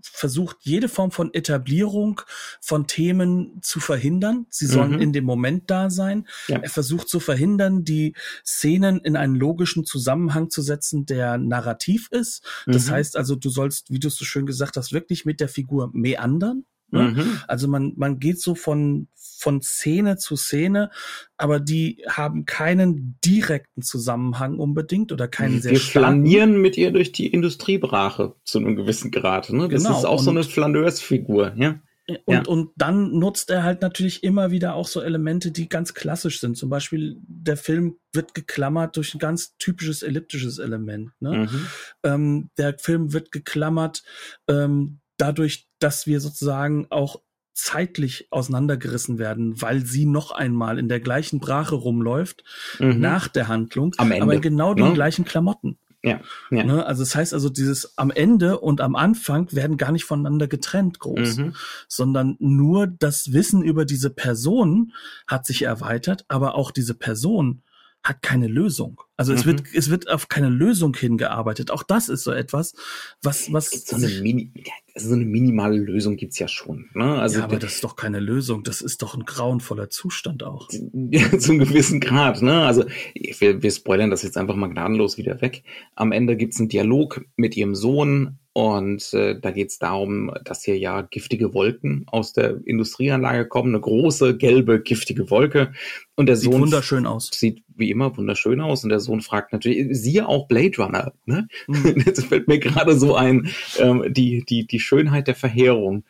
versucht 0.02 0.58
jede 0.60 0.88
Form 0.88 1.10
von 1.10 1.32
Etablierung 1.32 2.20
von 2.60 2.86
Themen 2.86 3.60
zu 3.62 3.80
verhindern. 3.80 4.46
Sie 4.50 4.66
sollen 4.66 4.94
mhm. 4.94 5.00
in 5.00 5.12
dem 5.12 5.24
Moment 5.24 5.70
da 5.70 5.88
sein. 5.90 6.26
Ja. 6.48 6.58
Er 6.58 6.68
versucht 6.68 7.08
zu 7.08 7.20
verhindern, 7.20 7.84
die 7.84 8.14
Szenen 8.44 9.00
in 9.00 9.16
einen 9.16 9.36
logischen 9.36 9.84
Zusammenhang 9.84 10.50
zu 10.50 10.62
setzen, 10.62 11.06
der 11.06 11.38
narrativ 11.38 12.08
ist. 12.10 12.44
Das 12.66 12.86
mhm. 12.86 12.90
heißt 12.92 13.16
also, 13.16 13.36
du 13.36 13.50
sollst, 13.50 13.90
wie 13.90 14.00
du 14.00 14.08
es 14.08 14.16
so 14.16 14.24
schön 14.24 14.46
gesagt 14.46 14.76
hast, 14.76 14.92
wirklich 14.92 15.24
mit 15.24 15.40
der 15.40 15.48
Figur 15.48 15.90
meandern. 15.92 16.64
Ne? 16.92 17.14
Mhm. 17.16 17.38
Also 17.48 17.68
man, 17.68 17.94
man 17.96 18.18
geht 18.18 18.40
so 18.40 18.54
von, 18.54 19.08
von 19.14 19.62
Szene 19.62 20.18
zu 20.18 20.36
Szene, 20.36 20.90
aber 21.36 21.58
die 21.58 22.04
haben 22.08 22.44
keinen 22.44 23.18
direkten 23.24 23.82
Zusammenhang 23.82 24.58
unbedingt 24.58 25.10
oder 25.10 25.26
keinen 25.26 25.60
sehr 25.60 25.72
Wir 25.72 25.80
flanieren 25.80 26.60
mit 26.60 26.76
ihr 26.76 26.92
durch 26.92 27.12
die 27.12 27.26
Industriebrache 27.26 28.34
zu 28.44 28.58
einem 28.58 28.76
gewissen 28.76 29.10
Grad. 29.10 29.50
Ne? 29.50 29.68
Das 29.68 29.82
genau. 29.82 29.98
ist 29.98 30.04
auch 30.04 30.18
und, 30.18 30.24
so 30.24 30.30
eine 30.30 30.44
Flaneursfigur. 30.44 31.54
Ja? 31.56 31.80
Und, 32.24 32.34
ja. 32.34 32.42
und 32.46 32.70
dann 32.76 33.12
nutzt 33.12 33.50
er 33.50 33.62
halt 33.62 33.80
natürlich 33.80 34.24
immer 34.24 34.50
wieder 34.50 34.74
auch 34.74 34.88
so 34.88 35.00
Elemente, 35.00 35.52
die 35.52 35.68
ganz 35.68 35.94
klassisch 35.94 36.40
sind. 36.40 36.56
Zum 36.56 36.68
Beispiel 36.68 37.16
der 37.20 37.56
Film 37.56 37.96
wird 38.12 38.34
geklammert 38.34 38.96
durch 38.96 39.14
ein 39.14 39.18
ganz 39.18 39.56
typisches 39.56 40.02
elliptisches 40.02 40.58
Element. 40.58 41.10
Ne? 41.20 41.48
Mhm. 41.50 41.66
Ähm, 42.02 42.50
der 42.58 42.76
Film 42.78 43.12
wird 43.12 43.30
geklammert 43.30 44.02
ähm, 44.48 44.98
dadurch, 45.22 45.68
dass 45.78 46.06
wir 46.08 46.20
sozusagen 46.20 46.88
auch 46.90 47.20
zeitlich 47.54 48.26
auseinandergerissen 48.30 49.18
werden, 49.18 49.60
weil 49.62 49.84
sie 49.86 50.04
noch 50.04 50.32
einmal 50.32 50.78
in 50.78 50.88
der 50.88 51.00
gleichen 51.00 51.38
Brache 51.38 51.76
rumläuft 51.76 52.42
mhm. 52.80 52.98
nach 52.98 53.28
der 53.28 53.46
Handlung, 53.46 53.94
Ende, 53.98 54.22
aber 54.22 54.34
in 54.34 54.40
genau 54.40 54.74
den 54.74 54.88
ne? 54.88 54.94
gleichen 54.94 55.24
Klamotten. 55.24 55.78
Ja, 56.02 56.20
ja. 56.50 56.64
Ne? 56.64 56.84
Also 56.84 57.02
das 57.02 57.14
heißt 57.14 57.32
also, 57.32 57.48
dieses 57.48 57.96
am 57.96 58.10
Ende 58.10 58.58
und 58.58 58.80
am 58.80 58.96
Anfang 58.96 59.52
werden 59.52 59.76
gar 59.76 59.92
nicht 59.92 60.04
voneinander 60.04 60.48
getrennt 60.48 60.98
groß, 60.98 61.36
Mhm. 61.36 61.54
sondern 61.86 62.36
nur 62.40 62.88
das 62.88 63.32
Wissen 63.32 63.62
über 63.62 63.84
diese 63.84 64.10
Person 64.10 64.92
hat 65.28 65.46
sich 65.46 65.62
erweitert, 65.62 66.24
aber 66.26 66.56
auch 66.56 66.72
diese 66.72 66.94
Person 66.94 67.62
hat 68.02 68.22
keine 68.22 68.48
Lösung. 68.48 69.00
Also 69.22 69.34
es 69.34 69.44
Mhm. 69.44 69.50
wird 69.50 69.62
es 69.74 69.88
wird 69.88 70.10
auf 70.10 70.28
keine 70.28 70.48
Lösung 70.48 70.96
hingearbeitet. 70.96 71.70
Auch 71.70 71.84
das 71.84 72.08
ist 72.08 72.24
so 72.24 72.32
etwas, 72.32 72.74
was 73.22 73.52
was 73.52 73.70
So 73.70 73.94
eine, 73.94 74.08
Mini, 74.20 74.50
ja, 74.56 74.72
so 75.00 75.14
eine 75.14 75.24
minimale 75.24 75.76
Lösung 75.76 76.16
gibt's 76.16 76.40
ja 76.40 76.48
schon. 76.48 76.90
Ne? 76.94 77.20
Also 77.20 77.38
ja, 77.38 77.44
aber 77.44 77.58
das 77.60 77.74
ist 77.74 77.84
doch 77.84 77.94
keine 77.94 78.18
Lösung. 78.18 78.64
Das 78.64 78.80
ist 78.80 79.00
doch 79.02 79.14
ein 79.14 79.24
grauenvoller 79.24 79.90
Zustand 79.90 80.42
auch. 80.42 80.68
zum 81.38 81.58
gewissen 81.60 82.00
Grad. 82.00 82.42
Ne? 82.42 82.66
Also 82.66 82.84
wir, 83.14 83.62
wir 83.62 83.70
spoilern 83.70 84.10
das 84.10 84.22
jetzt 84.22 84.36
einfach 84.36 84.56
mal 84.56 84.66
gnadenlos 84.68 85.16
wieder 85.18 85.40
weg. 85.40 85.62
Am 85.94 86.10
Ende 86.10 86.36
gibt's 86.36 86.58
einen 86.58 86.68
Dialog 86.68 87.24
mit 87.36 87.56
ihrem 87.56 87.76
Sohn 87.76 88.38
und 88.54 89.14
äh, 89.14 89.40
da 89.40 89.50
geht's 89.50 89.78
darum, 89.78 90.30
dass 90.44 90.62
hier 90.64 90.76
ja 90.76 91.00
giftige 91.00 91.54
Wolken 91.54 92.04
aus 92.08 92.34
der 92.34 92.60
Industrieanlage 92.66 93.48
kommen, 93.48 93.70
eine 93.74 93.80
große 93.80 94.36
gelbe 94.36 94.80
giftige 94.82 95.30
Wolke 95.30 95.72
und 96.16 96.26
der 96.26 96.36
Sieht 96.36 96.52
Sohn 96.52 96.60
wunderschön 96.60 97.06
aus. 97.06 97.30
sieht 97.32 97.62
wie 97.74 97.90
immer 97.90 98.14
wunderschön 98.14 98.60
aus 98.60 98.84
und 98.84 98.90
der 98.90 99.00
Sohn 99.00 99.11
fragt 99.20 99.52
natürlich, 99.52 99.86
siehe 99.96 100.26
auch 100.26 100.48
Blade 100.48 100.76
Runner, 100.78 101.12
ne? 101.26 101.48
Mhm. 101.66 102.02
Jetzt 102.06 102.26
fällt 102.26 102.48
mir 102.48 102.58
gerade 102.58 102.96
so 102.98 103.14
ein, 103.14 103.48
ähm, 103.78 104.04
die, 104.08 104.44
die, 104.44 104.66
die 104.66 104.80
Schönheit 104.80 105.26
der 105.26 105.34
Verheerung. 105.34 106.04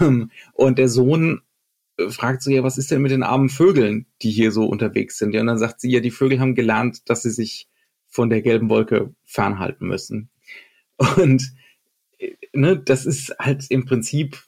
Ähm, 0.00 0.30
und 0.52 0.78
der 0.78 0.88
Sohn 0.88 1.42
äh, 1.98 2.10
fragt 2.10 2.42
so, 2.42 2.50
ja, 2.50 2.62
was 2.62 2.78
ist 2.78 2.90
denn 2.90 3.02
mit 3.02 3.12
den 3.12 3.22
armen 3.22 3.48
Vögeln, 3.48 4.06
die 4.22 4.30
hier 4.30 4.52
so 4.52 4.66
unterwegs 4.66 5.18
sind? 5.18 5.34
Ja, 5.34 5.40
und 5.40 5.46
dann 5.46 5.58
sagt 5.58 5.80
sie, 5.80 5.90
ja, 5.90 6.00
die 6.00 6.10
Vögel 6.10 6.40
haben 6.40 6.54
gelernt, 6.54 7.08
dass 7.08 7.22
sie 7.22 7.30
sich 7.30 7.68
von 8.08 8.28
der 8.28 8.42
gelben 8.42 8.68
Wolke 8.68 9.14
fernhalten 9.24 9.86
müssen. 9.86 10.30
Und 11.16 11.52
äh, 12.18 12.32
ne, 12.52 12.76
das 12.78 13.06
ist 13.06 13.34
halt 13.38 13.66
im 13.70 13.84
Prinzip 13.84 14.42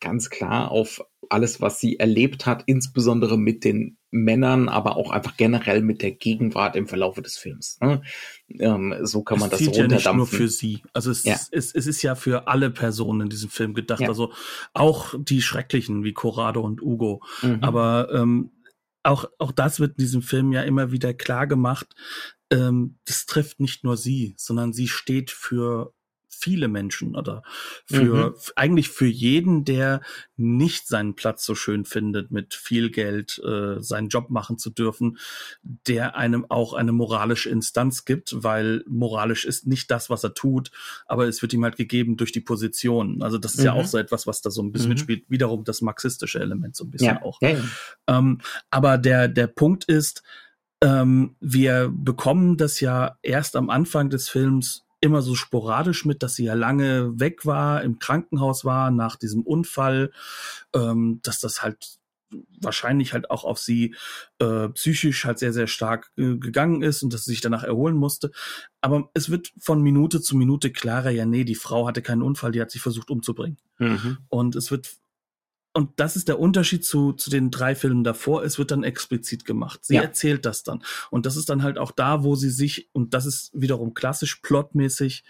ganz 0.00 0.30
klar 0.30 0.70
auf 0.70 1.04
alles, 1.28 1.60
was 1.60 1.80
sie 1.80 1.98
erlebt 1.98 2.46
hat, 2.46 2.64
insbesondere 2.66 3.38
mit 3.38 3.64
den 3.64 3.95
Männern, 4.10 4.68
aber 4.68 4.96
auch 4.96 5.10
einfach 5.10 5.36
generell 5.36 5.82
mit 5.82 6.00
der 6.00 6.12
Gegenwart 6.12 6.76
im 6.76 6.86
Verlaufe 6.86 7.22
des 7.22 7.36
Films. 7.36 7.78
Ne? 7.80 8.02
Ähm, 8.48 8.94
so 9.02 9.22
kann 9.22 9.38
man 9.38 9.46
es 9.50 9.50
das 9.50 9.58
zählt 9.58 9.76
ja 9.76 9.82
nicht 9.82 9.90
nur 9.90 10.12
runterdampfen. 10.12 10.38
für 10.38 10.48
sie. 10.48 10.82
Also 10.92 11.10
es, 11.10 11.24
Ja. 11.24 11.34
es, 11.50 11.72
es 11.74 11.86
ist 11.86 12.02
ja 12.02 12.14
für 12.14 12.46
alle 12.48 12.70
Personen 12.70 13.22
in 13.22 13.28
diesem 13.28 13.50
Film 13.50 13.74
gedacht. 13.74 14.00
Ja. 14.00 14.08
Also 14.08 14.32
auch 14.72 15.14
die 15.18 15.42
Schrecklichen 15.42 16.04
wie 16.04 16.12
Corrado 16.12 16.60
und 16.60 16.80
Ugo. 16.82 17.22
Mhm. 17.42 17.58
Aber 17.62 18.08
ähm, 18.12 18.52
auch, 19.02 19.26
auch 19.38 19.52
das 19.52 19.80
wird 19.80 19.92
in 19.98 20.04
diesem 20.04 20.22
Film 20.22 20.52
ja 20.52 20.62
immer 20.62 20.92
wieder 20.92 21.12
klar 21.14 21.46
gemacht. 21.46 21.94
Ähm, 22.50 22.98
das 23.06 23.26
trifft 23.26 23.60
nicht 23.60 23.82
nur 23.84 23.96
sie, 23.96 24.34
sondern 24.36 24.72
sie 24.72 24.88
steht 24.88 25.30
für 25.30 25.92
viele 26.36 26.68
Menschen 26.68 27.16
oder 27.16 27.42
für 27.86 28.30
Mhm. 28.30 28.34
eigentlich 28.56 28.88
für 28.90 29.06
jeden, 29.06 29.64
der 29.64 30.00
nicht 30.36 30.86
seinen 30.88 31.14
Platz 31.14 31.44
so 31.44 31.54
schön 31.54 31.84
findet, 31.84 32.30
mit 32.30 32.54
viel 32.54 32.90
Geld 32.90 33.40
äh, 33.44 33.80
seinen 33.80 34.08
Job 34.08 34.30
machen 34.30 34.58
zu 34.58 34.70
dürfen, 34.70 35.18
der 35.62 36.16
einem 36.16 36.44
auch 36.50 36.74
eine 36.74 36.92
moralische 36.92 37.48
Instanz 37.50 38.04
gibt, 38.04 38.42
weil 38.42 38.84
moralisch 38.88 39.44
ist 39.44 39.66
nicht 39.66 39.90
das, 39.90 40.10
was 40.10 40.24
er 40.24 40.34
tut, 40.34 40.70
aber 41.06 41.26
es 41.26 41.42
wird 41.42 41.52
ihm 41.52 41.64
halt 41.64 41.76
gegeben 41.76 42.16
durch 42.16 42.32
die 42.32 42.40
Position. 42.40 43.22
Also 43.22 43.38
das 43.38 43.54
ist 43.54 43.64
ja 43.64 43.72
Mhm. 43.74 43.80
auch 43.80 43.86
so 43.86 43.98
etwas, 43.98 44.26
was 44.26 44.42
da 44.42 44.50
so 44.50 44.62
ein 44.62 44.72
bisschen 44.72 44.88
Mhm. 44.88 44.94
mitspielt. 44.94 45.24
Wiederum 45.28 45.64
das 45.64 45.80
marxistische 45.80 46.40
Element 46.40 46.76
so 46.76 46.84
ein 46.84 46.90
bisschen 46.90 47.16
ja, 47.16 47.22
auch. 47.22 47.40
ja, 47.42 47.50
ja. 47.50 47.64
Ähm, 48.08 48.40
aber 48.70 48.98
der, 48.98 49.28
der 49.28 49.46
Punkt 49.46 49.84
ist, 49.84 50.22
ähm, 50.82 51.36
wir 51.40 51.90
bekommen 51.92 52.56
das 52.56 52.80
ja 52.80 53.16
erst 53.22 53.56
am 53.56 53.70
Anfang 53.70 54.10
des 54.10 54.28
Films 54.28 54.85
immer 55.06 55.22
so 55.22 55.34
sporadisch 55.34 56.04
mit, 56.04 56.22
dass 56.22 56.34
sie 56.34 56.44
ja 56.44 56.54
lange 56.54 57.18
weg 57.18 57.46
war, 57.46 57.82
im 57.82 57.98
Krankenhaus 57.98 58.64
war 58.64 58.90
nach 58.90 59.16
diesem 59.16 59.42
Unfall, 59.42 60.12
ähm, 60.74 61.20
dass 61.22 61.40
das 61.40 61.62
halt 61.62 61.98
wahrscheinlich 62.60 63.12
halt 63.12 63.30
auch 63.30 63.44
auf 63.44 63.58
sie 63.58 63.94
äh, 64.38 64.68
psychisch 64.70 65.24
halt 65.24 65.38
sehr, 65.38 65.52
sehr 65.52 65.66
stark 65.66 66.10
äh, 66.16 66.36
gegangen 66.36 66.82
ist 66.82 67.02
und 67.02 67.12
dass 67.12 67.24
sie 67.24 67.30
sich 67.32 67.40
danach 67.40 67.62
erholen 67.62 67.96
musste. 67.96 68.30
Aber 68.80 69.10
es 69.14 69.30
wird 69.30 69.52
von 69.58 69.82
Minute 69.82 70.20
zu 70.20 70.36
Minute 70.36 70.72
klarer, 70.72 71.10
ja, 71.10 71.24
nee, 71.24 71.44
die 71.44 71.54
Frau 71.54 71.86
hatte 71.86 72.02
keinen 72.02 72.22
Unfall, 72.22 72.52
die 72.52 72.60
hat 72.60 72.70
sich 72.70 72.82
versucht 72.82 73.10
umzubringen. 73.10 73.58
Mhm. 73.78 74.18
Und 74.28 74.56
es 74.56 74.70
wird, 74.70 74.96
und 75.76 75.90
das 75.96 76.16
ist 76.16 76.26
der 76.28 76.40
Unterschied 76.40 76.86
zu, 76.86 77.12
zu 77.12 77.28
den 77.28 77.50
drei 77.50 77.74
Filmen 77.74 78.02
davor, 78.02 78.42
es 78.42 78.58
wird 78.58 78.70
dann 78.70 78.82
explizit 78.82 79.44
gemacht. 79.44 79.80
Sie 79.84 79.96
Ja. 79.96 80.02
erzählt 80.02 80.46
das 80.46 80.62
dann. 80.62 80.82
Und 81.10 81.26
das 81.26 81.36
ist 81.36 81.50
dann 81.50 81.62
halt 81.62 81.76
auch 81.76 81.90
da, 81.90 82.24
wo 82.24 82.34
sie 82.34 82.48
sich, 82.48 82.88
und 82.92 83.12
das 83.12 83.26
ist 83.26 83.50
wiederum 83.52 83.92
klassisch 83.92 84.36
plotmäßig, 84.36 85.22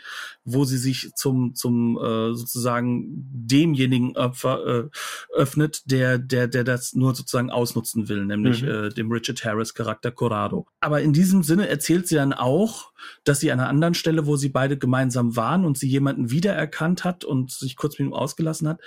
wo 0.45 0.65
sie 0.65 0.79
sich 0.79 1.11
zum, 1.17 1.57
zum 1.57 1.97
äh, 1.99 2.33
sozusagen 2.35 3.07
demjenigen 3.33 4.17
Opfer 4.17 4.85
äh, 4.85 4.89
öffnet, 5.35 5.91
der, 5.91 6.19
der, 6.19 6.47
der 6.47 6.63
das 6.63 6.95
nur 6.95 7.17
sozusagen 7.17 7.51
ausnutzen 7.51 8.09
will, 8.09 8.25
nämlich 8.25 8.63
Mhm. 8.63 8.69
äh, 8.69 8.89
dem 8.91 9.11
Richard 9.11 9.45
Harris 9.45 9.75
Charakter 9.75 10.13
Corrado. 10.13 10.67
Aber 10.79 11.01
in 11.03 11.13
diesem 11.13 11.43
Sinne 11.43 11.69
erzählt 11.69 12.07
sie 12.07 12.15
dann 12.15 12.33
auch, 12.33 12.93
dass 13.25 13.41
sie 13.41 13.51
an 13.51 13.59
einer 13.59 13.69
anderen 13.69 13.95
Stelle, 13.95 14.27
wo 14.27 14.37
sie 14.37 14.49
beide 14.51 14.79
gemeinsam 14.79 15.35
waren 15.35 15.65
und 15.65 15.77
sie 15.77 15.89
jemanden 15.89 16.31
wiedererkannt 16.31 17.03
hat 17.03 17.25
und 17.25 17.51
sich 17.51 17.75
kurz 17.75 17.99
mit 17.99 18.07
ihm 18.09 18.15
ausgelassen 18.15 18.69
hat, 18.69 18.81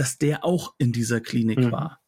dass 0.00 0.16
der 0.18 0.44
auch 0.44 0.72
in 0.78 0.92
dieser 0.92 1.20
Klinik 1.20 1.58
Mhm. 1.58 1.72
war. 1.72 2.00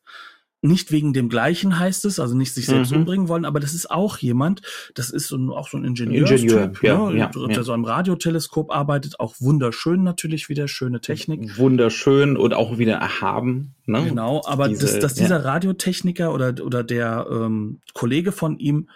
Nicht 0.64 0.92
wegen 0.92 1.12
dem 1.12 1.28
gleichen 1.28 1.76
heißt 1.80 2.04
es, 2.04 2.20
also 2.20 2.36
nicht 2.36 2.54
sich 2.54 2.66
selbst 2.66 2.92
Mhm. 2.92 2.98
umbringen 2.98 3.26
wollen, 3.28 3.44
aber 3.44 3.58
das 3.58 3.74
ist 3.74 3.90
auch 3.90 4.18
jemand, 4.18 4.62
das 4.94 5.10
ist 5.10 5.26
so 5.26 5.36
ein, 5.36 5.50
auch 5.50 5.68
so 5.68 5.76
ein 5.76 5.84
Ingenieur, 5.84 6.30
Ingenieur, 6.30 6.72
ja, 6.82 7.10
ne, 7.10 7.18
ja, 7.18 7.26
der 7.26 7.56
ja. 7.56 7.62
so 7.64 7.72
am 7.72 7.84
Radioteleskop 7.84 8.70
arbeitet, 8.72 9.18
auch 9.18 9.34
wunderschön 9.40 10.04
natürlich 10.04 10.48
wieder, 10.48 10.68
schöne 10.68 11.00
Technik. 11.00 11.58
Wunderschön 11.58 12.36
und 12.36 12.54
auch 12.54 12.78
wieder 12.78 12.94
erhaben. 12.94 13.74
Ne? 13.86 14.04
Genau, 14.04 14.40
aber 14.46 14.68
Diese- 14.68 14.86
dass, 14.86 14.98
dass 15.00 15.14
dieser 15.14 15.44
Radiotechniker 15.44 16.32
oder, 16.32 16.54
oder 16.64 16.84
der 16.84 17.26
ähm, 17.28 17.80
Kollege 17.92 18.30
von 18.30 18.56
ihm, 18.60 18.88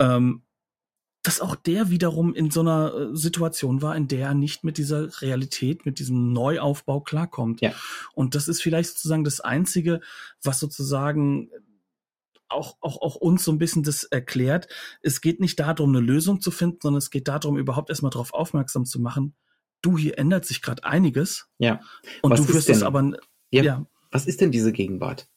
ähm, 0.00 0.42
dass 1.28 1.42
auch 1.42 1.56
der 1.56 1.90
wiederum 1.90 2.32
in 2.34 2.50
so 2.50 2.60
einer 2.60 2.94
äh, 2.94 3.14
Situation 3.14 3.82
war, 3.82 3.94
in 3.94 4.08
der 4.08 4.28
er 4.28 4.34
nicht 4.34 4.64
mit 4.64 4.78
dieser 4.78 5.20
Realität, 5.20 5.84
mit 5.84 5.98
diesem 5.98 6.32
Neuaufbau 6.32 7.02
klarkommt. 7.02 7.60
Ja. 7.60 7.74
Und 8.14 8.34
das 8.34 8.48
ist 8.48 8.62
vielleicht 8.62 8.88
sozusagen 8.88 9.24
das 9.24 9.40
Einzige, 9.40 10.00
was 10.42 10.58
sozusagen 10.58 11.50
auch, 12.48 12.78
auch, 12.80 13.02
auch 13.02 13.14
uns 13.16 13.44
so 13.44 13.52
ein 13.52 13.58
bisschen 13.58 13.82
das 13.82 14.04
erklärt. 14.04 14.68
Es 15.02 15.20
geht 15.20 15.38
nicht 15.38 15.60
darum, 15.60 15.90
eine 15.90 16.00
Lösung 16.00 16.40
zu 16.40 16.50
finden, 16.50 16.78
sondern 16.80 16.96
es 16.96 17.10
geht 17.10 17.28
darum, 17.28 17.58
überhaupt 17.58 17.90
erstmal 17.90 18.08
darauf 18.08 18.32
aufmerksam 18.32 18.86
zu 18.86 18.98
machen, 18.98 19.34
du, 19.82 19.98
hier 19.98 20.16
ändert 20.16 20.46
sich 20.46 20.62
gerade 20.62 20.82
einiges. 20.84 21.50
Ja. 21.58 21.80
Und 22.22 22.30
Was 22.30 22.46
du 22.46 22.54
wirst 22.54 22.70
es 22.70 22.82
aber, 22.82 23.12
Ja. 23.50 23.62
ja, 23.62 23.86
Was 24.10 24.26
ist 24.26 24.40
denn 24.40 24.50
diese 24.50 24.72
Gegenwart? 24.72 25.28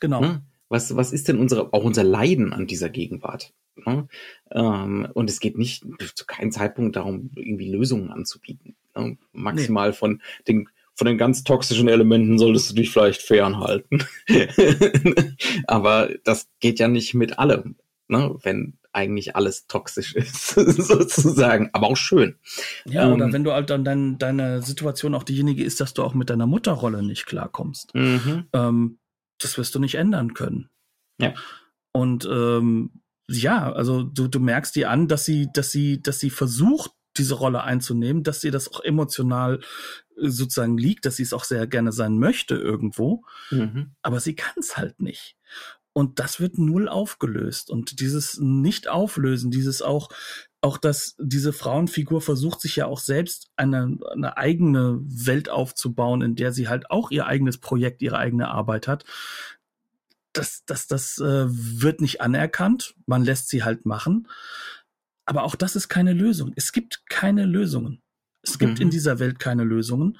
genau. 0.00 0.20
Ne? 0.22 0.44
Was, 0.68 0.96
was 0.96 1.12
ist 1.12 1.28
denn 1.28 1.38
unsere, 1.38 1.72
auch 1.72 1.84
unser 1.84 2.04
Leiden 2.04 2.52
an 2.52 2.66
dieser 2.66 2.88
Gegenwart? 2.88 3.52
Ne? 3.76 4.08
Ähm, 4.50 5.08
und 5.14 5.30
es 5.30 5.40
geht 5.40 5.58
nicht 5.58 5.84
zu 6.14 6.26
keinem 6.26 6.50
Zeitpunkt 6.50 6.96
darum, 6.96 7.30
irgendwie 7.36 7.70
Lösungen 7.70 8.10
anzubieten. 8.10 8.76
Ne? 8.96 9.18
Maximal 9.32 9.92
von 9.92 10.22
den 10.48 10.68
von 10.96 11.06
den 11.06 11.18
ganz 11.18 11.44
toxischen 11.44 11.88
Elementen 11.88 12.38
solltest 12.38 12.70
du 12.70 12.74
dich 12.74 12.90
vielleicht 12.90 13.20
fernhalten. 13.20 14.02
Aber 15.66 16.08
das 16.24 16.48
geht 16.58 16.78
ja 16.78 16.88
nicht 16.88 17.12
mit 17.12 17.38
allem, 17.38 17.76
ne? 18.08 18.34
wenn 18.42 18.78
eigentlich 18.92 19.36
alles 19.36 19.66
toxisch 19.66 20.14
ist, 20.14 20.48
sozusagen. 20.54 21.68
Aber 21.74 21.88
auch 21.88 21.98
schön. 21.98 22.36
Ja, 22.86 23.12
oder 23.12 23.26
Ähm, 23.26 23.32
wenn 23.34 23.44
du 23.44 23.52
halt 23.52 23.68
dann 23.68 23.84
dein, 23.84 24.16
deine 24.16 24.62
Situation 24.62 25.14
auch 25.14 25.22
diejenige 25.22 25.62
ist, 25.62 25.82
dass 25.82 25.92
du 25.92 26.02
auch 26.02 26.14
mit 26.14 26.30
deiner 26.30 26.46
Mutterrolle 26.46 27.02
nicht 27.02 27.26
klarkommst. 27.26 27.94
Mhm. 27.94 28.46
Ähm, 28.54 28.98
das 29.38 29.58
wirst 29.58 29.74
du 29.74 29.78
nicht 29.78 29.96
ändern 29.96 30.34
können. 30.34 30.68
Ja. 31.20 31.34
Und 31.92 32.28
ähm, 32.30 33.02
ja, 33.28 33.72
also 33.72 34.02
du, 34.02 34.28
du 34.28 34.38
merkst 34.40 34.76
dir 34.76 34.90
an, 34.90 35.08
dass 35.08 35.24
sie, 35.24 35.48
dass 35.52 35.72
sie, 35.72 36.02
dass 36.02 36.18
sie 36.20 36.30
versucht, 36.30 36.92
diese 37.16 37.34
Rolle 37.34 37.62
einzunehmen, 37.64 38.22
dass 38.22 38.40
sie 38.40 38.50
das 38.50 38.68
auch 38.70 38.80
emotional 38.80 39.60
äh, 40.16 40.28
sozusagen 40.28 40.76
liegt, 40.76 41.06
dass 41.06 41.16
sie 41.16 41.22
es 41.22 41.32
auch 41.32 41.44
sehr 41.44 41.66
gerne 41.66 41.92
sein 41.92 42.18
möchte 42.18 42.56
irgendwo, 42.56 43.24
Mhm. 43.50 43.94
aber 44.02 44.20
sie 44.20 44.34
kann 44.34 44.54
es 44.58 44.76
halt 44.76 45.00
nicht. 45.00 45.36
Und 45.92 46.18
das 46.18 46.40
wird 46.40 46.58
null 46.58 46.90
aufgelöst. 46.90 47.70
Und 47.70 48.00
dieses 48.00 48.38
Nicht-Auflösen, 48.38 49.50
dieses 49.50 49.80
auch, 49.80 50.10
auch 50.66 50.78
dass 50.78 51.14
diese 51.20 51.52
Frauenfigur 51.52 52.20
versucht, 52.20 52.60
sich 52.60 52.74
ja 52.74 52.86
auch 52.86 52.98
selbst 52.98 53.52
eine, 53.54 53.98
eine 54.10 54.36
eigene 54.36 54.98
Welt 55.00 55.48
aufzubauen, 55.48 56.22
in 56.22 56.34
der 56.34 56.52
sie 56.52 56.66
halt 56.68 56.90
auch 56.90 57.12
ihr 57.12 57.26
eigenes 57.26 57.58
Projekt, 57.58 58.02
ihre 58.02 58.18
eigene 58.18 58.48
Arbeit 58.48 58.88
hat. 58.88 59.04
Das, 60.32 60.64
das, 60.66 60.88
das 60.88 61.18
äh, 61.18 61.46
wird 61.48 62.00
nicht 62.00 62.20
anerkannt. 62.20 62.96
Man 63.06 63.24
lässt 63.24 63.48
sie 63.48 63.62
halt 63.62 63.86
machen. 63.86 64.26
Aber 65.24 65.44
auch 65.44 65.54
das 65.54 65.76
ist 65.76 65.88
keine 65.88 66.12
Lösung. 66.12 66.52
Es 66.56 66.72
gibt 66.72 67.08
keine 67.08 67.46
Lösungen. 67.46 68.02
Es 68.42 68.58
gibt 68.58 68.74
Mhm. 68.78 68.82
in 68.82 68.90
dieser 68.90 69.20
Welt 69.20 69.38
keine 69.38 69.62
Lösungen. 69.62 70.18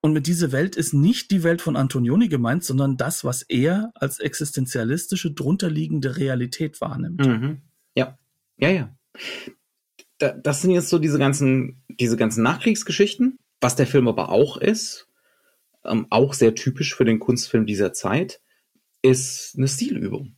Und 0.00 0.12
mit 0.12 0.26
dieser 0.26 0.50
Welt 0.50 0.74
ist 0.74 0.94
nicht 0.94 1.30
die 1.30 1.44
Welt 1.44 1.62
von 1.62 1.76
Antonioni 1.76 2.28
gemeint, 2.28 2.64
sondern 2.64 2.96
das, 2.96 3.24
was 3.24 3.42
er 3.42 3.92
als 3.94 4.18
existenzialistische, 4.18 5.30
drunterliegende 5.30 6.16
Realität 6.16 6.80
wahrnimmt. 6.80 7.24
Mhm. 7.24 7.62
Ja, 7.94 8.18
ja, 8.56 8.70
ja. 8.70 8.96
Da, 10.18 10.32
das 10.32 10.62
sind 10.62 10.70
jetzt 10.70 10.88
so 10.88 10.98
diese 10.98 11.18
ganzen, 11.18 11.82
diese 11.88 12.16
ganzen 12.16 12.42
Nachkriegsgeschichten. 12.42 13.38
Was 13.60 13.76
der 13.76 13.86
Film 13.86 14.06
aber 14.08 14.30
auch 14.30 14.56
ist, 14.58 15.08
ähm, 15.84 16.06
auch 16.10 16.34
sehr 16.34 16.54
typisch 16.54 16.94
für 16.94 17.04
den 17.04 17.18
Kunstfilm 17.18 17.66
dieser 17.66 17.92
Zeit, 17.92 18.40
ist 19.02 19.54
eine 19.56 19.68
Stilübung. 19.68 20.36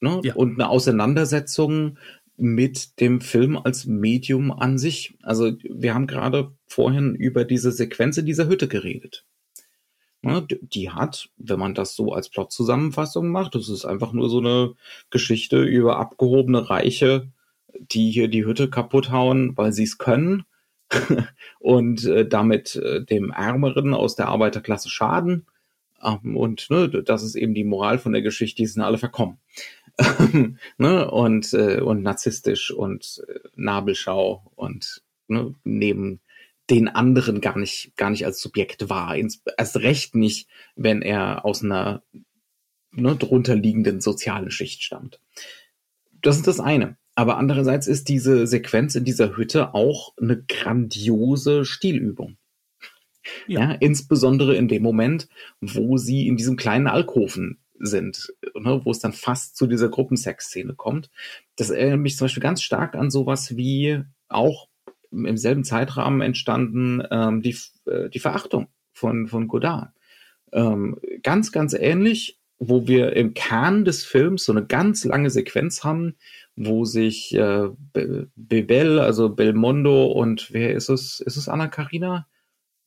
Ne? 0.00 0.20
Ja. 0.24 0.34
Und 0.34 0.54
eine 0.54 0.68
Auseinandersetzung 0.68 1.98
mit 2.36 3.00
dem 3.00 3.20
Film 3.20 3.56
als 3.56 3.84
Medium 3.84 4.50
an 4.50 4.78
sich. 4.78 5.18
Also 5.22 5.52
wir 5.62 5.94
haben 5.94 6.06
gerade 6.06 6.54
vorhin 6.66 7.14
über 7.14 7.44
diese 7.44 7.70
Sequenz 7.72 8.16
in 8.16 8.26
dieser 8.26 8.48
Hütte 8.48 8.66
geredet. 8.66 9.26
Ne? 10.22 10.46
Die 10.48 10.90
hat, 10.90 11.28
wenn 11.36 11.58
man 11.58 11.74
das 11.74 11.94
so 11.94 12.12
als 12.12 12.28
Plot-Zusammenfassung 12.30 13.28
macht, 13.28 13.54
das 13.54 13.68
ist 13.68 13.84
einfach 13.84 14.12
nur 14.12 14.30
so 14.30 14.38
eine 14.38 14.74
Geschichte 15.10 15.62
über 15.62 15.98
abgehobene 15.98 16.70
Reiche, 16.70 17.30
die 17.78 18.10
hier 18.10 18.28
die 18.28 18.44
Hütte 18.44 18.70
kaputt 18.70 19.10
hauen, 19.10 19.56
weil 19.56 19.72
sie 19.72 19.84
es 19.84 19.98
können 19.98 20.44
und 21.58 22.04
äh, 22.04 22.26
damit 22.26 22.76
äh, 22.76 23.04
dem 23.04 23.30
Ärmeren 23.30 23.94
aus 23.94 24.16
der 24.16 24.28
Arbeiterklasse 24.28 24.88
schaden. 24.88 25.46
Ähm, 26.02 26.36
und 26.36 26.70
ne, 26.70 26.88
das 26.88 27.22
ist 27.22 27.34
eben 27.34 27.54
die 27.54 27.64
Moral 27.64 27.98
von 27.98 28.12
der 28.12 28.22
Geschichte, 28.22 28.62
die 28.62 28.66
sind 28.66 28.82
alle 28.82 28.98
verkommen. 28.98 29.38
ne? 30.78 31.10
und, 31.10 31.52
äh, 31.52 31.80
und 31.80 32.02
narzisstisch 32.02 32.70
und 32.70 33.22
äh, 33.28 33.40
Nabelschau 33.54 34.50
und 34.54 35.02
ne, 35.28 35.54
neben 35.64 36.20
den 36.70 36.88
anderen 36.88 37.40
gar 37.40 37.58
nicht, 37.58 37.96
gar 37.96 38.10
nicht 38.10 38.24
als 38.24 38.40
Subjekt 38.40 38.88
wahr. 38.88 39.16
erst 39.16 39.76
recht 39.78 40.14
nicht, 40.14 40.48
wenn 40.76 41.02
er 41.02 41.44
aus 41.44 41.64
einer 41.64 42.02
ne, 42.92 43.16
drunter 43.16 43.56
liegenden 43.56 44.00
sozialen 44.00 44.50
Schicht 44.50 44.82
stammt. 44.82 45.20
Das 46.22 46.36
ist 46.36 46.46
das 46.46 46.60
eine. 46.60 46.96
Aber 47.14 47.36
andererseits 47.36 47.86
ist 47.86 48.08
diese 48.08 48.46
Sequenz 48.46 48.94
in 48.94 49.04
dieser 49.04 49.36
Hütte 49.36 49.74
auch 49.74 50.14
eine 50.20 50.42
grandiose 50.42 51.64
Stilübung. 51.64 52.36
Ja. 53.46 53.60
ja. 53.60 53.72
insbesondere 53.72 54.56
in 54.56 54.68
dem 54.68 54.82
Moment, 54.82 55.28
wo 55.60 55.98
sie 55.98 56.26
in 56.26 56.36
diesem 56.36 56.56
kleinen 56.56 56.86
Alkoven 56.86 57.58
sind, 57.78 58.32
ne, 58.54 58.80
wo 58.84 58.90
es 58.90 58.98
dann 59.00 59.12
fast 59.12 59.56
zu 59.56 59.66
dieser 59.66 59.88
Gruppensex-Szene 59.88 60.74
kommt. 60.74 61.10
Das 61.56 61.70
erinnert 61.70 62.00
mich 62.00 62.16
zum 62.16 62.26
Beispiel 62.26 62.42
ganz 62.42 62.62
stark 62.62 62.94
an 62.94 63.10
sowas 63.10 63.56
wie 63.56 64.02
auch 64.28 64.68
im 65.10 65.36
selben 65.36 65.64
Zeitrahmen 65.64 66.20
entstanden 66.20 67.02
ähm, 67.10 67.42
die, 67.42 67.56
äh, 67.86 68.08
die 68.10 68.20
Verachtung 68.20 68.68
von, 68.92 69.26
von 69.26 69.48
Godard. 69.48 69.92
Ähm, 70.52 70.98
ganz, 71.22 71.52
ganz 71.52 71.74
ähnlich, 71.74 72.39
wo 72.60 72.86
wir 72.86 73.16
im 73.16 73.32
Kern 73.32 73.86
des 73.86 74.04
Films 74.04 74.44
so 74.44 74.52
eine 74.52 74.64
ganz 74.64 75.04
lange 75.04 75.30
Sequenz 75.30 75.82
haben, 75.82 76.14
wo 76.56 76.84
sich 76.84 77.34
äh, 77.34 77.68
Bebel, 78.36 79.00
also 79.00 79.30
Belmondo 79.30 80.06
und 80.06 80.52
wer 80.52 80.74
ist 80.74 80.90
es? 80.90 81.20
Ist 81.20 81.36
es 81.38 81.48
Anna 81.48 81.68
Karina? 81.68 82.26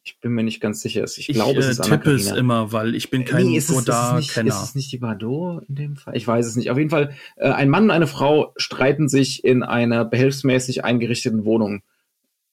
Ich 0.03 0.19
bin 0.19 0.33
mir 0.33 0.43
nicht 0.43 0.59
ganz 0.59 0.81
sicher. 0.81 1.03
Ich, 1.05 1.29
ich 1.29 1.35
glaube, 1.35 1.59
es 1.59 1.67
ist 1.67 1.79
äh, 1.79 1.91
Anna 1.91 2.11
es 2.11 2.27
immer, 2.27 2.71
weil 2.71 2.93
ich 2.93 3.09
bin 3.09 3.25
kein 3.25 3.47
nee, 3.47 3.59
Godard-Kenner. 3.59 4.49
Ist, 4.49 4.57
ist 4.57 4.63
es 4.63 4.75
nicht 4.75 4.91
die 4.91 4.99
Bardot 4.99 5.63
in 5.67 5.75
dem 5.75 5.95
Fall? 5.95 6.15
Ich 6.15 6.27
weiß 6.27 6.45
es 6.45 6.55
nicht. 6.55 6.69
Auf 6.69 6.77
jeden 6.77 6.91
Fall, 6.91 7.15
äh, 7.37 7.49
ein 7.49 7.69
Mann 7.69 7.85
und 7.85 7.91
eine 7.91 8.07
Frau 8.07 8.53
streiten 8.57 9.07
sich 9.07 9.43
in 9.43 9.63
einer 9.63 10.05
behelfsmäßig 10.05 10.83
eingerichteten 10.83 11.45
Wohnung. 11.45 11.81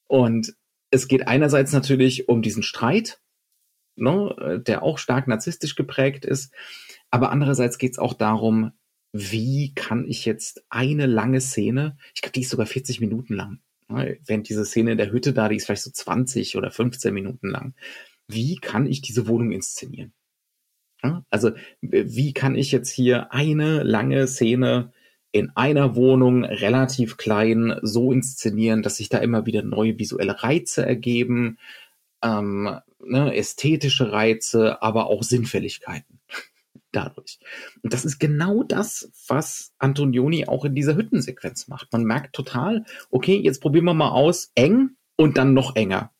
Und 0.06 0.54
es 0.90 1.06
geht 1.06 1.28
einerseits 1.28 1.72
natürlich 1.72 2.30
um 2.30 2.40
diesen 2.40 2.62
Streit, 2.62 3.20
ne, 3.94 4.62
der 4.66 4.82
auch 4.82 4.96
stark 4.96 5.28
narzisstisch 5.28 5.74
geprägt 5.74 6.24
ist. 6.24 6.54
Aber 7.10 7.30
andererseits 7.30 7.78
geht 7.78 7.92
es 7.92 7.98
auch 7.98 8.14
darum, 8.14 8.72
wie 9.12 9.74
kann 9.74 10.06
ich 10.06 10.24
jetzt 10.24 10.64
eine 10.68 11.06
lange 11.06 11.40
Szene, 11.40 11.96
ich 12.14 12.22
glaube, 12.22 12.32
die 12.32 12.42
ist 12.42 12.50
sogar 12.50 12.66
40 12.66 13.00
Minuten 13.00 13.34
lang, 13.34 13.58
ne? 13.88 14.18
während 14.24 14.48
diese 14.48 14.64
Szene 14.64 14.92
in 14.92 14.98
der 14.98 15.10
Hütte 15.10 15.32
da, 15.32 15.48
die 15.48 15.56
ist 15.56 15.66
vielleicht 15.66 15.82
so 15.82 15.90
20 15.90 16.56
oder 16.56 16.70
15 16.70 17.12
Minuten 17.12 17.48
lang. 17.48 17.74
Wie 18.28 18.56
kann 18.56 18.86
ich 18.86 19.02
diese 19.02 19.26
Wohnung 19.26 19.50
inszenieren? 19.50 20.12
Also, 21.30 21.52
wie 21.80 22.34
kann 22.34 22.54
ich 22.54 22.72
jetzt 22.72 22.90
hier 22.90 23.32
eine 23.32 23.82
lange 23.82 24.26
Szene 24.28 24.92
in 25.32 25.50
einer 25.56 25.96
Wohnung 25.96 26.44
relativ 26.44 27.16
klein 27.16 27.78
so 27.82 28.12
inszenieren, 28.12 28.82
dass 28.82 28.98
sich 28.98 29.08
da 29.08 29.18
immer 29.18 29.46
wieder 29.46 29.62
neue 29.62 29.98
visuelle 29.98 30.42
Reize 30.42 30.84
ergeben, 30.84 31.58
ähm, 32.22 32.78
ne, 33.02 33.34
ästhetische 33.34 34.12
Reize, 34.12 34.82
aber 34.82 35.06
auch 35.06 35.22
Sinnfälligkeiten 35.22 36.20
dadurch. 36.92 37.38
Und 37.82 37.92
das 37.92 38.04
ist 38.04 38.18
genau 38.18 38.62
das, 38.62 39.10
was 39.26 39.72
Antonioni 39.78 40.46
auch 40.46 40.64
in 40.64 40.74
dieser 40.74 40.96
Hüttensequenz 40.96 41.68
macht. 41.68 41.92
Man 41.92 42.04
merkt 42.04 42.34
total, 42.34 42.84
okay, 43.10 43.36
jetzt 43.36 43.60
probieren 43.60 43.84
wir 43.84 43.94
mal 43.94 44.10
aus, 44.10 44.52
eng 44.54 44.96
und 45.16 45.36
dann 45.36 45.54
noch 45.54 45.76
enger. 45.76 46.12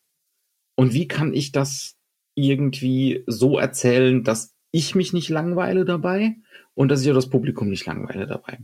Und 0.75 0.93
wie 0.93 1.07
kann 1.07 1.33
ich 1.33 1.51
das 1.51 1.97
irgendwie 2.35 3.23
so 3.27 3.59
erzählen, 3.59 4.23
dass 4.23 4.55
ich 4.71 4.95
mich 4.95 5.13
nicht 5.13 5.29
langweile 5.29 5.85
dabei 5.85 6.35
und 6.73 6.89
dass 6.89 7.01
ich 7.01 7.11
auch 7.11 7.15
das 7.15 7.29
Publikum 7.29 7.69
nicht 7.69 7.85
langweile 7.85 8.25
dabei. 8.25 8.59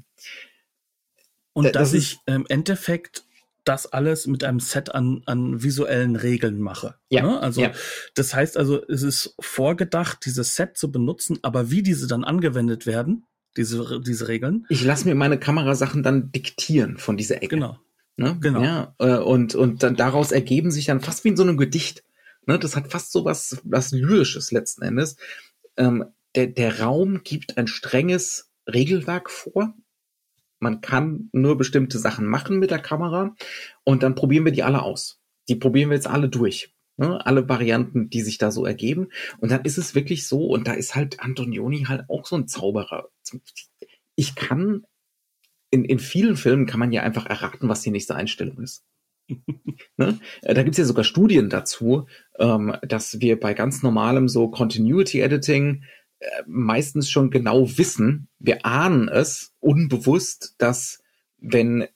Und 1.53 1.75
dass 1.75 1.93
ich 1.93 2.19
im 2.25 2.45
Endeffekt 2.47 3.26
das 3.67 3.85
alles 3.85 4.27
mit 4.27 4.43
einem 4.43 4.59
Set 4.59 4.93
an, 4.93 5.21
an 5.25 5.61
visuellen 5.63 6.15
Regeln 6.15 6.59
mache. 6.59 6.95
Ja. 7.09 7.23
Ne? 7.23 7.39
Also 7.39 7.61
ja. 7.61 7.71
das 8.15 8.33
heißt 8.33 8.57
also, 8.57 8.81
es 8.87 9.03
ist 9.03 9.35
vorgedacht, 9.39 10.25
dieses 10.25 10.55
Set 10.55 10.77
zu 10.77 10.91
benutzen, 10.91 11.39
aber 11.41 11.71
wie 11.71 11.83
diese 11.83 12.07
dann 12.07 12.23
angewendet 12.23 12.85
werden, 12.85 13.25
diese, 13.55 14.01
diese 14.01 14.27
Regeln. 14.27 14.65
Ich 14.69 14.83
lasse 14.83 15.07
mir 15.07 15.15
meine 15.15 15.39
Kamerasachen 15.39 16.03
dann 16.03 16.31
diktieren 16.31 16.97
von 16.97 17.17
dieser 17.17 17.37
Ecke. 17.37 17.55
Genau. 17.55 17.79
Ne? 18.15 18.37
Genau. 18.39 18.63
Ja, 18.63 18.95
äh, 18.99 19.17
und, 19.17 19.55
und 19.55 19.83
dann 19.83 19.95
daraus 19.95 20.31
ergeben 20.31 20.71
sich 20.71 20.85
dann 20.85 21.01
fast 21.01 21.23
wie 21.23 21.29
in 21.29 21.37
so 21.37 21.43
einem 21.43 21.57
Gedicht. 21.57 22.03
Ne? 22.45 22.57
Das 22.57 22.75
hat 22.75 22.91
fast 22.91 23.11
so 23.11 23.25
was, 23.25 23.57
was 23.63 23.91
Lyrisches 23.91 24.51
letzten 24.51 24.83
Endes. 24.83 25.17
Ähm, 25.75 26.05
der, 26.35 26.47
der 26.47 26.81
Raum 26.81 27.21
gibt 27.23 27.57
ein 27.57 27.67
strenges 27.67 28.51
Regelwerk 28.67 29.29
vor 29.29 29.73
man 30.59 30.81
kann 30.81 31.29
nur 31.31 31.57
bestimmte 31.57 31.99
Sachen 31.99 32.25
machen 32.25 32.59
mit 32.59 32.71
der 32.71 32.79
Kamera 32.79 33.35
und 33.83 34.03
dann 34.03 34.15
probieren 34.15 34.45
wir 34.45 34.51
die 34.51 34.63
alle 34.63 34.81
aus. 34.81 35.19
Die 35.49 35.55
probieren 35.55 35.89
wir 35.89 35.95
jetzt 35.95 36.07
alle 36.07 36.29
durch. 36.29 36.73
Ne? 36.97 37.23
Alle 37.25 37.47
Varianten, 37.47 38.09
die 38.09 38.21
sich 38.21 38.37
da 38.37 38.51
so 38.51 38.65
ergeben. 38.65 39.09
Und 39.39 39.51
dann 39.51 39.63
ist 39.63 39.77
es 39.77 39.95
wirklich 39.95 40.27
so, 40.27 40.47
und 40.47 40.67
da 40.67 40.73
ist 40.73 40.95
halt 40.95 41.19
Antonioni 41.19 41.83
halt 41.83 42.09
auch 42.09 42.25
so 42.25 42.35
ein 42.35 42.47
Zauberer. 42.47 43.09
Ich 44.15 44.35
kann, 44.35 44.83
in, 45.69 45.85
in 45.85 45.99
vielen 45.99 46.35
Filmen 46.35 46.65
kann 46.65 46.79
man 46.79 46.91
ja 46.91 47.03
einfach 47.03 47.27
erraten, 47.27 47.69
was 47.69 47.81
die 47.81 47.91
nächste 47.91 48.15
Einstellung 48.15 48.59
ist. 48.59 48.83
ne? 49.97 50.19
Da 50.41 50.63
gibt's 50.63 50.79
ja 50.79 50.85
sogar 50.85 51.03
Studien 51.03 51.49
dazu, 51.49 52.07
ähm, 52.39 52.75
dass 52.81 53.19
wir 53.19 53.39
bei 53.39 53.53
ganz 53.53 53.83
normalem 53.83 54.27
so 54.27 54.49
Continuity 54.49 55.21
Editing 55.21 55.83
meistens 56.45 57.09
schon 57.09 57.29
genau 57.29 57.77
wissen, 57.77 58.27
wir 58.39 58.65
ahnen 58.65 59.07
es 59.07 59.53
unbewusst, 59.59 60.55
dass 60.57 61.03
wenn 61.39 61.87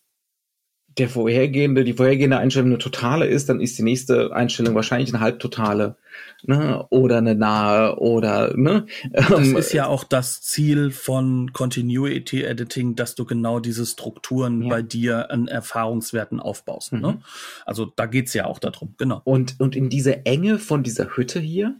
der 0.97 1.07
vorhergehende, 1.07 1.83
die 1.83 1.93
vorhergehende 1.93 2.37
Einstellung 2.37 2.69
eine 2.69 2.77
totale 2.77 3.25
ist, 3.25 3.47
dann 3.47 3.61
ist 3.61 3.77
die 3.77 3.83
nächste 3.83 4.33
Einstellung 4.33 4.75
wahrscheinlich 4.75 5.13
eine 5.13 5.21
halbtotale, 5.21 5.95
ne, 6.43 6.85
oder 6.89 7.19
eine 7.19 7.33
nahe, 7.33 7.97
oder, 7.97 8.55
ne. 8.57 8.85
Das 9.11 9.47
ähm, 9.47 9.55
ist 9.55 9.71
ja 9.71 9.87
auch 9.87 10.03
das 10.03 10.41
Ziel 10.41 10.91
von 10.91 11.53
Continuity 11.53 12.43
Editing, 12.43 12.95
dass 12.95 13.15
du 13.15 13.25
genau 13.25 13.59
diese 13.59 13.85
Strukturen 13.85 14.63
ja. 14.63 14.69
bei 14.69 14.81
dir 14.81 15.31
an 15.31 15.47
Erfahrungswerten 15.47 16.39
aufbaust, 16.41 16.91
ne? 16.91 16.97
mhm. 16.97 17.05
ne. 17.05 17.21
Also 17.65 17.85
da 17.85 18.05
geht's 18.05 18.33
ja 18.33 18.45
auch 18.45 18.59
darum, 18.59 18.95
genau. 18.97 19.21
Und, 19.23 19.59
und 19.59 19.75
in 19.75 19.89
dieser 19.89 20.25
Enge 20.27 20.59
von 20.59 20.83
dieser 20.83 21.15
Hütte 21.15 21.39
hier, 21.39 21.75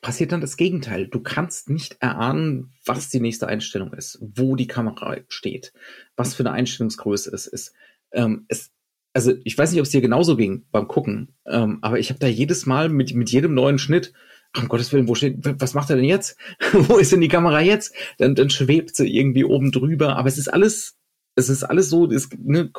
passiert 0.00 0.32
dann 0.32 0.40
das 0.40 0.56
Gegenteil. 0.56 1.08
Du 1.08 1.20
kannst 1.20 1.68
nicht 1.68 1.96
erahnen, 2.00 2.72
was 2.84 3.10
die 3.10 3.20
nächste 3.20 3.46
Einstellung 3.46 3.92
ist, 3.92 4.18
wo 4.20 4.56
die 4.56 4.66
Kamera 4.66 5.18
steht, 5.28 5.72
was 6.16 6.34
für 6.34 6.42
eine 6.42 6.52
Einstellungsgröße 6.52 7.30
es 7.34 7.46
ist. 7.46 7.74
Ähm, 8.12 8.46
es 8.48 8.70
also 9.14 9.32
ich 9.44 9.56
weiß 9.56 9.70
nicht, 9.70 9.80
ob 9.80 9.86
es 9.86 9.92
dir 9.92 10.00
genauso 10.00 10.36
ging 10.36 10.66
beim 10.72 10.88
Gucken, 10.88 11.34
ähm, 11.46 11.78
aber 11.82 11.98
ich 12.00 12.10
habe 12.10 12.18
da 12.18 12.26
jedes 12.26 12.66
Mal 12.66 12.88
mit, 12.88 13.14
mit 13.14 13.30
jedem 13.30 13.54
neuen 13.54 13.78
Schnitt, 13.78 14.12
ach, 14.52 14.62
um 14.62 14.68
Gottes 14.68 14.92
Willen, 14.92 15.08
wo 15.08 15.14
steht, 15.14 15.36
was 15.40 15.74
macht 15.74 15.88
er 15.90 15.96
denn 15.96 16.04
jetzt? 16.04 16.36
wo 16.72 16.98
ist 16.98 17.12
denn 17.12 17.20
die 17.20 17.28
Kamera 17.28 17.60
jetzt? 17.60 17.94
Dann, 18.18 18.34
dann 18.34 18.50
schwebt 18.50 18.96
sie 18.96 19.08
irgendwie 19.08 19.44
oben 19.44 19.70
drüber, 19.70 20.16
aber 20.16 20.28
es 20.28 20.36
ist 20.36 20.48
alles, 20.48 20.96
es 21.36 21.48
ist 21.48 21.62
alles 21.62 21.88
so, 21.88 22.10
ist, 22.10 22.36
ne, 22.38 22.72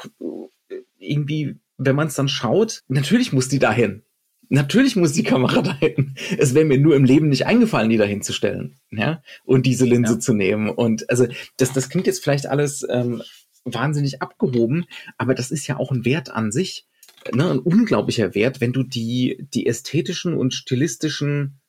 irgendwie, 0.99 1.55
wenn 1.77 1.95
man 1.95 2.07
es 2.07 2.15
dann 2.15 2.27
schaut, 2.27 2.81
natürlich 2.89 3.31
muss 3.31 3.47
die 3.47 3.59
dahin. 3.59 4.03
Natürlich 4.49 4.95
muss 4.95 5.13
die 5.13 5.23
Kamera 5.23 5.61
dahin. 5.79 6.15
Es 6.37 6.53
wäre 6.53 6.65
mir 6.65 6.77
nur 6.77 6.95
im 6.95 7.05
Leben 7.05 7.29
nicht 7.29 7.45
eingefallen, 7.45 7.89
die 7.89 7.97
dahin 7.97 8.21
zu 8.21 8.33
stellen, 8.33 8.77
ja, 8.91 9.21
und 9.43 9.65
diese 9.65 9.85
Linse 9.85 10.13
ja. 10.13 10.19
zu 10.19 10.33
nehmen. 10.33 10.69
Und 10.69 11.09
also 11.09 11.27
das, 11.57 11.73
das 11.73 11.89
klingt 11.89 12.07
jetzt 12.07 12.23
vielleicht 12.23 12.47
alles 12.47 12.85
ähm, 12.89 13.21
wahnsinnig 13.63 14.21
abgehoben, 14.21 14.85
aber 15.17 15.33
das 15.33 15.51
ist 15.51 15.67
ja 15.67 15.77
auch 15.77 15.91
ein 15.91 16.05
Wert 16.05 16.29
an 16.29 16.51
sich, 16.51 16.87
ne, 17.33 17.49
ein 17.49 17.59
unglaublicher 17.59 18.35
Wert, 18.35 18.61
wenn 18.61 18.73
du 18.73 18.83
die 18.83 19.47
die 19.53 19.65
ästhetischen 19.65 20.33
und 20.33 20.53
stilistischen 20.53 21.59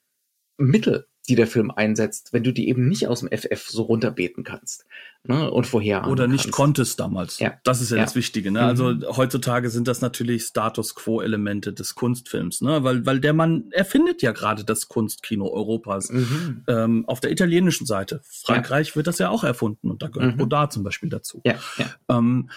Mittel, 0.59 1.07
die 1.29 1.35
der 1.35 1.47
Film 1.49 1.71
einsetzt, 1.73 2.33
wenn 2.33 2.45
du 2.45 2.53
die 2.53 2.69
eben 2.69 2.89
nicht 2.89 3.09
aus 3.09 3.21
dem 3.21 3.29
FF 3.37 3.69
so 3.69 3.83
runterbeten 3.83 4.45
kannst 4.45 4.87
ne, 5.25 5.51
und 5.51 5.67
vorher 5.67 6.07
oder 6.07 6.29
nicht 6.29 6.45
kannst. 6.45 6.55
konntest 6.57 7.01
damals. 7.01 7.41
Ja. 7.41 7.55
Das 7.65 7.81
ist 7.81 7.91
ja, 7.91 7.97
Ja. 7.97 8.05
das 8.05 8.15
Wichtige. 8.15 8.53
Ne? 8.53 8.61
Mhm. 8.61 8.67
Also 8.67 8.95
heutzutage 9.17 9.69
sind 9.71 9.89
das 9.89 10.01
natürlich 10.01 10.45
Status 10.45 10.95
Quo 10.95 11.21
Elemente 11.21 11.73
des 11.73 11.97
Kunstfilms, 11.97 12.61
ne? 12.61 12.85
weil 12.85 13.05
weil 13.07 13.19
der 13.19 13.33
Mann 13.33 13.65
erfindet 13.73 14.23
ja 14.23 14.31
gerade 14.31 14.65
das 14.65 14.87
Kunstkino 14.87 15.49
Europas. 15.49 16.11
Mhm. 16.11 16.63
Ähm, 16.69 17.05
auf 17.09 17.19
der 17.19 17.33
italienischen 17.33 17.87
Seite. 17.87 18.21
Frankreich 18.23 18.95
wird 18.95 19.09
das 19.09 19.19
ja 19.19 19.29
auch 19.31 19.43
erfunden 19.43 19.91
und 19.91 20.03
da 20.03 20.07
gehört 20.09 20.35
Mhm. 20.37 20.39
Godard 20.39 20.73
zum 20.73 20.85
Beispiel 20.85 21.09
dazu. 21.09 21.41
Ja, 21.45 21.57
ja. 21.77 21.87
Ähm, 22.09 22.51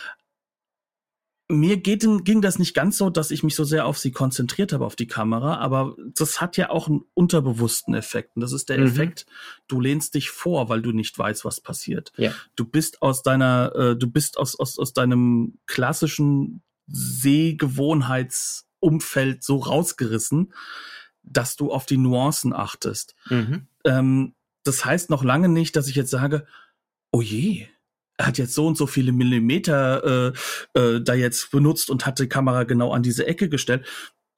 mir 1.51 1.77
geht, 1.77 2.05
ging 2.23 2.41
das 2.41 2.59
nicht 2.59 2.75
ganz 2.75 2.97
so, 2.97 3.09
dass 3.09 3.31
ich 3.31 3.41
mich 3.41 3.55
so 3.55 3.63
sehr 3.63 3.87
auf 3.87 3.97
sie 3.97 4.11
konzentriert 4.11 4.71
habe, 4.71 4.85
auf 4.85 4.95
die 4.95 5.07
Kamera, 5.07 5.57
aber 5.57 5.95
das 6.15 6.39
hat 6.39 6.57
ja 6.57 6.69
auch 6.69 6.87
einen 6.87 7.01
unterbewussten 7.15 7.95
Effekt. 7.95 8.35
Und 8.35 8.41
das 8.41 8.53
ist 8.53 8.69
der 8.69 8.77
Mhm. 8.77 8.85
Effekt, 8.85 9.25
du 9.67 9.81
lehnst 9.81 10.13
dich 10.13 10.29
vor, 10.29 10.69
weil 10.69 10.83
du 10.83 10.91
nicht 10.91 11.17
weißt, 11.17 11.45
was 11.45 11.59
passiert. 11.59 12.11
Ja. 12.17 12.33
Du 12.55 12.65
bist 12.65 13.01
aus 13.01 13.23
deiner, 13.23 13.73
äh, 13.75 13.95
du 13.97 14.11
bist 14.11 14.37
aus, 14.37 14.59
aus, 14.59 14.77
aus 14.77 14.93
deinem 14.93 15.57
klassischen 15.65 16.61
Sehgewohnheitsumfeld 16.87 19.43
so 19.43 19.57
rausgerissen, 19.57 20.53
dass 21.23 21.55
du 21.55 21.71
auf 21.71 21.85
die 21.85 21.97
Nuancen 21.97 22.53
achtest. 22.53 23.15
Mhm. 23.29 23.67
Ähm, 23.85 24.35
das 24.63 24.85
heißt 24.85 25.09
noch 25.09 25.23
lange 25.23 25.49
nicht, 25.49 25.75
dass 25.75 25.87
ich 25.87 25.95
jetzt 25.95 26.11
sage, 26.11 26.45
oh 27.11 27.21
je, 27.21 27.67
er 28.19 28.27
hat 28.27 28.37
jetzt 28.37 28.53
so 28.53 28.67
und 28.67 28.77
so 28.77 28.85
viele 28.85 29.13
Millimeter 29.13 30.33
äh, 30.75 30.79
äh, 30.79 31.01
da 31.01 31.13
jetzt 31.13 31.51
benutzt 31.51 31.89
und 31.89 32.05
hat 32.05 32.19
die 32.19 32.27
Kamera 32.27 32.63
genau 32.65 32.91
an 32.91 33.01
diese 33.01 33.25
Ecke 33.25 33.47
gestellt. 33.47 33.85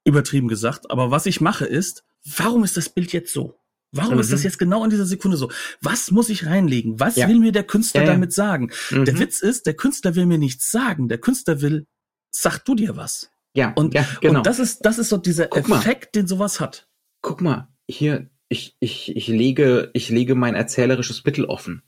Übertrieben 0.06 0.48
gesagt. 0.48 0.92
Aber 0.92 1.10
was 1.12 1.26
ich 1.26 1.42
mache 1.42 1.66
ist, 1.66 2.04
warum 2.38 2.64
ist 2.64 2.78
das 2.78 2.90
Bild 2.90 3.12
jetzt 3.12 3.34
so? 3.34 3.56
Warum 3.92 4.20
ist 4.20 4.28
Mhm. 4.30 4.32
das 4.34 4.44
jetzt 4.44 4.60
genau 4.60 4.84
in 4.84 4.92
dieser 4.92 5.06
Sekunde 5.08 5.36
so? 5.36 5.52
Was 5.82 6.12
muss 6.12 6.30
ich 6.30 6.46
reinlegen? 6.46 7.00
Was 7.00 7.16
Ja. 7.16 7.28
will 7.28 7.40
mir 7.40 7.52
der 7.52 7.64
Künstler 7.64 8.02
ja. 8.04 8.08
damit 8.08 8.32
sagen? 8.34 8.72
Der 8.92 9.00
Mhm. 9.16 9.20
Witz 9.20 9.42
ist, 9.42 9.66
der 9.66 9.74
Künstler 9.74 10.16
will 10.16 10.28
mir 10.28 10.38
nichts 10.38 10.70
sagen. 10.72 11.10
Der 11.10 11.18
Künstler 11.18 11.62
will, 11.62 11.88
sag 12.30 12.60
du 12.64 12.76
dir 12.76 12.96
was. 12.96 13.32
Ja, 13.54 13.74
Und, 13.76 13.94
ja, 13.96 14.06
genau. 14.22 14.40
und 14.40 14.46
das 14.46 14.60
ist, 14.60 14.86
das 14.86 14.98
ist 15.00 15.10
so 15.10 15.18
dieser 15.18 15.48
Guck 15.48 15.68
mal. 15.68 15.80
Effekt, 15.80 16.16
den 16.16 16.26
sowas 16.28 16.60
hat. 16.60 16.88
Guck 17.22 17.42
mal, 17.42 17.68
hier, 17.90 18.30
ich, 18.48 18.76
ich, 18.80 19.16
ich 19.16 19.28
lege, 19.28 19.90
ich 19.94 20.10
lege 20.10 20.36
mein 20.36 20.56
erzählerisches 20.56 21.26
Mittel 21.26 21.46
offen. 21.46 21.82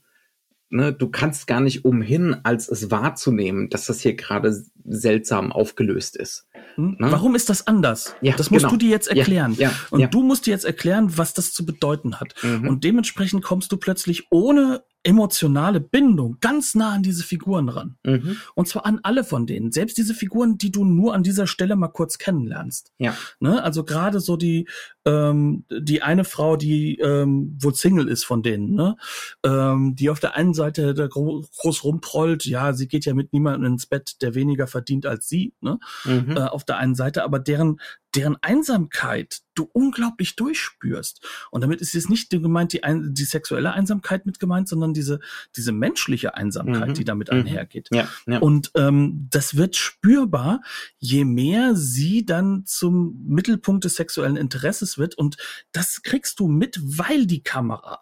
Ne, 0.74 0.92
du 0.92 1.08
kannst 1.08 1.46
gar 1.46 1.60
nicht 1.60 1.84
umhin, 1.84 2.36
als 2.42 2.68
es 2.68 2.90
wahrzunehmen, 2.90 3.68
dass 3.70 3.86
das 3.86 4.00
hier 4.00 4.16
gerade 4.16 4.60
seltsam 4.84 5.52
aufgelöst 5.52 6.16
ist. 6.16 6.48
Hm? 6.74 6.96
Ne? 6.98 7.12
Warum 7.12 7.36
ist 7.36 7.48
das 7.48 7.68
anders? 7.68 8.16
Ja, 8.22 8.34
das 8.36 8.50
musst 8.50 8.64
genau. 8.64 8.72
du 8.72 8.78
dir 8.78 8.90
jetzt 8.90 9.08
Ja, 9.08 9.18
erklären. 9.18 9.54
ja, 9.56 9.70
Und 9.90 10.00
ja. 10.00 10.08
du 10.08 10.24
musst 10.24 10.46
dir 10.46 10.50
jetzt 10.50 10.64
erklären, 10.64 11.16
was 11.16 11.32
das 11.32 11.52
zu 11.52 11.64
bedeuten 11.64 12.18
hat. 12.18 12.34
Mhm. 12.42 12.66
Und 12.66 12.82
dementsprechend 12.82 13.44
kommst 13.44 13.70
du 13.70 13.76
plötzlich 13.76 14.26
ohne 14.30 14.82
emotionale 15.04 15.80
Bindung 15.80 16.38
ganz 16.40 16.74
nah 16.74 16.92
an 16.92 17.02
diese 17.02 17.22
Figuren 17.22 17.68
ran. 17.68 17.96
Mhm. 18.04 18.38
Und 18.54 18.68
zwar 18.68 18.86
an 18.86 19.00
alle 19.02 19.22
von 19.22 19.46
denen. 19.46 19.70
Selbst 19.70 19.98
diese 19.98 20.14
Figuren, 20.14 20.58
die 20.58 20.72
du 20.72 20.84
nur 20.84 21.14
an 21.14 21.22
dieser 21.22 21.46
Stelle 21.46 21.76
mal 21.76 21.88
kurz 21.88 22.18
kennenlernst. 22.18 22.92
Ja. 22.98 23.14
Ne? 23.38 23.62
Also 23.62 23.84
gerade 23.84 24.20
so 24.20 24.36
die, 24.36 24.66
ähm, 25.04 25.64
die 25.70 26.02
eine 26.02 26.24
Frau, 26.24 26.56
die 26.56 26.98
ähm, 26.98 27.56
wohl 27.60 27.74
Single 27.74 28.08
ist 28.08 28.24
von 28.24 28.42
denen, 28.42 28.74
ne? 28.74 28.96
ähm, 29.44 29.94
die 29.94 30.08
auf 30.08 30.20
der 30.20 30.34
einen 30.36 30.54
Seite 30.54 30.94
da 30.94 31.06
gro 31.06 31.44
groß 31.58 31.84
rumprollt, 31.84 32.46
ja, 32.46 32.72
sie 32.72 32.88
geht 32.88 33.04
ja 33.04 33.12
mit 33.12 33.32
niemandem 33.32 33.72
ins 33.72 33.86
Bett, 33.86 34.22
der 34.22 34.34
weniger 34.34 34.66
verdient 34.66 35.04
als 35.04 35.28
sie, 35.28 35.52
ne? 35.60 35.78
Mhm. 36.04 36.36
äh, 36.36 36.40
auf 36.40 36.64
der 36.64 36.78
einen 36.78 36.94
Seite, 36.94 37.24
aber 37.24 37.38
deren, 37.38 37.78
deren 38.14 38.36
Einsamkeit 38.42 39.40
du 39.54 39.68
unglaublich 39.72 40.36
durchspürst. 40.36 41.24
Und 41.50 41.60
damit 41.60 41.80
ist 41.80 41.94
jetzt 41.94 42.10
nicht 42.10 42.30
gemeint 42.30 42.72
die, 42.72 42.82
ein, 42.82 43.14
die 43.14 43.24
sexuelle 43.24 43.72
Einsamkeit 43.72 44.26
mit 44.26 44.40
gemeint, 44.40 44.68
sondern 44.68 44.94
diese, 44.94 45.20
diese 45.56 45.72
menschliche 45.72 46.34
Einsamkeit, 46.34 46.88
Mhm. 46.88 46.94
die 46.94 47.04
damit 47.04 47.30
Mhm. 47.30 47.38
einhergeht. 47.40 47.88
ja, 47.92 48.08
ja. 48.26 48.38
Und 48.38 48.72
ähm, 48.74 49.28
das 49.30 49.56
wird 49.56 49.76
spürbar, 49.76 50.60
je 50.98 51.24
mehr 51.24 51.76
sie 51.76 52.24
dann 52.26 52.64
zum 52.66 53.24
Mittelpunkt 53.26 53.84
des 53.84 53.94
sexuellen 53.96 54.36
Interesses 54.36 54.98
wird. 54.98 55.16
Und 55.16 55.36
das 55.72 56.02
kriegst 56.02 56.40
du 56.40 56.48
mit, 56.48 56.80
weil 56.82 57.26
die 57.26 57.42
Kamera 57.42 58.00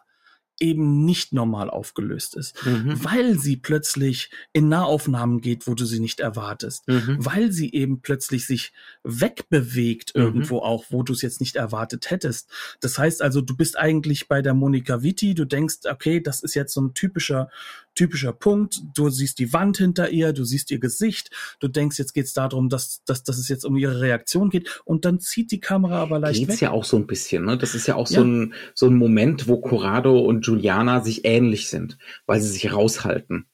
eben 0.63 1.05
nicht 1.05 1.33
normal 1.33 1.69
aufgelöst 1.69 2.37
ist. 2.37 2.65
Mhm. 2.65 3.05
Weil 3.05 3.39
sie 3.39 3.57
plötzlich 3.57 4.31
in 4.53 4.69
Nahaufnahmen 4.69 5.41
geht, 5.41 5.67
wo 5.67 5.75
du 5.75 5.85
sie 5.85 6.01
nicht 6.01 6.21
erwartest 6.21 6.87
Mhm. 6.89 7.17
weil 7.19 7.53
sie 7.53 7.73
eben 7.73 8.01
plötzlich 8.01 8.47
sich 8.47 8.73
wegbewegt 9.05 10.15
Mhm. 10.15 10.23
irgendwo 10.23 10.59
auch, 10.59 10.85
wo 10.91 11.03
du 11.03 11.13
es 11.13 11.23
jetzt 11.23 11.41
nicht 11.41 11.57
erwartet 11.57 12.11
hättest. 12.11 12.49
Das 12.81 12.99
heißt 12.99 13.23
also, 13.23 13.41
du 13.41 13.57
bist 13.57 13.79
eigentlich 13.79 14.29
bei 14.29 14.43
der 14.43 14.55
Monika 14.55 15.03
Vitti, 15.03 15.35
du 15.35 15.45
denkst, 15.45 15.81
okay, 15.91 16.21
das 16.21 16.43
ist 16.43 16.55
jetzt 16.55 16.75
so 16.75 16.81
ein 16.81 16.95
typischer, 16.95 17.51
typischer 17.95 18.33
Punkt. 18.33 18.81
Du 18.95 19.11
siehst 19.11 19.39
die 19.39 19.53
Wand 19.53 19.79
hinter 19.79 20.11
ihr, 20.11 20.33
du 20.33 20.45
siehst 20.45 20.71
ihr 20.71 20.79
Gesicht, 20.79 21.31
du 21.61 21.69
denkst, 21.69 21.99
jetzt 21.99 22.13
geht 22.15 22.27
es 22.27 22.33
darum, 22.33 22.69
dass, 22.69 23.03
dass, 23.05 23.23
dass 23.25 23.39
es 23.39 23.49
jetzt 23.49 23.65
um 23.65 23.77
ihre 23.77 24.01
Reaktion 24.01 24.51
geht 24.51 24.83
und 24.85 25.05
dann 25.05 25.21
zieht 25.21 25.51
die 25.51 25.61
Kamera 25.61 26.03
aber 26.03 26.19
leicht 26.19 26.41
Geht's 26.41 26.53
weg. 26.55 26.61
ja 26.63 26.71
auch 26.71 26.85
so 26.85 26.97
ein 26.97 27.07
bisschen, 27.07 27.45
ne? 27.45 27.57
Das 27.59 27.75
ist 27.75 27.87
ja 27.87 27.95
auch 27.97 28.09
Ja. 28.11 28.21
so 28.21 28.25
ein 28.25 28.55
so 28.75 28.87
ein 28.87 28.97
Moment, 28.97 29.49
wo 29.49 29.59
Corrado 29.61 30.19
und 30.21 30.47
Juliana 30.47 31.01
sich 31.03 31.25
ähnlich 31.25 31.69
sind, 31.69 31.99
weil 32.27 32.41
sie 32.41 32.49
sich 32.51 32.73
raushalten. 32.73 33.47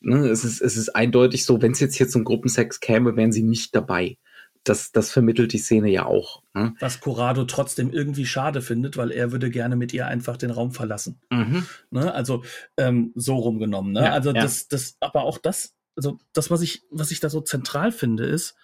Ne? 0.00 0.28
Es 0.28 0.44
ist 0.44 0.60
es 0.62 0.76
ist 0.76 0.90
eindeutig 0.96 1.44
so, 1.44 1.60
wenn 1.60 1.72
es 1.72 1.80
jetzt 1.80 1.94
hier 1.96 2.08
zum 2.08 2.24
Gruppensex 2.24 2.80
käme, 2.80 3.16
wären 3.16 3.32
sie 3.32 3.42
nicht 3.42 3.74
dabei. 3.74 4.16
Das 4.64 4.92
das 4.92 5.10
vermittelt 5.10 5.52
die 5.52 5.58
Szene 5.58 5.88
ja 5.88 6.04
auch. 6.04 6.42
Ne? 6.54 6.74
Was 6.80 7.00
Corrado 7.00 7.44
trotzdem 7.44 7.92
irgendwie 7.92 8.26
schade 8.26 8.60
findet, 8.60 8.96
weil 8.96 9.10
er 9.10 9.32
würde 9.32 9.50
gerne 9.50 9.76
mit 9.76 9.94
ihr 9.94 10.06
einfach 10.06 10.36
den 10.36 10.50
Raum 10.50 10.72
verlassen. 10.72 11.20
Mhm. 11.30 11.66
Ne? 11.90 12.12
Also 12.12 12.44
ähm, 12.76 13.12
so 13.14 13.36
rumgenommen. 13.36 13.92
Ne? 13.92 14.02
Ja, 14.02 14.12
also 14.12 14.30
ja. 14.30 14.42
das, 14.42 14.68
das, 14.68 14.96
aber 15.00 15.22
auch 15.22 15.38
das, 15.38 15.74
also 15.96 16.18
das, 16.34 16.50
was 16.50 16.60
ich, 16.60 16.82
was 16.90 17.10
ich 17.10 17.20
da 17.20 17.30
so 17.30 17.40
zentral 17.40 17.90
finde, 17.90 18.26
ist, 18.26 18.54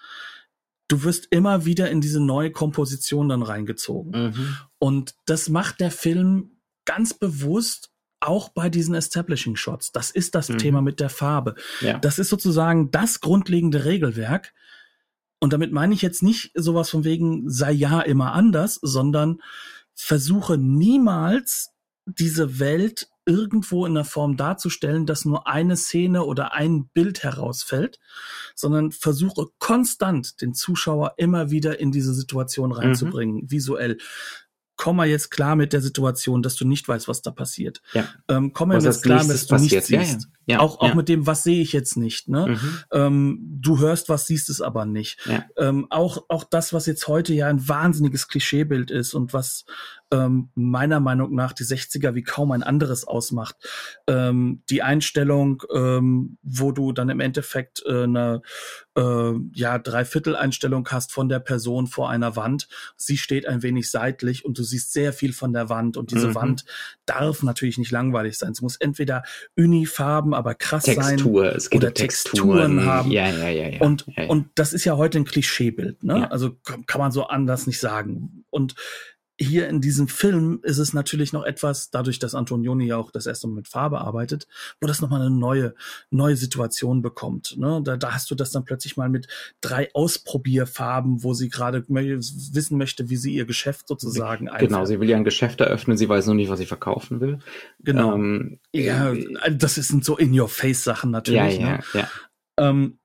du 0.88 1.02
wirst 1.02 1.28
immer 1.30 1.64
wieder 1.64 1.90
in 1.90 2.00
diese 2.00 2.20
neue 2.20 2.50
Komposition 2.52 3.28
dann 3.28 3.42
reingezogen. 3.42 4.10
Mhm. 4.12 4.56
Und 4.78 5.14
das 5.24 5.48
macht 5.48 5.80
der 5.80 5.90
Film 5.90 6.58
ganz 6.84 7.14
bewusst 7.14 7.90
auch 8.20 8.48
bei 8.50 8.70
diesen 8.70 8.94
Establishing 8.94 9.56
Shots. 9.56 9.92
Das 9.92 10.10
ist 10.10 10.34
das 10.34 10.48
Mhm. 10.48 10.58
Thema 10.58 10.82
mit 10.82 11.00
der 11.00 11.10
Farbe. 11.10 11.54
Ja. 11.80 11.98
Das 11.98 12.18
ist 12.18 12.28
sozusagen 12.28 12.90
das 12.90 13.20
grundlegende 13.20 13.84
Regelwerk. 13.84 14.52
Und 15.40 15.52
damit 15.52 15.72
meine 15.72 15.94
ich 15.94 16.02
jetzt 16.02 16.22
nicht 16.22 16.50
sowas 16.54 16.90
von 16.90 17.04
wegen, 17.04 17.48
sei 17.50 17.72
ja 17.72 18.00
immer 18.00 18.32
anders, 18.32 18.78
sondern 18.82 19.40
versuche 19.94 20.58
niemals 20.58 21.70
diese 22.06 22.58
Welt 22.58 23.08
irgendwo 23.26 23.84
in 23.84 23.94
der 23.94 24.04
Form 24.04 24.36
darzustellen, 24.36 25.04
dass 25.04 25.24
nur 25.24 25.48
eine 25.48 25.76
Szene 25.76 26.24
oder 26.24 26.54
ein 26.54 26.86
Bild 26.94 27.24
herausfällt, 27.24 27.98
sondern 28.54 28.92
versuche 28.92 29.46
konstant 29.58 30.40
den 30.40 30.54
Zuschauer 30.54 31.14
immer 31.16 31.50
wieder 31.50 31.80
in 31.80 31.90
diese 31.90 32.14
Situation 32.14 32.70
reinzubringen, 32.72 33.50
visuell. 33.50 33.98
Komm 34.76 34.96
mal 34.96 35.08
jetzt 35.08 35.30
klar 35.30 35.56
mit 35.56 35.72
der 35.72 35.80
Situation, 35.80 36.42
dass 36.42 36.54
du 36.54 36.66
nicht 36.66 36.86
weißt, 36.86 37.08
was 37.08 37.22
da 37.22 37.32
passiert. 37.32 37.82
Ja. 37.94 38.08
Ähm, 38.28 38.52
komm 38.52 38.68
mal 38.68 38.82
jetzt 38.82 39.02
klar, 39.02 39.24
dass 39.24 39.46
du 39.46 39.56
nichts 39.56 39.74
passiert. 39.74 39.84
Siehst. 39.84 40.22
ja. 40.22 40.28
Ja, 40.28 40.35
auch 40.46 40.76
auch 40.80 40.88
ja. 40.88 40.94
mit 40.94 41.08
dem, 41.08 41.26
was 41.26 41.42
sehe 41.42 41.60
ich 41.60 41.72
jetzt 41.72 41.96
nicht. 41.96 42.28
Ne? 42.28 42.46
Mhm. 42.46 42.78
Ähm, 42.92 43.38
du 43.60 43.78
hörst 43.78 44.08
was, 44.08 44.26
siehst 44.26 44.48
es 44.48 44.60
aber 44.60 44.84
nicht. 44.86 45.18
Ja. 45.26 45.44
Ähm, 45.56 45.86
auch, 45.90 46.24
auch 46.28 46.44
das, 46.44 46.72
was 46.72 46.86
jetzt 46.86 47.08
heute 47.08 47.34
ja 47.34 47.48
ein 47.48 47.68
wahnsinniges 47.68 48.28
Klischeebild 48.28 48.90
ist 48.90 49.14
und 49.14 49.32
was 49.32 49.64
ähm, 50.12 50.50
meiner 50.54 51.00
Meinung 51.00 51.34
nach 51.34 51.52
die 51.52 51.64
60er 51.64 52.14
wie 52.14 52.22
kaum 52.22 52.52
ein 52.52 52.62
anderes 52.62 53.06
ausmacht. 53.06 53.56
Ähm, 54.06 54.62
die 54.70 54.82
Einstellung, 54.82 55.62
ähm, 55.74 56.38
wo 56.42 56.70
du 56.70 56.92
dann 56.92 57.08
im 57.08 57.20
Endeffekt 57.20 57.82
äh, 57.86 58.04
eine 58.04 58.42
äh, 58.96 59.32
ja, 59.52 59.78
Dreiviertel-Einstellung 59.78 60.88
hast 60.90 61.12
von 61.12 61.28
der 61.28 61.40
Person 61.40 61.88
vor 61.88 62.08
einer 62.08 62.36
Wand. 62.36 62.68
Sie 62.96 63.18
steht 63.18 63.46
ein 63.46 63.62
wenig 63.62 63.90
seitlich 63.90 64.44
und 64.44 64.58
du 64.58 64.62
siehst 64.62 64.92
sehr 64.92 65.12
viel 65.12 65.32
von 65.32 65.52
der 65.52 65.68
Wand 65.68 65.96
und 65.96 66.12
diese 66.12 66.28
Mhm. 66.28 66.34
Wand 66.34 66.64
darf 67.04 67.42
natürlich 67.42 67.78
nicht 67.78 67.90
langweilig 67.90 68.38
sein. 68.38 68.52
Es 68.52 68.62
muss 68.62 68.76
entweder 68.76 69.24
Unifarben, 69.56 70.34
aber 70.36 70.54
krass 70.54 70.84
sein 70.84 70.96
Textur, 70.96 71.54
es 71.54 71.70
geht 71.70 71.80
oder 71.80 71.88
um 71.88 71.94
Texturen 71.94 72.76
Texturen 72.76 72.86
haben. 72.86 73.10
Ja, 73.10 73.28
ja, 73.28 73.48
ja, 73.48 73.68
ja. 73.68 73.80
und, 73.80 74.06
ja, 74.16 74.24
ja. 74.24 74.28
und 74.28 74.48
das 74.54 74.72
ist 74.72 74.84
ja 74.84 74.96
heute 74.96 75.18
ein 75.18 75.24
Klischeebild, 75.24 76.04
ne? 76.04 76.20
Ja. 76.20 76.28
Also 76.28 76.52
kann, 76.64 76.86
kann 76.86 77.00
man 77.00 77.10
so 77.10 77.26
anders 77.26 77.66
nicht 77.66 77.80
sagen. 77.80 78.44
Und 78.50 78.74
hier 79.38 79.68
in 79.68 79.82
diesem 79.82 80.08
Film 80.08 80.60
ist 80.62 80.78
es 80.78 80.94
natürlich 80.94 81.32
noch 81.34 81.44
etwas, 81.44 81.90
dadurch, 81.90 82.18
dass 82.18 82.34
Antonioni 82.34 82.86
ja 82.86 82.96
auch 82.96 83.10
das 83.10 83.26
erste 83.26 83.46
Mal 83.48 83.56
mit 83.56 83.68
Farbe 83.68 84.00
arbeitet, 84.00 84.48
wo 84.80 84.86
das 84.86 85.02
nochmal 85.02 85.20
eine 85.20 85.30
neue, 85.30 85.74
neue 86.10 86.36
Situation 86.36 87.02
bekommt. 87.02 87.54
Ne? 87.58 87.82
Da, 87.84 87.98
da 87.98 88.14
hast 88.14 88.30
du 88.30 88.34
das 88.34 88.50
dann 88.50 88.64
plötzlich 88.64 88.96
mal 88.96 89.10
mit 89.10 89.28
drei 89.60 89.90
Ausprobierfarben, 89.92 91.22
wo 91.22 91.34
sie 91.34 91.50
gerade 91.50 91.84
wissen 91.88 92.78
möchte, 92.78 93.10
wie 93.10 93.16
sie 93.16 93.34
ihr 93.34 93.44
Geschäft 93.44 93.88
sozusagen 93.88 94.46
Genau, 94.46 94.54
einfärbt. 94.56 94.86
sie 94.88 95.00
will 95.00 95.10
ja 95.10 95.16
ein 95.18 95.24
Geschäft 95.24 95.60
eröffnen, 95.60 95.98
sie 95.98 96.08
weiß 96.08 96.24
nur 96.26 96.34
nicht, 96.34 96.48
was 96.48 96.58
sie 96.58 96.66
verkaufen 96.66 97.20
will. 97.20 97.38
Genau. 97.80 98.14
Ähm, 98.14 98.58
ja, 98.72 99.12
äh, 99.12 99.54
das 99.54 99.74
sind 99.74 100.02
so 100.04 100.16
In-Your-Face-Sachen 100.16 101.10
natürlich. 101.10 101.58
ja, 101.58 101.66
ne? 101.76 101.80
ja, 101.92 102.00
ja. 102.00 102.08
Ähm, 102.70 102.98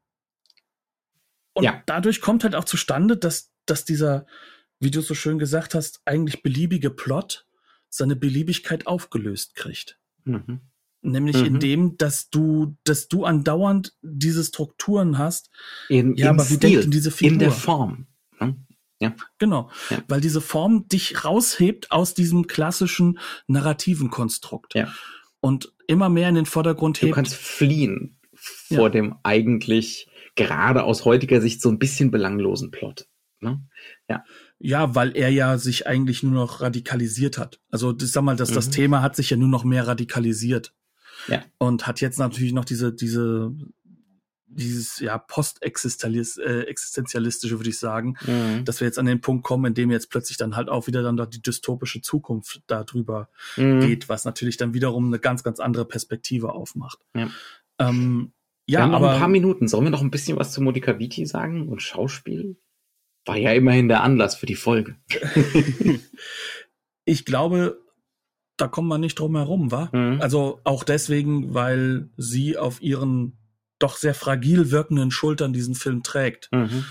und 1.53 1.63
Ja. 1.65 1.83
dadurch 1.85 2.21
kommt 2.21 2.45
halt 2.45 2.55
auch 2.55 2.63
zustande, 2.63 3.17
dass, 3.17 3.51
dass 3.65 3.83
dieser, 3.83 4.25
wie 4.81 4.91
du 4.91 5.01
so 5.01 5.13
schön 5.15 5.39
gesagt 5.39 5.73
hast, 5.75 6.01
eigentlich 6.05 6.43
beliebige 6.43 6.89
Plot 6.89 7.45
seine 7.87 8.15
Beliebigkeit 8.17 8.87
aufgelöst 8.87 9.55
kriegt. 9.55 9.97
Mhm. 10.25 10.59
Nämlich 11.03 11.37
Mhm. 11.37 11.45
indem, 11.45 11.97
dass 11.97 12.29
du, 12.29 12.75
dass 12.83 13.07
du 13.07 13.23
andauernd 13.25 13.93
diese 14.01 14.43
Strukturen 14.43 15.17
hast. 15.17 15.49
In, 15.89 16.15
Ja, 16.15 16.29
aber 16.31 16.43
wie 16.49 16.55
Stil, 16.55 16.59
denkt 16.59 16.83
denn 16.83 16.91
diese 16.91 17.11
Figur? 17.11 17.33
in 17.33 17.39
der 17.39 17.51
Form. 17.51 18.07
ne? 18.39 18.55
Genau. 19.39 19.71
Ja. 19.89 20.03
Weil 20.07 20.21
diese 20.21 20.41
Form 20.41 20.87
dich 20.87 21.25
raushebt 21.25 21.91
aus 21.91 22.13
diesem 22.13 22.45
klassischen 22.45 23.17
narrativen 23.47 24.11
Konstrukt. 24.11 24.75
Ja. 24.75 24.93
Und 25.39 25.73
immer 25.87 26.07
mehr 26.09 26.29
in 26.29 26.35
den 26.35 26.45
Vordergrund 26.45 27.01
Du 27.01 27.07
hebt. 27.07 27.15
kannst 27.15 27.33
fliehen 27.33 28.19
vor 28.35 28.77
Ja. 28.83 28.89
dem 28.89 29.15
eigentlich 29.23 30.07
gerade 30.35 30.83
aus 30.83 31.03
heutiger 31.03 31.41
Sicht 31.41 31.61
so 31.63 31.69
ein 31.69 31.79
bisschen 31.79 32.11
belanglosen 32.11 32.69
Plot. 32.69 33.07
Ne? 33.39 33.59
Ja, 34.07 34.23
weil 34.95 35.15
er 35.15 35.29
ja 35.29 35.57
sich 35.57 35.87
eigentlich 35.87 36.23
nur 36.23 36.33
noch 36.33 36.61
radikalisiert 36.61 37.37
hat. 37.37 37.59
Also 37.69 37.95
ich 37.99 38.11
sag 38.11 38.23
mal, 38.23 38.35
dass 38.35 38.51
das 38.51 38.67
Mhm. 38.67 38.71
Thema 38.71 39.01
hat 39.01 39.15
sich 39.15 39.29
ja 39.29 39.37
nur 39.37 39.47
noch 39.49 39.63
mehr 39.63 39.87
radikalisiert. 39.87 40.73
Ja. 41.27 41.43
Und 41.57 41.87
hat 41.87 42.01
jetzt 42.01 42.19
natürlich 42.19 42.53
noch 42.53 42.65
diese, 42.65 42.93
diese, 42.93 43.53
dieses 44.47 44.99
ja 44.99 45.17
postexistenzialistische, 45.17 47.55
äh, 47.55 47.57
würde 47.57 47.69
ich 47.69 47.79
sagen, 47.79 48.15
Mhm. 48.25 48.65
dass 48.65 48.79
wir 48.81 48.87
jetzt 48.87 48.99
an 48.99 49.05
den 49.05 49.21
Punkt 49.21 49.43
kommen, 49.43 49.65
in 49.65 49.73
dem 49.73 49.91
jetzt 49.91 50.09
plötzlich 50.09 50.37
dann 50.37 50.55
halt 50.55 50.69
auch 50.69 50.87
wieder 50.87 51.03
dann 51.03 51.17
da 51.17 51.25
die 51.25 51.41
dystopische 51.41 52.01
Zukunft 52.01 52.61
darüber 52.67 53.29
Mhm. 53.57 53.79
geht, 53.81 54.09
was 54.09 54.25
natürlich 54.25 54.57
dann 54.57 54.73
wiederum 54.73 55.07
eine 55.07 55.19
ganz, 55.19 55.43
ganz 55.43 55.59
andere 55.59 55.85
Perspektive 55.85 56.53
aufmacht. 56.53 56.99
Ja. 57.15 57.29
Ähm, 57.79 58.33
Wir 58.67 58.77
ja, 58.79 58.83
haben 58.83 58.91
noch 58.91 58.97
aber 58.97 59.13
ein 59.13 59.19
paar 59.19 59.27
Minuten. 59.27 59.67
Sollen 59.67 59.85
wir 59.85 59.91
noch 59.91 60.01
ein 60.01 60.11
bisschen 60.11 60.37
was 60.37 60.53
zu 60.53 60.61
Monika 60.61 60.97
Vitti 60.99 61.25
sagen 61.25 61.67
und 61.67 61.81
Schauspiel? 61.81 62.57
War 63.25 63.37
ja 63.37 63.51
immerhin 63.53 63.87
der 63.87 64.01
Anlass 64.03 64.35
für 64.35 64.45
die 64.47 64.55
Folge. 64.55 64.95
ich 67.05 67.25
glaube, 67.25 67.79
da 68.57 68.67
kommt 68.67 68.87
man 68.87 69.01
nicht 69.01 69.19
drum 69.19 69.35
herum, 69.35 69.71
wa? 69.71 69.89
Mhm. 69.91 70.21
Also 70.21 70.59
auch 70.63 70.83
deswegen, 70.83 71.53
weil 71.53 72.09
sie 72.17 72.57
auf 72.57 72.81
ihren 72.81 73.37
doch 73.79 73.97
sehr 73.97 74.13
fragil 74.13 74.71
wirkenden 74.71 75.11
Schultern 75.11 75.53
diesen 75.53 75.75
Film 75.75 76.03
trägt. 76.03 76.49
Mhm. 76.51 76.85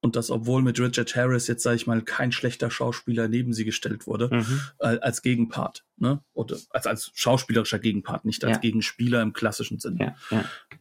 Und 0.00 0.14
das, 0.14 0.30
obwohl 0.30 0.62
mit 0.62 0.78
Richard 0.78 1.16
Harris 1.16 1.48
jetzt, 1.48 1.62
sage 1.62 1.76
ich 1.76 1.86
mal, 1.86 2.02
kein 2.02 2.30
schlechter 2.30 2.70
Schauspieler 2.70 3.26
neben 3.26 3.52
sie 3.52 3.64
gestellt 3.64 4.06
wurde, 4.06 4.28
Mhm. 4.32 4.60
äh, 4.78 4.98
als 5.00 5.22
Gegenpart. 5.22 5.84
Ne? 5.96 6.22
Oder 6.34 6.56
als, 6.70 6.86
als 6.86 7.10
schauspielerischer 7.14 7.78
Gegenpart, 7.78 8.24
nicht 8.24 8.44
als 8.44 8.56
Ja. 8.56 8.60
Gegenspieler 8.60 9.22
im 9.22 9.32
klassischen 9.32 9.80
Sinne. 9.80 10.14
Ja, 10.30 10.38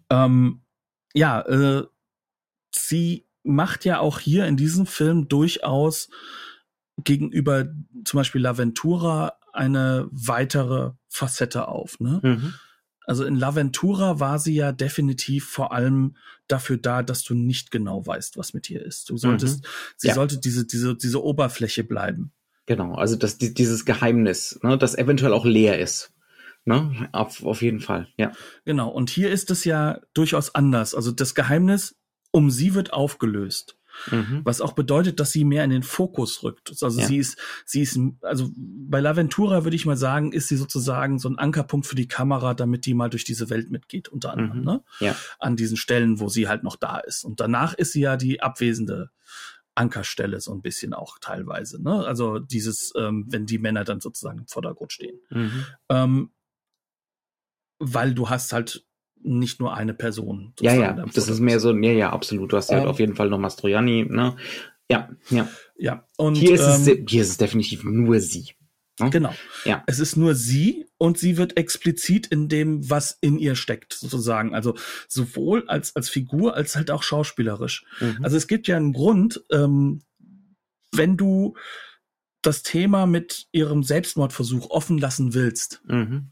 ja. 0.09 0.25
Ähm, 0.25 0.61
ja, 1.13 1.41
äh, 1.41 1.83
sie 2.75 3.26
macht 3.47 3.85
ja 3.85 3.99
auch 3.99 4.19
hier 4.19 4.45
in 4.45 4.57
diesem 4.57 4.85
Film 4.85 5.27
durchaus 5.27 6.09
gegenüber 7.03 7.65
zum 8.05 8.17
Beispiel 8.17 8.41
Laventura 8.41 9.33
eine 9.53 10.07
weitere 10.11 10.91
Facette 11.07 11.67
auf. 11.67 11.99
Ne? 11.99 12.19
Mhm. 12.23 12.53
Also 13.05 13.23
in 13.23 13.35
Laventura 13.35 14.19
war 14.19 14.37
sie 14.37 14.53
ja 14.55 14.71
definitiv 14.71 15.47
vor 15.47 15.71
allem 15.71 16.17
dafür 16.47 16.77
da, 16.77 17.03
dass 17.03 17.23
du 17.23 17.33
nicht 17.33 17.71
genau 17.71 18.05
weißt, 18.05 18.37
was 18.37 18.53
mit 18.53 18.69
ihr 18.69 18.83
ist. 18.85 19.09
Du 19.09 19.17
solltest, 19.17 19.65
sie 19.95 20.09
Ja. 20.09 20.13
sollte 20.13 20.39
diese, 20.39 20.65
diese, 20.65 20.95
diese 20.95 21.23
Oberfläche 21.23 21.83
bleiben. 21.83 22.33
Genau, 22.65 22.95
also 22.95 23.15
das, 23.15 23.37
die, 23.37 23.53
dieses 23.53 23.85
Geheimnis, 23.85 24.59
ne, 24.61 24.77
das 24.77 24.95
eventuell 24.97 25.31
auch 25.33 25.45
leer 25.45 25.79
ist. 25.79 26.13
Ne? 26.65 27.07
Auf, 27.13 27.45
auf 27.45 27.61
jeden 27.61 27.79
Fall, 27.79 28.09
ja. 28.17 28.33
Genau. 28.65 28.89
Und 28.89 29.09
hier 29.09 29.31
ist 29.31 29.49
es 29.51 29.63
ja 29.63 30.01
durchaus 30.13 30.53
anders. 30.53 30.93
Also 30.93 31.11
das 31.11 31.33
Geheimnis 31.33 31.95
um 32.37 32.51
sie 32.51 32.75
wird 32.75 32.93
aufgelöst. 32.93 33.77
Mhm. 34.11 34.41
Was 34.43 34.61
auch 34.61 34.73
bedeutet, 34.73 35.19
dass 35.19 35.31
sie 35.31 35.43
mehr 35.43 35.63
in 35.63 35.71
den 35.71 35.81
Fokus 35.81 36.43
rückt. 36.43 36.69
Also 36.83 36.99
Ja. 36.99 37.07
sie 37.07 37.17
ist, 37.17 37.39
sie 37.65 37.81
ist, 37.81 37.99
also 38.21 38.51
bei 38.55 38.99
Laventura 38.99 39.63
würde 39.63 39.75
ich 39.75 39.87
mal 39.87 39.97
sagen, 39.97 40.31
ist 40.33 40.49
sie 40.49 40.55
sozusagen 40.55 41.17
so 41.17 41.27
ein 41.29 41.39
Ankerpunkt 41.39 41.87
für 41.87 41.95
die 41.95 42.07
Kamera, 42.07 42.53
damit 42.53 42.85
die 42.85 42.93
mal 42.93 43.09
durch 43.09 43.23
diese 43.23 43.49
Welt 43.49 43.71
mitgeht, 43.71 44.07
unter 44.07 44.33
anderem, 44.33 44.59
Mhm. 44.59 44.65
ne? 44.65 44.83
Ja. 44.99 45.15
An 45.39 45.55
diesen 45.55 45.77
Stellen, 45.77 46.19
wo 46.19 46.29
sie 46.29 46.47
halt 46.47 46.61
noch 46.61 46.75
da 46.75 46.99
ist. 46.99 47.23
Und 47.23 47.39
danach 47.39 47.73
ist 47.73 47.93
sie 47.93 48.01
ja 48.01 48.17
die 48.17 48.39
abwesende 48.39 49.09
Ankerstelle, 49.73 50.41
so 50.41 50.53
ein 50.53 50.61
bisschen 50.61 50.93
auch 50.93 51.17
teilweise, 51.19 51.81
ne? 51.81 52.05
Also 52.05 52.37
dieses, 52.37 52.93
ähm, 52.95 53.25
wenn 53.29 53.47
die 53.47 53.57
Männer 53.57 53.83
dann 53.83 53.99
sozusagen 53.99 54.39
im 54.39 54.47
Vordergrund 54.47 54.93
stehen. 54.93 55.19
Mhm. 55.31 55.65
Ähm, 55.89 56.31
weil 57.79 58.13
du 58.13 58.29
hast 58.29 58.53
halt 58.53 58.86
nicht 59.23 59.59
nur 59.59 59.73
eine 59.73 59.93
Person. 59.93 60.53
Ja, 60.61 60.73
ja, 60.73 60.93
das 60.93 61.27
ist 61.29 61.39
mehr 61.39 61.59
so, 61.59 61.75
ja, 61.75 61.91
ja, 61.91 62.09
absolut. 62.11 62.51
Du 62.53 62.57
hast 62.57 62.69
ja 62.71 62.81
Ähm. 62.81 62.87
auf 62.87 62.99
jeden 62.99 63.15
Fall 63.15 63.29
noch 63.29 63.39
Mastroianni, 63.39 64.05
ne? 64.09 64.35
Ja, 64.89 65.09
ja. 65.29 65.47
Ja, 65.77 66.07
und 66.17 66.35
Hier 66.35 66.53
ist, 66.55 66.61
es, 66.61 66.87
ähm, 66.87 67.05
hier 67.07 67.21
ist 67.21 67.29
es 67.29 67.37
definitiv 67.37 67.83
nur 67.83 68.19
sie. 68.19 68.53
ne? 68.99 69.09
Genau. 69.09 69.33
Ja. 69.65 69.83
Es 69.85 69.99
ist 69.99 70.15
nur 70.15 70.33
sie 70.33 70.85
und 70.97 71.17
sie 71.19 71.37
wird 71.37 71.57
explizit 71.57 72.27
in 72.27 72.47
dem, 72.49 72.89
was 72.89 73.17
in 73.21 73.37
ihr 73.37 73.55
steckt, 73.55 73.93
sozusagen. 73.93 74.55
Also 74.55 74.75
sowohl 75.07 75.67
als, 75.67 75.95
als 75.95 76.09
Figur 76.09 76.55
als 76.55 76.75
halt 76.75 76.89
auch 76.89 77.03
schauspielerisch. 77.03 77.85
Mhm. 77.99 78.19
Also 78.23 78.37
es 78.37 78.47
gibt 78.47 78.67
ja 78.67 78.77
einen 78.77 78.93
Grund, 78.93 79.43
ähm, 79.51 80.01
wenn 80.93 81.17
du 81.17 81.55
das 82.41 82.63
Thema 82.63 83.05
mit 83.05 83.47
ihrem 83.51 83.83
Selbstmordversuch 83.83 84.69
offen 84.69 84.97
lassen 84.97 85.33
willst, 85.33 85.81
mhm. 85.85 86.31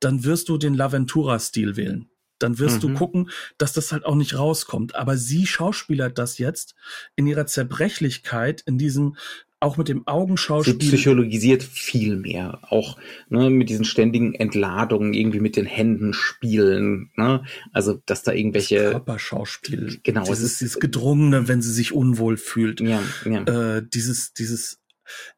dann 0.00 0.24
wirst 0.24 0.48
du 0.48 0.58
den 0.58 0.74
Laventura-Stil 0.74 1.76
wählen. 1.76 2.08
Dann 2.42 2.58
wirst 2.58 2.76
Mhm. 2.76 2.80
du 2.80 2.94
gucken, 2.94 3.30
dass 3.58 3.72
das 3.72 3.92
halt 3.92 4.04
auch 4.04 4.14
nicht 4.16 4.36
rauskommt. 4.36 4.94
Aber 4.96 5.16
sie 5.16 5.46
schauspielert 5.46 6.18
das 6.18 6.38
jetzt 6.38 6.74
in 7.16 7.26
ihrer 7.26 7.46
Zerbrechlichkeit, 7.46 8.62
in 8.66 8.78
diesem, 8.78 9.16
auch 9.60 9.76
mit 9.76 9.88
dem 9.88 9.98
Sie 9.98 10.06
Augenschauspiel. 10.08 10.74
psychologisiert 10.76 11.62
viel 11.62 12.16
mehr. 12.16 12.58
Auch 12.68 12.96
ne, 13.28 13.48
mit 13.48 13.68
diesen 13.68 13.84
ständigen 13.84 14.34
Entladungen, 14.34 15.14
irgendwie 15.14 15.38
mit 15.38 15.54
den 15.54 15.66
Händen 15.66 16.12
spielen. 16.14 17.10
Ne? 17.16 17.44
Also, 17.72 18.02
dass 18.06 18.24
da 18.24 18.32
irgendwelche. 18.32 18.90
Körperschauspiel. 18.90 20.00
Genau, 20.02 20.24
Dieses, 20.24 20.38
es 20.40 20.50
ist- 20.52 20.60
dieses 20.62 20.80
Gedrungene, 20.80 21.46
wenn 21.46 21.62
sie 21.62 21.72
sich 21.72 21.92
unwohl 21.92 22.36
fühlt. 22.38 22.80
Ja, 22.80 23.00
ja. 23.24 23.42
Äh, 23.76 23.82
dieses, 23.86 24.32
dieses, 24.32 24.80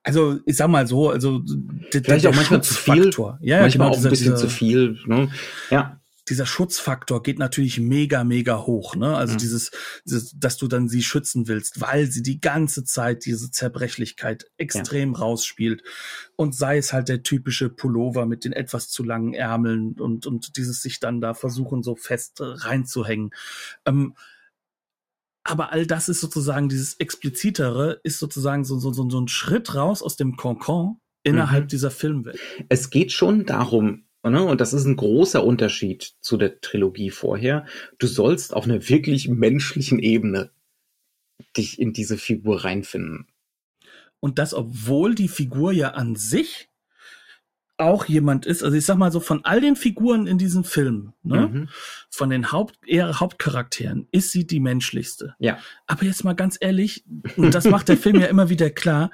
also 0.03 0.39
ich 0.47 0.57
sag 0.57 0.69
mal 0.69 0.87
so, 0.87 1.11
also 1.11 1.43
Vielleicht 1.91 2.27
auch 2.27 2.35
manchmal 2.35 2.63
zu 2.63 2.75
viel. 2.75 3.11
Ja, 3.41 3.61
Manchmal 3.61 3.89
genau, 3.91 3.99
auch 4.01 4.05
ein 4.05 4.11
bisschen 4.11 4.33
dieser, 4.33 4.37
zu 4.37 4.49
viel. 4.49 4.99
Ne? 5.07 5.31
Ja, 5.71 6.01
dieser 6.29 6.47
Schutzfaktor 6.47 7.23
geht 7.23 7.39
natürlich 7.39 7.79
mega, 7.81 8.25
mega 8.25 8.61
hoch. 8.67 8.97
Ne? 8.97 9.17
Also 9.17 9.35
Mhm. 9.35 9.39
dieses, 9.39 9.71
dieses, 10.05 10.33
dass 10.39 10.57
du 10.57 10.69
dann 10.69 10.89
sie 10.89 11.03
schützen 11.03 11.49
willst, 11.49 11.81
weil 11.81 12.07
sie 12.07 12.23
die 12.23 12.41
ganze 12.41 12.85
Zeit 12.85 13.25
diese 13.27 13.51
Zerbrechlichkeit 13.51 14.51
extrem 14.57 15.15
rausspielt. 15.15 15.83
Und 16.37 16.55
sei 16.55 16.79
es 16.79 16.93
halt 16.93 17.09
der 17.09 17.23
typische 17.23 17.69
Pullover 17.69 18.27
mit 18.27 18.45
den 18.45 18.53
etwas 18.53 18.89
zu 18.89 19.03
langen 19.05 19.35
Ärmeln 19.35 20.01
und, 20.01 20.27
und 20.27 20.57
dieses 20.57 20.81
sich 20.83 21.01
dann 21.01 21.21
da 21.21 21.35
versuchen, 21.35 21.83
so 21.83 21.95
fest 21.97 22.41
äh, 22.41 22.45
reinzuhängen. 22.45 23.31
Ähm, 23.85 24.15
aber 25.47 25.73
all 25.73 25.87
das 25.87 26.09
ist 26.09 26.21
sozusagen, 26.21 26.69
dieses 26.71 26.95
Explizitere 26.95 28.01
ist 28.03 28.19
sozusagen 28.19 28.65
so, 28.65 28.79
so, 28.79 28.93
so, 28.93 29.09
so 29.11 29.21
ein 29.21 29.29
Schritt 29.29 29.75
raus 29.75 30.03
aus 30.03 30.17
dem 30.17 30.37
Concon 30.37 30.97
innerhalb 31.23 31.65
Mhm. 31.65 31.69
dieser 31.69 31.91
Filmwelt. 31.91 32.39
es 32.69 32.91
geht 32.91 33.13
schon 33.13 33.45
darum, 33.45 34.04
und 34.25 34.61
das 34.61 34.73
ist 34.73 34.85
ein 34.87 34.97
großer 34.97 35.45
Unterschied 35.45 36.15
zu 36.21 36.37
der 36.37 36.61
Trilogie 36.61 37.11
vorher, 37.11 37.67
du 37.99 38.07
sollst 38.07 38.55
auf 38.55 38.65
einer 38.65 38.89
wirklich 38.89 39.29
menschlichen 39.29 39.99
Ebene 39.99 40.51
dich 41.57 41.79
in 41.79 41.93
diese 41.93 42.17
Figur 42.17 42.65
reinfinden. 42.65 43.27
Und 44.21 44.39
das, 44.39 44.55
obwohl 44.55 45.15
die 45.15 45.29
Figur 45.29 45.73
ja 45.73 45.91
an 45.91 46.17
sich 46.17 46.71
auch 47.77 48.05
jemand 48.07 48.47
ist, 48.47 48.63
also 48.63 48.77
ich 48.77 48.87
sag 48.87 48.97
mal 48.97 49.11
so, 49.11 49.19
von 49.21 49.45
all 49.45 49.61
den 49.61 49.75
Figuren 49.77 50.27
in 50.27 50.39
diesem 50.39 50.63
Film, 50.65 51.13
ne, 51.23 51.49
Mhm. 51.49 51.69
von 52.09 52.31
den 52.31 52.53
Haupt, 52.53 52.79
eher 52.87 53.19
Hauptcharakteren, 53.19 54.07
ist 54.13 54.31
sie 54.31 54.47
die 54.47 54.61
menschlichste. 54.61 55.35
Ja. 55.41 55.59
Aber 55.87 56.05
jetzt 56.05 56.23
mal 56.25 56.35
ganz 56.35 56.57
ehrlich, 56.61 57.05
und 57.37 57.53
das 57.55 57.65
macht 57.65 57.89
der 57.89 57.97
Film 57.97 58.21
ja 58.21 58.27
immer 58.27 58.49
wieder 58.49 58.71
klar, 58.71 59.11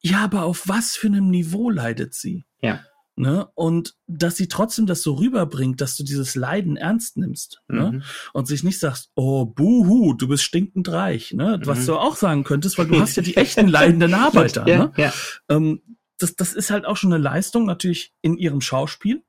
ja, 0.00 0.18
aber 0.24 0.44
auf 0.44 0.68
was 0.68 0.96
für 0.96 1.08
einem 1.08 1.28
Niveau 1.28 1.70
leidet 1.70 2.14
sie? 2.14 2.44
Ja. 2.62 2.84
Ne? 3.18 3.48
Und 3.54 3.96
dass 4.06 4.36
sie 4.36 4.46
trotzdem 4.46 4.86
das 4.86 5.02
so 5.02 5.14
rüberbringt, 5.14 5.80
dass 5.80 5.96
du 5.96 6.04
dieses 6.04 6.36
Leiden 6.36 6.76
ernst 6.76 7.16
nimmst. 7.16 7.60
Ne? 7.68 7.92
Mhm. 7.92 8.02
und 8.32 8.46
sich 8.46 8.62
nicht 8.62 8.78
sagst, 8.78 9.10
oh, 9.16 9.44
buhu, 9.44 10.14
du 10.14 10.28
bist 10.28 10.44
stinkend 10.44 10.88
reich, 10.88 11.32
ne? 11.32 11.60
Was 11.64 11.80
Mhm. 11.80 11.86
du 11.86 11.96
auch 11.96 12.16
sagen 12.16 12.44
könntest, 12.44 12.78
weil 12.78 12.86
du 12.86 13.00
hast 13.00 13.16
ja 13.16 13.22
die 13.22 13.36
echten 13.36 13.66
leidenden 13.68 14.14
Arbeiter, 14.14 14.68
ja, 14.68 14.78
ne? 14.78 14.92
ja. 14.96 15.12
Ähm, 15.48 15.82
das, 16.18 16.36
das 16.36 16.54
ist 16.54 16.70
halt 16.70 16.84
auch 16.84 16.96
schon 16.96 17.12
eine 17.12 17.22
Leistung, 17.22 17.66
natürlich 17.66 18.12
in 18.22 18.36
ihrem 18.36 18.60
Schauspiel, 18.60 19.22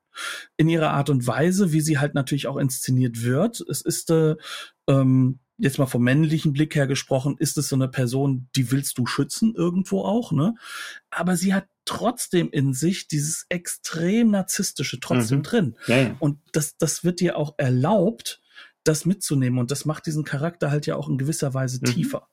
in 0.57 0.69
ihrer 0.69 0.91
Art 0.91 1.09
und 1.09 1.25
Weise, 1.25 1.71
wie 1.71 1.81
sie 1.81 1.97
halt 1.97 2.13
natürlich 2.13 2.47
auch 2.47 2.57
inszeniert 2.57 3.23
wird. 3.23 3.61
Es 3.69 3.81
ist, 3.81 4.09
äh, 4.11 4.35
ähm, 4.87 5.39
jetzt 5.59 5.77
mal 5.77 5.85
vom 5.85 6.03
männlichen 6.03 6.53
Blick 6.53 6.75
her 6.75 6.87
gesprochen, 6.87 7.35
ist 7.37 7.57
es 7.57 7.69
so 7.69 7.75
eine 7.75 7.87
Person, 7.87 8.47
die 8.55 8.71
willst 8.71 8.97
du 8.97 9.05
schützen 9.05 9.53
irgendwo 9.55 10.01
auch, 10.03 10.31
ne? 10.31 10.55
Aber 11.11 11.35
sie 11.35 11.53
hat 11.53 11.67
trotzdem 11.85 12.49
in 12.51 12.73
sich 12.73 13.07
dieses 13.07 13.45
extrem 13.49 14.31
narzisstische 14.31 14.99
trotzdem 14.99 15.39
Mhm. 15.39 15.43
drin. 15.43 15.75
ja, 15.87 15.97
ja. 15.97 16.15
Und 16.19 16.39
das, 16.53 16.77
das 16.77 17.03
wird 17.03 17.19
dir 17.19 17.37
auch 17.37 17.55
erlaubt, 17.57 18.41
das 18.83 19.05
mitzunehmen. 19.05 19.59
Und 19.59 19.71
das 19.71 19.85
macht 19.85 20.05
diesen 20.05 20.23
Charakter 20.23 20.71
halt 20.71 20.85
ja 20.85 20.95
auch 20.95 21.09
in 21.09 21.17
gewisser 21.17 21.53
Weise 21.53 21.79
Mhm. 21.81 21.85
tiefer. 21.85 22.27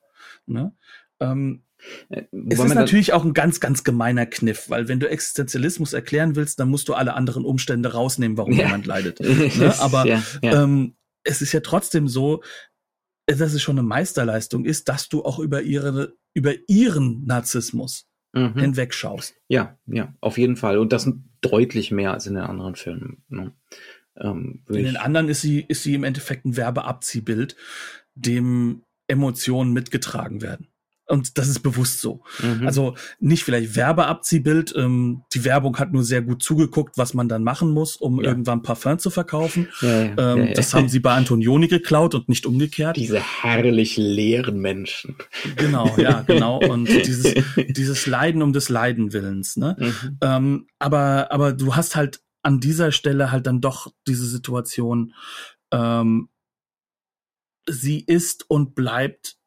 Ne? 0.45 0.73
Ähm, 1.19 1.63
Äh, 2.09 2.23
es 2.49 2.57
ist 2.59 2.73
natürlich 2.73 3.13
auch 3.13 3.23
ein 3.23 3.35
ganz, 3.35 3.59
ganz 3.59 3.83
gemeiner 3.83 4.25
Kniff, 4.25 4.67
weil 4.67 4.87
wenn 4.87 4.99
du 4.99 5.07
Existenzialismus 5.07 5.93
erklären 5.93 6.35
willst, 6.35 6.59
dann 6.59 6.69
musst 6.69 6.87
du 6.89 6.95
alle 6.95 7.13
anderen 7.13 7.45
Umstände 7.45 7.93
rausnehmen, 7.93 8.35
warum 8.35 8.53
ja. 8.53 8.65
jemand 8.65 8.87
leidet. 8.87 9.19
ne? 9.19 9.79
Aber 9.79 10.07
ja, 10.07 10.23
ja. 10.41 10.63
Ähm, 10.63 10.95
es 11.23 11.41
ist 11.43 11.51
ja 11.51 11.59
trotzdem 11.59 12.07
so, 12.07 12.41
dass 13.27 13.53
es 13.53 13.61
schon 13.61 13.77
eine 13.77 13.87
Meisterleistung 13.87 14.65
ist, 14.65 14.89
dass 14.89 15.09
du 15.09 15.23
auch 15.25 15.39
über 15.39 15.61
ihre, 15.61 16.15
über 16.33 16.53
ihren 16.67 17.25
Narzissmus 17.25 18.07
mhm. 18.33 18.53
hinwegschaust. 18.53 19.35
Ja, 19.49 19.77
ja, 19.85 20.13
auf 20.21 20.37
jeden 20.37 20.55
Fall. 20.55 20.77
Und 20.77 20.93
das 20.93 21.11
deutlich 21.41 21.91
mehr 21.91 22.13
als 22.13 22.25
in 22.25 22.35
den 22.35 22.43
anderen 22.43 22.75
Filmen. 22.75 23.23
Ne? 23.27 23.53
Ähm, 24.15 24.63
in 24.69 24.83
den 24.85 24.97
anderen 24.97 25.29
ist 25.29 25.41
sie, 25.41 25.61
ist 25.61 25.83
sie 25.83 25.93
im 25.93 26.03
Endeffekt 26.03 26.45
ein 26.45 26.55
Werbeabziehbild, 26.57 27.55
dem 28.15 28.83
Emotionen 29.07 29.73
mitgetragen 29.73 30.41
werden. 30.41 30.69
Und 31.07 31.37
das 31.37 31.47
ist 31.47 31.59
bewusst 31.59 32.01
so. 32.01 32.21
Mhm. 32.39 32.67
Also 32.67 32.95
nicht 33.19 33.43
vielleicht 33.43 33.75
Werbeabziehbild. 33.75 34.73
Ähm, 34.75 35.23
die 35.33 35.45
Werbung 35.45 35.77
hat 35.79 35.93
nur 35.93 36.03
sehr 36.03 36.21
gut 36.21 36.43
zugeguckt, 36.43 36.97
was 36.97 37.13
man 37.13 37.29
dann 37.29 37.43
machen 37.43 37.71
muss, 37.71 37.95
um 37.95 38.19
ja. 38.19 38.29
irgendwann 38.29 38.61
Parfum 38.61 38.99
zu 38.99 39.09
verkaufen. 39.09 39.69
Ja, 39.81 40.03
ja, 40.03 40.33
ähm, 40.35 40.53
das 40.53 40.73
haben 40.73 40.89
sie 40.89 40.99
bei 40.99 41.13
Antonioni 41.13 41.67
geklaut 41.67 42.13
und 42.13 42.27
nicht 42.27 42.45
umgekehrt. 42.45 42.97
Diese 42.97 43.21
herrlich 43.21 43.95
leeren 43.95 44.59
Menschen. 44.59 45.15
Genau, 45.55 45.95
ja, 45.97 46.21
genau. 46.27 46.59
Und 46.59 46.87
dieses, 46.87 47.33
dieses 47.67 48.05
Leiden 48.05 48.41
um 48.41 48.51
des 48.51 48.67
Leidenwillens. 48.67 49.55
Ne? 49.55 49.77
Mhm. 49.79 50.17
Ähm, 50.21 50.67
aber, 50.77 51.31
aber 51.31 51.53
du 51.53 51.75
hast 51.75 51.95
halt 51.95 52.21
an 52.43 52.59
dieser 52.59 52.91
Stelle 52.91 53.31
halt 53.31 53.47
dann 53.47 53.61
doch 53.61 53.91
diese 54.07 54.25
Situation, 54.25 55.13
ähm, 55.71 56.29
sie 57.67 57.99
ist 57.99 58.49
und 58.49 58.75
bleibt 58.75 59.37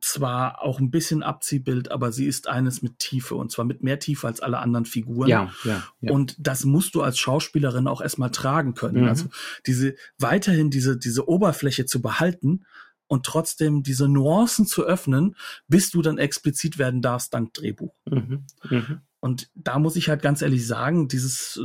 zwar 0.00 0.62
auch 0.62 0.80
ein 0.80 0.90
bisschen 0.90 1.22
Abziehbild, 1.22 1.90
aber 1.90 2.10
sie 2.12 2.26
ist 2.26 2.48
eines 2.48 2.82
mit 2.82 2.98
Tiefe 2.98 3.34
und 3.34 3.52
zwar 3.52 3.64
mit 3.64 3.82
mehr 3.82 3.98
Tiefe 3.98 4.26
als 4.26 4.40
alle 4.40 4.58
anderen 4.58 4.86
Figuren. 4.86 5.28
Ja, 5.28 5.52
ja, 5.64 5.82
ja. 6.00 6.12
Und 6.12 6.36
das 6.38 6.64
musst 6.64 6.94
du 6.94 7.02
als 7.02 7.18
Schauspielerin 7.18 7.86
auch 7.86 8.00
erstmal 8.00 8.30
tragen 8.30 8.74
können. 8.74 9.02
Mhm. 9.02 9.08
Also 9.08 9.26
diese 9.66 9.94
weiterhin 10.18 10.70
diese 10.70 10.96
diese 10.98 11.28
Oberfläche 11.28 11.84
zu 11.84 12.00
behalten 12.00 12.64
und 13.08 13.26
trotzdem 13.26 13.82
diese 13.82 14.08
Nuancen 14.08 14.66
zu 14.66 14.84
öffnen, 14.84 15.36
bis 15.68 15.90
du 15.90 16.00
dann 16.00 16.18
explizit 16.18 16.78
werden 16.78 17.02
darfst 17.02 17.34
dank 17.34 17.52
Drehbuch. 17.52 17.94
Mhm. 18.06 18.46
Mhm. 18.68 19.00
Und 19.20 19.50
da 19.54 19.78
muss 19.78 19.96
ich 19.96 20.08
halt 20.08 20.22
ganz 20.22 20.40
ehrlich 20.40 20.66
sagen, 20.66 21.08
dieses 21.08 21.60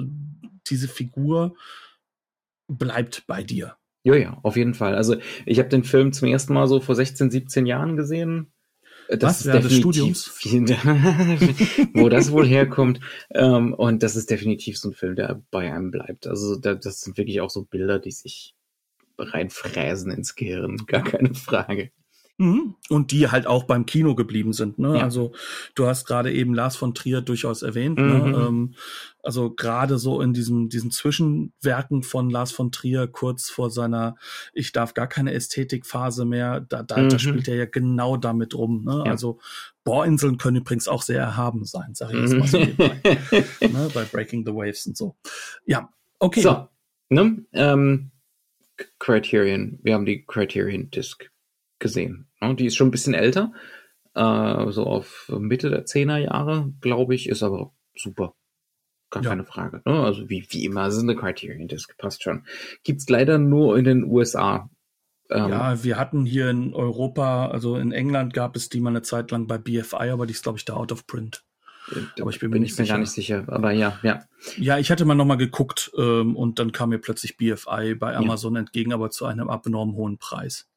diese 0.68 0.88
Figur 0.88 1.56
bleibt 2.68 3.26
bei 3.28 3.44
dir. 3.44 3.78
Ja, 4.06 4.16
ja, 4.16 4.38
auf 4.44 4.56
jeden 4.56 4.76
Fall. 4.76 4.94
Also 4.94 5.16
ich 5.48 5.58
habe 5.58 5.68
den 5.68 5.84
Film 5.84 6.14
zum 6.14 6.28
ersten 6.28 6.54
Mal 6.54 6.68
so 6.68 6.80
vor 6.80 6.94
16, 6.94 7.32
17 7.32 7.66
Jahren 7.66 7.98
gesehen. 7.98 8.52
Das 9.10 9.22
Was, 9.24 9.38
ist 9.40 9.46
definitiv, 9.48 9.70
des 9.72 9.78
Studiums? 9.78 10.30
wo 11.94 12.08
das 12.08 12.32
wohl 12.32 12.46
herkommt. 12.48 13.00
Ähm, 13.32 13.74
und 13.74 14.04
das 14.04 14.16
ist 14.16 14.30
definitiv 14.30 14.78
so 14.78 14.90
ein 14.90 14.94
Film, 14.94 15.16
der 15.16 15.42
bei 15.50 15.74
einem 15.74 15.90
bleibt. 15.90 16.28
Also 16.28 16.56
da, 16.56 16.76
das 16.76 17.02
sind 17.02 17.18
wirklich 17.18 17.42
auch 17.42 17.50
so 17.50 17.64
Bilder, 17.64 17.98
die 17.98 18.12
sich 18.12 18.54
reinfräsen 19.18 20.12
ins 20.12 20.36
Gehirn. 20.36 20.78
Gar 20.86 21.04
keine 21.04 21.34
Frage. 21.34 21.90
Mhm. 22.38 22.76
Und 22.90 23.12
die 23.12 23.30
halt 23.30 23.48
auch 23.48 23.64
beim 23.64 23.86
Kino 23.86 24.14
geblieben 24.14 24.52
sind. 24.52 24.78
Ne? 24.78 24.98
Ja. 24.98 25.04
Also 25.04 25.32
du 25.74 25.88
hast 25.88 26.06
gerade 26.06 26.34
eben 26.34 26.54
Lars 26.54 26.76
von 26.76 26.94
Trier 26.94 27.22
durchaus 27.22 27.62
erwähnt. 27.62 27.98
Ne? 27.98 28.04
Mhm. 28.04 28.32
Ne? 28.32 28.38
Ähm, 28.38 28.76
also 29.24 29.52
gerade 29.52 29.98
so 29.98 30.20
in 30.22 30.34
diesem 30.34 30.68
diesen 30.68 30.92
Zwischenwerken 30.92 32.04
von 32.04 32.30
Lars 32.30 32.52
von 32.52 32.74
Trier 32.74 33.08
kurz 33.08 33.50
vor 33.50 33.72
seiner 33.72 34.18
Ich 34.54 34.74
darf 34.74 34.94
gar 34.94 35.08
keine 35.08 35.34
Ästhetikphase 35.34 36.26
mehr, 36.26 36.60
da, 36.60 36.84
da, 36.84 36.98
mhm. 36.98 37.10
da 37.10 37.20
spielt 37.20 37.48
er 37.48 37.56
ja 37.56 37.66
genau 37.66 38.18
damit 38.18 38.54
rum. 38.54 38.84
Ne? 38.84 39.04
Ja. 39.06 39.12
Also 39.12 39.40
Bohrinseln 39.86 40.38
können 40.38 40.58
übrigens 40.58 40.90
auch 40.90 41.04
sehr 41.04 41.22
erhaben 41.22 41.64
sein, 41.64 41.94
sag 41.94 42.14
ich 42.14 42.20
jetzt 42.20 42.36
mal 42.36 42.48
so 42.48 42.58
ne? 42.60 43.90
Bei 43.94 44.04
Breaking 44.04 44.46
the 44.46 44.54
Waves 44.54 44.86
und 44.88 44.98
so. 44.98 45.16
Ja, 45.66 45.90
okay. 46.20 46.42
So, 46.42 46.68
ne? 47.08 47.46
Ähm, 47.54 48.12
Criterion, 49.00 49.80
wir 49.84 49.94
haben 49.94 50.06
die 50.06 50.26
Criterion 50.26 50.90
Disc 50.92 51.30
gesehen. 51.80 52.28
Ne? 52.42 52.56
Die 52.56 52.66
ist 52.66 52.76
schon 52.76 52.88
ein 52.88 52.92
bisschen 52.92 53.14
älter, 53.14 53.52
äh, 54.14 54.72
so 54.72 54.86
auf 54.86 55.32
Mitte 55.38 55.70
der 55.70 55.86
Zehnerjahre, 55.86 56.74
glaube 56.82 57.16
ich, 57.16 57.30
ist 57.30 57.44
aber 57.44 57.74
super. 57.96 58.34
Gar 59.12 59.24
ja. 59.24 59.30
keine 59.30 59.46
Frage. 59.46 59.82
Ne? 59.86 60.04
Also 60.04 60.30
wie, 60.30 60.46
wie 60.50 60.66
immer, 60.66 60.88
ist 60.88 61.00
eine 61.00 61.16
Criterion 61.16 61.68
Disc, 61.68 61.96
passt 61.98 62.24
schon. 62.24 62.46
Gibt's 62.84 63.08
leider 63.10 63.38
nur 63.38 63.78
in 63.78 63.86
den 63.86 64.04
USA. 64.04 64.70
Ähm, 65.30 65.50
ja, 65.50 65.84
wir 65.84 65.98
hatten 65.98 66.26
hier 66.26 66.50
in 66.50 66.74
Europa, 66.74 67.48
also 67.48 67.78
in 67.78 67.92
England 67.92 68.34
gab 68.34 68.56
es 68.56 68.70
die 68.70 68.80
mal 68.80 68.92
eine 68.92 69.02
Zeit 69.02 69.32
lang 69.32 69.48
bei 69.48 69.58
BFI, 69.58 70.10
aber 70.10 70.26
die 70.26 70.34
ist, 70.34 70.44
glaube 70.44 70.58
ich, 70.58 70.66
da 70.66 70.74
out 70.74 70.92
of 70.92 71.08
print. 71.08 71.44
Aber 72.20 72.32
ich 72.32 72.40
bin, 72.40 72.50
bin 72.52 72.62
mir 72.62 72.68
nicht, 72.68 72.78
gar 72.88 72.98
nicht 72.98 73.12
sicher. 73.12 73.44
Aber 73.48 73.72
ja, 73.72 74.00
ja. 74.02 74.24
Ja, 74.58 74.80
ich 74.80 74.90
hatte 74.90 75.06
mal 75.06 75.14
nochmal 75.14 75.38
geguckt 75.38 75.92
ähm, 75.98 76.36
und 76.36 76.58
dann 76.58 76.72
kam 76.72 76.90
mir 76.90 77.00
plötzlich 77.00 77.38
BFI 77.38 77.96
bei 77.96 78.16
Amazon 78.16 78.56
ja. 78.56 78.62
entgegen, 78.62 78.92
aber 78.92 79.12
zu 79.12 79.26
einem 79.26 79.50
abnorm 79.50 79.96
hohen 79.96 80.18
Preis 80.18 80.68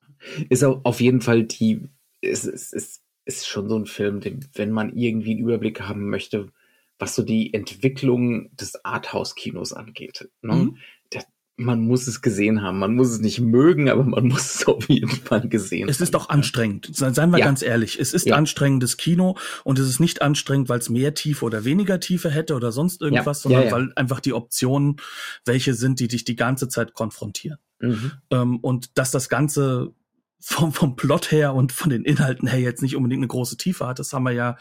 ist 0.48 0.64
auch 0.64 0.80
auf 0.84 1.00
jeden 1.00 1.20
Fall 1.20 1.44
die, 1.44 1.82
ist, 2.20 2.44
ist, 2.44 2.72
ist, 2.74 3.02
ist 3.24 3.46
schon 3.46 3.68
so 3.68 3.78
ein 3.78 3.86
Film, 3.86 4.20
den, 4.20 4.46
wenn 4.54 4.72
man 4.72 4.96
irgendwie 4.96 5.32
einen 5.32 5.40
Überblick 5.40 5.82
haben 5.82 6.08
möchte, 6.08 6.50
was 6.98 7.14
so 7.14 7.22
die 7.22 7.54
Entwicklung 7.54 8.54
des 8.56 8.84
Arthouse-Kinos 8.84 9.72
angeht. 9.72 10.28
Ne? 10.42 10.54
Mhm. 10.54 10.76
Das, 11.10 11.24
man 11.56 11.80
muss 11.80 12.06
es 12.06 12.22
gesehen 12.22 12.62
haben. 12.62 12.78
Man 12.78 12.94
muss 12.94 13.10
es 13.10 13.20
nicht 13.20 13.40
mögen, 13.40 13.88
aber 13.88 14.04
man 14.04 14.28
muss 14.28 14.54
es 14.54 14.66
auf 14.66 14.88
jeden 14.88 15.10
Fall 15.10 15.48
gesehen 15.48 15.82
haben. 15.82 15.90
Es 15.90 16.00
ist 16.00 16.14
auch 16.16 16.28
anstrengend. 16.28 16.88
Seien 16.92 17.30
wir 17.30 17.38
ja. 17.38 17.44
ganz 17.44 17.62
ehrlich. 17.62 17.98
Es 18.00 18.14
ist 18.14 18.26
ja. 18.26 18.36
anstrengendes 18.36 18.96
Kino 18.96 19.36
und 19.64 19.78
es 19.78 19.88
ist 19.88 20.00
nicht 20.00 20.22
anstrengend, 20.22 20.68
weil 20.68 20.78
es 20.78 20.88
mehr 20.88 21.14
Tiefe 21.14 21.44
oder 21.44 21.64
weniger 21.64 22.00
Tiefe 22.00 22.30
hätte 22.30 22.54
oder 22.54 22.72
sonst 22.72 23.02
irgendwas, 23.02 23.44
ja. 23.44 23.50
sondern 23.50 23.72
weil 23.72 23.92
einfach 23.96 24.20
die 24.20 24.32
Optionen 24.32 24.96
welche 25.44 25.74
sind, 25.74 26.00
die 26.00 26.08
dich 26.08 26.24
die 26.24 26.36
ganze 26.36 26.68
Zeit 26.68 26.94
konfrontieren. 26.94 27.58
Mhm. 27.80 28.12
Ähm, 28.30 28.58
und 28.60 28.96
dass 28.96 29.10
das 29.10 29.28
Ganze 29.28 29.92
vom, 30.40 30.72
vom 30.72 30.96
Plot 30.96 31.30
her 31.32 31.54
und 31.54 31.72
von 31.72 31.90
den 31.90 32.04
Inhalten 32.04 32.48
her 32.48 32.60
jetzt 32.60 32.82
nicht 32.82 32.96
unbedingt 32.96 33.20
eine 33.20 33.28
große 33.28 33.56
Tiefe 33.56 33.86
hat. 33.86 33.98
Das 33.98 34.12
haben 34.12 34.22
wir 34.22 34.32
ja, 34.32 34.56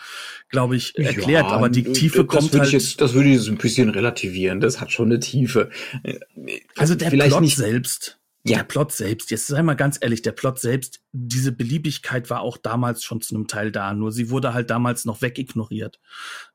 glaube 0.50 0.76
ich, 0.76 0.98
erklärt. 0.98 1.48
Ja, 1.48 1.56
aber 1.56 1.70
die 1.70 1.84
Tiefe 1.84 2.26
kommt 2.26 2.54
halt. 2.58 2.72
Jetzt, 2.72 3.00
das 3.00 3.14
würde 3.14 3.30
ich 3.30 3.36
jetzt 3.36 3.48
ein 3.48 3.58
bisschen 3.58 3.90
relativieren. 3.90 4.60
Das 4.60 4.82
hat 4.82 4.92
schon 4.92 5.08
eine 5.08 5.20
Tiefe. 5.20 5.70
Also 6.76 6.96
der 6.96 7.10
Vielleicht 7.12 7.32
Plot 7.32 7.42
nicht. 7.42 7.58
selbst. 7.58 8.20
Ja. 8.44 8.58
Der 8.58 8.64
Plot 8.64 8.94
selbst, 8.94 9.30
jetzt 9.30 9.48
sei 9.48 9.62
mal 9.62 9.76
ganz 9.76 9.98
ehrlich, 10.00 10.22
der 10.22 10.32
Plot 10.32 10.60
selbst, 10.60 11.02
diese 11.12 11.52
Beliebigkeit 11.52 12.30
war 12.30 12.40
auch 12.40 12.56
damals 12.56 13.04
schon 13.04 13.20
zu 13.20 13.36
einem 13.36 13.48
Teil 13.48 13.74
da, 13.74 13.94
nur 13.94 14.14
sie 14.14 14.30
wurde 14.30 14.54
halt 14.54 14.70
damals 14.70 15.04
noch 15.04 15.22
wegignoriert. 15.22 16.00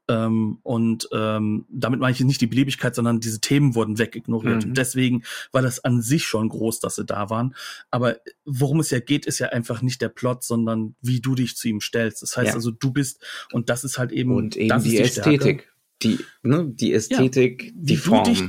Ähm, 0.09 0.59
und 0.62 1.09
ähm, 1.12 1.64
damit 1.70 2.00
meine 2.00 2.12
ich 2.12 2.20
nicht 2.20 2.40
die 2.40 2.46
Beliebigkeit, 2.46 2.94
sondern 2.94 3.20
diese 3.20 3.40
Themen 3.40 3.74
wurden 3.74 3.98
wegignoriert. 3.98 4.64
Mhm. 4.64 4.70
Und 4.70 4.78
deswegen 4.78 5.22
war 5.53 5.62
das 5.62 5.84
an 5.84 6.03
sich 6.03 6.26
schon 6.26 6.48
groß, 6.48 6.80
dass 6.80 6.96
sie 6.96 7.05
da 7.05 7.30
waren. 7.30 7.55
Aber 7.90 8.16
worum 8.44 8.80
es 8.80 8.90
ja 8.90 8.98
geht, 8.98 9.26
ist 9.26 9.38
ja 9.38 9.48
einfach 9.50 9.80
nicht 9.80 10.03
der 10.03 10.09
Plot, 10.09 10.42
sondern 10.42 10.96
wie 11.00 11.20
du 11.20 11.34
dich 11.34 11.57
zu 11.57 11.68
ihm 11.68 11.80
stellst. 11.80 12.22
Das 12.22 12.36
heißt 12.36 12.48
ja. 12.48 12.55
also, 12.55 12.72
du 12.72 12.90
bist, 12.92 13.24
und 13.53 13.68
das 13.70 13.84
ist 13.84 13.98
halt 13.98 14.12
eben, 14.12 14.34
und 14.34 14.57
eben 14.57 14.82
die, 14.82 14.90
die, 14.90 14.98
Ästhetik. 14.98 15.72
Die, 16.03 16.18
ne, 16.42 16.68
die 16.68 16.92
Ästhetik, 16.92 17.66
ja, 17.66 17.70
die 17.74 17.96
Form. 17.96 18.24
Dich, 18.24 18.40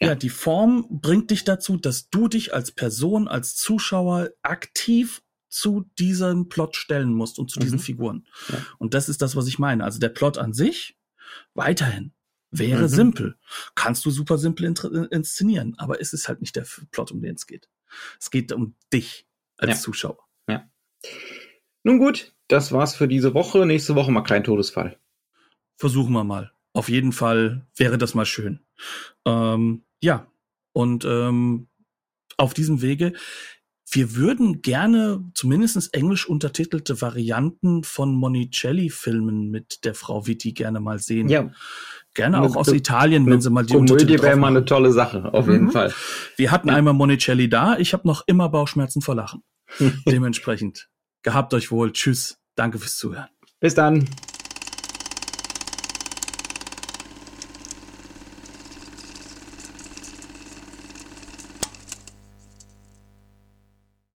ja. 0.00 0.08
ja, 0.08 0.14
die 0.14 0.28
Form 0.28 0.86
bringt 0.90 1.32
dich 1.32 1.42
dazu, 1.42 1.76
dass 1.76 2.08
du 2.08 2.28
dich 2.28 2.54
als 2.54 2.70
Person, 2.70 3.26
als 3.26 3.56
Zuschauer 3.56 4.30
aktiv 4.42 5.22
zu 5.48 5.90
diesem 5.98 6.48
Plot 6.48 6.76
stellen 6.76 7.12
musst 7.12 7.40
und 7.40 7.50
zu 7.50 7.58
mhm. 7.58 7.64
diesen 7.64 7.78
Figuren. 7.80 8.26
Ja. 8.48 8.64
Und 8.78 8.94
das 8.94 9.08
ist 9.08 9.20
das, 9.20 9.34
was 9.34 9.48
ich 9.48 9.58
meine. 9.58 9.82
Also 9.82 9.98
der 9.98 10.08
Plot 10.08 10.38
an 10.38 10.52
sich 10.52 10.96
weiterhin. 11.54 12.12
Wäre 12.52 12.82
mhm. 12.82 12.88
simpel. 12.88 13.36
Kannst 13.74 14.04
du 14.04 14.10
super 14.10 14.36
simpel 14.36 14.64
inszenieren, 15.10 15.78
aber 15.78 16.00
es 16.00 16.12
ist 16.12 16.28
halt 16.28 16.40
nicht 16.40 16.56
der 16.56 16.66
Plot, 16.90 17.12
um 17.12 17.22
den 17.22 17.36
es 17.36 17.46
geht. 17.46 17.68
Es 18.18 18.30
geht 18.30 18.52
um 18.52 18.74
dich 18.92 19.26
als 19.56 19.70
ja. 19.70 19.76
Zuschauer. 19.76 20.18
Ja. 20.48 20.68
Nun 21.84 21.98
gut, 21.98 22.34
das 22.48 22.72
war's 22.72 22.96
für 22.96 23.06
diese 23.06 23.34
Woche. 23.34 23.66
Nächste 23.66 23.94
Woche 23.94 24.10
mal 24.10 24.22
kein 24.22 24.42
Todesfall. 24.42 24.98
Versuchen 25.76 26.12
wir 26.12 26.24
mal. 26.24 26.52
Auf 26.72 26.88
jeden 26.88 27.12
Fall 27.12 27.66
wäre 27.76 27.98
das 27.98 28.14
mal 28.14 28.26
schön. 28.26 28.60
Ähm, 29.24 29.84
ja, 30.00 30.30
und 30.72 31.04
ähm, 31.04 31.68
auf 32.36 32.54
diesem 32.54 32.82
Wege 32.82 33.12
wir 33.92 34.14
würden 34.14 34.62
gerne 34.62 35.24
zumindest 35.34 35.92
englisch 35.94 36.28
untertitelte 36.28 37.00
Varianten 37.00 37.82
von 37.82 38.14
Monicelli-Filmen 38.14 39.50
mit 39.50 39.84
der 39.84 39.94
Frau 39.94 40.26
Vitti 40.26 40.52
gerne 40.52 40.80
mal 40.80 40.98
sehen. 40.98 41.28
Ja. 41.28 41.50
Gerne 42.14 42.40
auch 42.40 42.56
aus 42.56 42.68
Italien, 42.72 43.26
wenn 43.26 43.40
sie 43.40 43.50
mal 43.50 43.64
die 43.64 43.74
Komödie 43.74 44.20
wäre 44.20 44.36
mal 44.36 44.48
eine 44.48 44.64
tolle 44.64 44.92
Sache, 44.92 45.32
auf 45.32 45.46
jeden 45.46 45.66
mhm. 45.66 45.70
Fall. 45.70 45.94
Wir 46.36 46.50
hatten 46.50 46.68
ja. 46.68 46.74
einmal 46.74 46.94
Monicelli 46.94 47.48
da. 47.48 47.78
Ich 47.78 47.92
habe 47.92 48.06
noch 48.06 48.22
immer 48.26 48.48
Bauchschmerzen 48.48 49.00
vor 49.00 49.14
Lachen. 49.14 49.42
Dementsprechend. 50.08 50.88
Gehabt 51.22 51.54
euch 51.54 51.70
wohl. 51.70 51.92
Tschüss. 51.92 52.38
Danke 52.56 52.78
fürs 52.78 52.96
Zuhören. 52.96 53.28
Bis 53.60 53.74
dann. 53.74 54.08